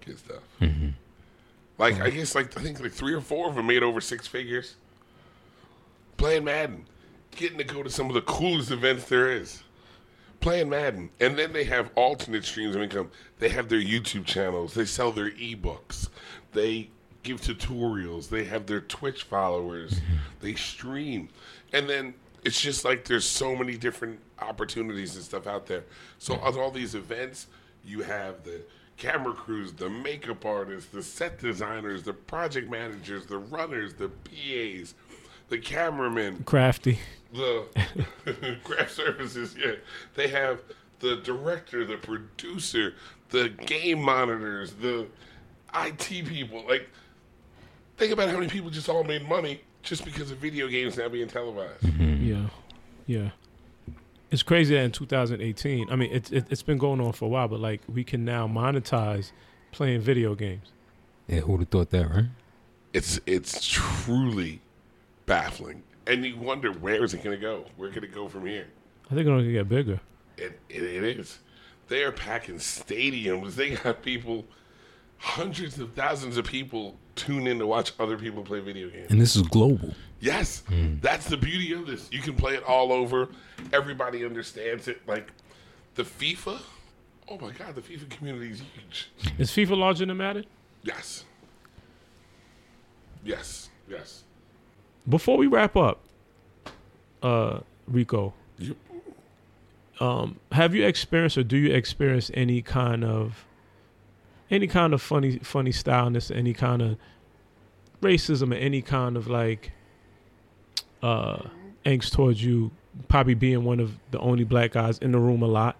Good 0.06 0.20
stuff. 0.20 0.44
Mm-hmm. 0.62 0.90
Like 1.78 1.96
mm-hmm. 1.96 2.04
I 2.04 2.10
guess 2.10 2.36
like 2.36 2.58
I 2.58 2.62
think 2.62 2.80
like 2.80 2.92
three 2.92 3.14
or 3.14 3.22
four 3.22 3.50
of 3.50 3.56
them 3.56 3.68
made 3.68 3.84
over 3.84 4.02
six 4.02 4.28
figures. 4.28 4.76
Playing 6.18 6.44
Madden, 6.44 6.86
getting 7.32 7.58
to 7.58 7.64
go 7.64 7.84
to 7.84 7.90
some 7.90 8.08
of 8.08 8.14
the 8.14 8.22
coolest 8.22 8.72
events 8.72 9.06
there 9.06 9.32
is. 9.32 9.64
Playing 10.42 10.70
Madden, 10.70 11.10
and 11.22 11.40
then 11.40 11.54
they 11.54 11.64
have 11.64 11.90
alternate 11.96 12.44
streams 12.44 12.76
of 12.76 12.82
income. 12.82 13.10
They 13.40 13.50
have 13.50 13.70
their 13.70 13.80
YouTube 13.80 14.26
channels. 14.26 14.74
They 14.74 14.86
sell 14.86 15.12
their 15.12 15.32
ebooks. 15.32 16.10
They 16.52 16.90
give 17.24 17.42
tutorials. 17.42 18.28
They 18.28 18.44
have 18.44 18.66
their 18.66 18.82
Twitch 18.82 19.24
followers. 19.24 19.94
Mm-hmm. 19.94 20.16
They 20.42 20.56
stream, 20.56 21.30
and 21.72 21.90
then 21.90 22.14
it's 22.44 22.60
just 22.60 22.84
like 22.84 23.06
there's 23.06 23.26
so 23.26 23.56
many 23.56 23.78
different 23.78 24.20
opportunities 24.44 25.16
and 25.16 25.24
stuff 25.24 25.48
out 25.48 25.66
there. 25.66 25.84
So 26.20 26.36
on 26.36 26.58
all 26.58 26.72
these 26.72 26.96
events, 26.96 27.48
you 27.84 28.02
have 28.02 28.44
the 28.44 28.62
camera 28.98 29.34
crews, 29.34 29.74
the 29.74 29.90
makeup 29.90 30.46
artists, 30.46 30.92
the 30.92 31.04
set 31.04 31.40
designers, 31.40 32.04
the 32.04 32.14
project 32.14 32.70
managers, 32.70 33.26
the 33.26 33.38
runners, 33.38 33.94
the 33.94 34.10
PAs, 34.10 34.94
the 35.50 35.58
cameramen, 35.58 36.44
crafty 36.46 37.00
the 37.34 37.66
craft 38.64 38.92
services. 38.92 39.56
Yeah, 39.60 39.74
they 40.16 40.28
have 40.30 40.62
the 41.00 41.18
director, 41.18 41.86
the 41.86 41.98
producer, 41.98 42.94
the 43.30 43.50
game 43.50 44.02
monitors, 44.02 44.74
the 44.74 45.08
IT 45.76 46.26
people. 46.28 46.64
Like, 46.68 46.90
think 47.98 48.14
about 48.14 48.30
how 48.30 48.36
many 48.36 48.48
people 48.48 48.70
just 48.70 48.90
all 48.90 49.04
made 49.04 49.28
money 49.28 49.62
just 49.82 50.06
because 50.06 50.32
of 50.32 50.38
video 50.38 50.68
games 50.68 50.98
now 50.98 51.10
being 51.10 51.28
televised. 51.28 51.84
Mm-hmm. 51.84 52.24
Yeah, 52.24 52.50
yeah. 53.06 53.30
It's 54.34 54.42
crazy 54.42 54.74
that 54.74 54.82
in 54.82 54.92
2018, 54.92 55.92
I 55.92 55.96
mean, 55.96 56.10
it's 56.12 56.32
it, 56.32 56.48
it's 56.50 56.64
been 56.64 56.80
going 56.80 57.00
on 57.00 57.14
for 57.14 57.26
a 57.26 57.28
while, 57.28 57.48
but 57.48 57.60
like 57.60 57.82
we 57.88 58.04
can 58.04 58.26
now 58.26 58.48
monetize 58.48 59.32
playing 59.72 60.02
video 60.02 60.34
games. 60.34 60.72
Yeah, 61.28 61.42
who 61.42 61.52
would 61.52 61.62
have 61.62 61.70
thought 61.70 61.92
that, 61.92 62.10
right? 62.10 62.26
It's 62.94 63.20
it's 63.28 63.64
truly 63.64 64.60
baffling, 65.28 65.84
and 66.08 66.26
you 66.26 66.36
wonder 66.36 66.72
where 66.72 67.04
is 67.04 67.14
it 67.14 67.24
going 67.24 67.36
to 67.36 67.42
go? 67.42 67.66
Where 67.78 67.92
could 67.92 68.04
it 68.04 68.12
go 68.12 68.28
from 68.28 68.48
here? 68.48 68.66
I 69.06 69.10
think 69.10 69.20
it's 69.20 69.28
going 69.28 69.46
to 69.46 69.52
get 69.52 69.70
bigger. 69.70 70.00
It, 70.38 70.60
it, 70.68 70.82
it 70.82 71.04
is. 71.04 71.38
They 71.88 72.04
are 72.04 72.12
packing 72.12 72.56
stadiums. 72.56 73.54
They 73.54 73.76
got 73.76 74.02
people, 74.02 74.46
hundreds 75.20 75.78
of 75.78 75.94
thousands 75.94 76.38
of 76.38 76.46
people 76.46 76.98
tune 77.16 77.46
in 77.46 77.60
to 77.60 77.68
watch 77.68 77.94
other 78.00 78.18
people 78.18 78.42
play 78.42 78.62
video 78.62 78.90
games. 78.90 79.12
And 79.12 79.22
this 79.22 79.36
is 79.36 79.44
global. 79.44 79.94
Yes, 80.24 80.64
that's 81.02 81.26
the 81.28 81.36
beauty 81.36 81.74
of 81.74 81.86
this. 81.86 82.08
You 82.10 82.22
can 82.22 82.34
play 82.36 82.56
it 82.56 82.64
all 82.64 82.94
over. 82.94 83.28
Everybody 83.74 84.26
understands 84.26 84.88
it. 84.88 85.02
Like 85.06 85.30
the 85.96 86.04
FIFA. 86.04 86.62
Oh 87.28 87.38
my 87.40 87.52
God, 87.52 87.76
the 87.76 87.82
FIFA 87.82 88.10
community 88.10 88.52
is 88.52 88.62
huge. 88.74 89.10
Is 89.38 89.52
FIFA 89.52 89.78
larger 89.78 90.06
than 90.06 90.16
Madden? 90.16 90.46
Yes. 90.82 91.26
Yes. 93.26 93.70
Yes. 93.90 94.24
Before 95.10 95.36
we 95.38 95.48
wrap 95.48 95.76
up, 95.76 96.00
uh, 97.22 97.60
Rico, 97.88 98.34
You, 98.58 98.78
um, 100.00 100.40
have 100.54 100.74
you 100.74 100.86
experienced 100.86 101.38
or 101.38 101.44
do 101.44 101.58
you 101.58 101.74
experience 101.74 102.32
any 102.34 102.62
kind 102.62 103.04
of 103.04 103.46
any 104.50 104.68
kind 104.68 104.94
of 104.94 105.02
funny 105.02 105.40
funny 105.40 105.74
styleness, 105.74 106.32
any 106.32 106.54
kind 106.54 106.82
of 106.82 106.98
racism, 108.02 108.54
or 108.54 108.56
any 108.56 108.82
kind 108.82 109.18
of 109.18 109.28
like 109.28 109.74
uh, 111.04 111.44
angst 111.86 112.14
towards 112.14 112.44
you? 112.44 112.72
Probably 113.08 113.34
being 113.34 113.64
one 113.64 113.80
of 113.80 113.98
the 114.12 114.20
only 114.20 114.44
black 114.44 114.72
guys 114.72 114.98
in 115.00 115.12
the 115.12 115.20
room 115.20 115.42
a 115.42 115.48
lot, 115.48 115.76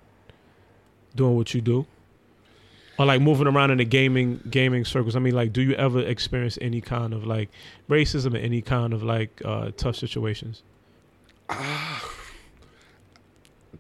doing 1.16 1.36
what 1.36 1.54
you 1.54 1.62
do, 1.62 1.86
or 2.98 3.06
like 3.06 3.22
moving 3.22 3.48
around 3.48 3.72
in 3.72 3.78
the 3.78 3.86
gaming 3.86 4.40
gaming 4.50 4.84
circles. 4.86 5.16
I 5.16 5.20
mean, 5.20 5.36
like, 5.36 5.54
do 5.54 5.62
you 5.62 5.74
ever 5.74 6.02
experience 6.02 6.58
any 6.62 6.82
kind 6.82 7.14
of 7.14 7.26
like 7.26 7.50
racism 7.90 8.34
or 8.34 8.38
any 8.38 8.62
kind 8.62 8.94
of 8.94 9.04
like 9.04 9.42
uh, 9.46 9.72
tough 9.78 9.96
situations? 9.96 10.64
Ah, 11.50 12.14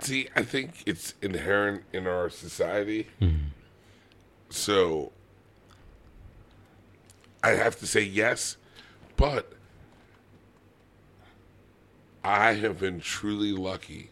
See, 0.04 0.28
I 0.36 0.44
think 0.44 0.84
it's 0.86 1.14
inherent 1.22 1.84
in 1.94 2.08
our 2.08 2.30
society. 2.30 3.08
Mm-hmm. 3.22 3.48
So 4.50 5.12
I 7.44 7.52
have 7.52 7.78
to 7.80 7.88
say 7.88 8.02
yes, 8.02 8.58
but 9.16 9.54
I 12.24 12.54
have 12.54 12.80
been 12.80 13.00
truly 13.00 13.52
lucky 13.52 14.12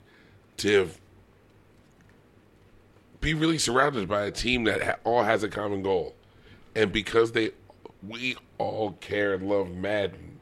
to 0.57 0.79
have 0.79 1.01
be 3.19 3.33
really 3.33 3.59
surrounded 3.59 4.09
by 4.09 4.23
a 4.23 4.31
team 4.31 4.63
that 4.63 4.81
ha- 4.81 4.95
all 5.03 5.23
has 5.23 5.43
a 5.43 5.49
common 5.49 5.83
goal, 5.83 6.15
and 6.75 6.91
because 6.91 7.31
they 7.31 7.51
we 8.05 8.35
all 8.57 8.93
care 8.93 9.33
and 9.35 9.47
love 9.47 9.69
Madden, 9.69 10.39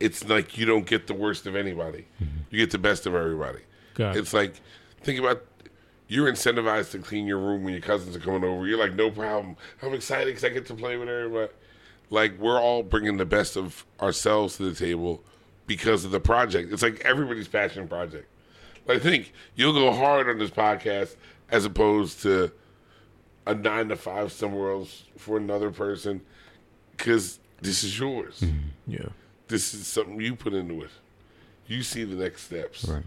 it's 0.00 0.28
like 0.28 0.58
you 0.58 0.66
don't 0.66 0.86
get 0.86 1.06
the 1.06 1.14
worst 1.14 1.46
of 1.46 1.54
anybody, 1.54 2.06
mm-hmm. 2.22 2.38
you 2.50 2.58
get 2.58 2.70
the 2.70 2.78
best 2.78 3.06
of 3.06 3.14
everybody. 3.14 3.60
Got 3.94 4.16
it. 4.16 4.20
It's 4.20 4.34
like 4.34 4.60
think 5.02 5.18
about 5.18 5.44
you're 6.08 6.30
incentivized 6.30 6.90
to 6.90 6.98
clean 6.98 7.26
your 7.26 7.38
room 7.38 7.62
when 7.62 7.72
your 7.72 7.82
cousins 7.82 8.16
are 8.16 8.20
coming 8.20 8.42
over. 8.42 8.66
You're 8.66 8.78
like, 8.78 8.94
no 8.94 9.12
problem. 9.12 9.56
I'm 9.80 9.94
excited 9.94 10.26
because 10.26 10.42
I 10.42 10.48
get 10.48 10.66
to 10.66 10.74
play 10.74 10.96
with 10.96 11.08
everybody. 11.08 11.52
Like 12.10 12.36
we're 12.38 12.60
all 12.60 12.82
bringing 12.82 13.16
the 13.16 13.24
best 13.24 13.56
of 13.56 13.86
ourselves 14.00 14.56
to 14.56 14.64
the 14.64 14.74
table 14.74 15.22
because 15.70 16.04
of 16.04 16.10
the 16.10 16.18
project. 16.18 16.72
It's 16.72 16.82
like 16.82 17.00
everybody's 17.04 17.46
passion 17.46 17.86
project. 17.86 18.26
Like, 18.88 18.96
I 18.96 19.00
think 19.00 19.32
you'll 19.54 19.72
go 19.72 19.92
hard 19.92 20.28
on 20.28 20.36
this 20.36 20.50
podcast 20.50 21.14
as 21.48 21.64
opposed 21.64 22.22
to 22.22 22.50
a 23.46 23.54
nine 23.54 23.88
to 23.90 23.94
five 23.94 24.32
somewhere 24.32 24.72
else 24.72 25.04
for 25.16 25.36
another 25.36 25.70
person 25.70 26.22
because 26.96 27.38
this 27.62 27.84
is 27.84 27.96
yours. 28.00 28.40
Mm-hmm. 28.40 28.58
Yeah. 28.88 29.06
This 29.46 29.72
is 29.72 29.86
something 29.86 30.20
you 30.20 30.34
put 30.34 30.54
into 30.54 30.82
it. 30.82 30.90
You 31.68 31.84
see 31.84 32.02
the 32.02 32.16
next 32.20 32.42
steps. 32.46 32.84
Right. 32.88 33.04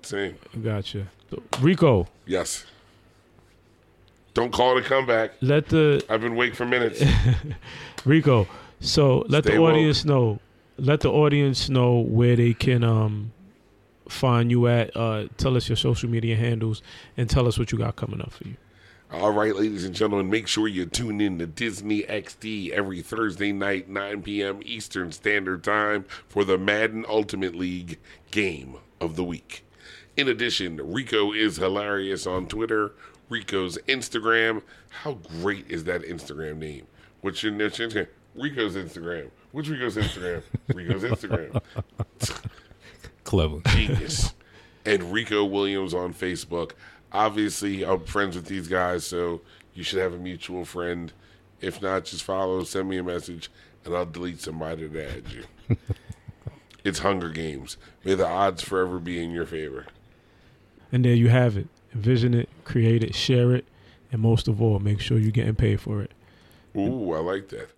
Same. 0.00 0.38
Gotcha. 0.62 1.08
Rico, 1.60 2.08
Yes. 2.24 2.64
Don't 4.32 4.50
call 4.50 4.78
it 4.78 4.86
a 4.86 4.88
comeback. 4.88 5.32
let 5.42 5.68
the 5.68 6.02
I've 6.08 6.22
been 6.22 6.36
waiting 6.36 6.54
for 6.54 6.64
minutes. 6.64 7.02
Rico. 8.06 8.48
So 8.80 9.26
let 9.28 9.44
Stay 9.44 9.56
the 9.56 9.60
woke. 9.60 9.72
audience 9.74 10.06
know. 10.06 10.38
Let 10.76 11.00
the 11.00 11.10
audience 11.10 11.68
know 11.68 12.00
where 12.00 12.36
they 12.36 12.54
can 12.54 12.84
um 12.84 13.32
find 14.08 14.50
you 14.50 14.66
at. 14.66 14.94
Uh, 14.96 15.28
tell 15.36 15.56
us 15.56 15.68
your 15.68 15.76
social 15.76 16.08
media 16.08 16.36
handles 16.36 16.82
and 17.16 17.30
tell 17.30 17.46
us 17.46 17.58
what 17.58 17.72
you 17.72 17.78
got 17.78 17.96
coming 17.96 18.20
up 18.20 18.32
for 18.32 18.44
you. 18.44 18.56
All 19.12 19.32
right, 19.32 19.54
ladies 19.56 19.84
and 19.84 19.94
gentlemen, 19.94 20.30
make 20.30 20.46
sure 20.46 20.68
you 20.68 20.86
tune 20.86 21.20
in 21.20 21.38
to 21.40 21.46
Disney 21.46 22.02
XD 22.02 22.70
every 22.70 23.02
Thursday 23.02 23.50
night, 23.50 23.88
9 23.88 24.22
p.m. 24.22 24.60
Eastern 24.64 25.10
Standard 25.10 25.64
Time 25.64 26.04
for 26.28 26.44
the 26.44 26.56
Madden 26.56 27.04
Ultimate 27.08 27.56
League 27.56 27.98
game 28.30 28.76
of 29.00 29.16
the 29.16 29.24
week. 29.24 29.64
In 30.16 30.28
addition, 30.28 30.76
Rico 30.92 31.32
is 31.32 31.56
hilarious 31.56 32.24
on 32.24 32.46
Twitter, 32.46 32.92
Rico's 33.28 33.78
Instagram. 33.88 34.62
How 34.90 35.14
great 35.14 35.68
is 35.68 35.84
that 35.84 36.02
Instagram 36.02 36.58
name? 36.58 36.86
What's 37.20 37.42
your, 37.42 37.52
what's 37.56 37.80
your? 37.80 38.06
Rico's 38.36 38.76
Instagram. 38.76 39.30
What's 39.52 39.68
Rico's 39.68 39.96
Instagram? 39.96 40.42
Rico's 40.68 41.02
Instagram. 41.02 41.60
Clever. 43.24 43.60
genius. 43.68 44.32
and 44.84 45.12
Rico 45.12 45.44
Williams 45.44 45.92
on 45.94 46.14
Facebook. 46.14 46.72
Obviously, 47.12 47.84
I'm 47.84 48.04
friends 48.04 48.36
with 48.36 48.46
these 48.46 48.68
guys, 48.68 49.04
so 49.04 49.40
you 49.74 49.82
should 49.82 49.98
have 49.98 50.14
a 50.14 50.18
mutual 50.18 50.64
friend. 50.64 51.12
If 51.60 51.82
not, 51.82 52.04
just 52.04 52.22
follow, 52.22 52.62
send 52.64 52.88
me 52.88 52.98
a 52.98 53.02
message, 53.02 53.50
and 53.84 53.94
I'll 53.94 54.06
delete 54.06 54.40
somebody 54.40 54.86
that 54.86 55.16
add 55.16 55.24
you. 55.32 55.76
it's 56.84 57.00
Hunger 57.00 57.28
Games. 57.28 57.76
May 58.04 58.14
the 58.14 58.26
odds 58.26 58.62
forever 58.62 58.98
be 58.98 59.22
in 59.22 59.30
your 59.32 59.46
favor. 59.46 59.86
And 60.92 61.04
there 61.04 61.14
you 61.14 61.28
have 61.28 61.56
it. 61.56 61.68
Envision 61.94 62.34
it, 62.34 62.48
create 62.64 63.02
it, 63.02 63.14
share 63.16 63.52
it, 63.54 63.64
and 64.12 64.22
most 64.22 64.46
of 64.46 64.62
all, 64.62 64.78
make 64.78 65.00
sure 65.00 65.18
you're 65.18 65.32
getting 65.32 65.56
paid 65.56 65.80
for 65.80 66.02
it. 66.02 66.12
Ooh, 66.76 67.12
I 67.12 67.18
like 67.18 67.48
that. 67.48 67.70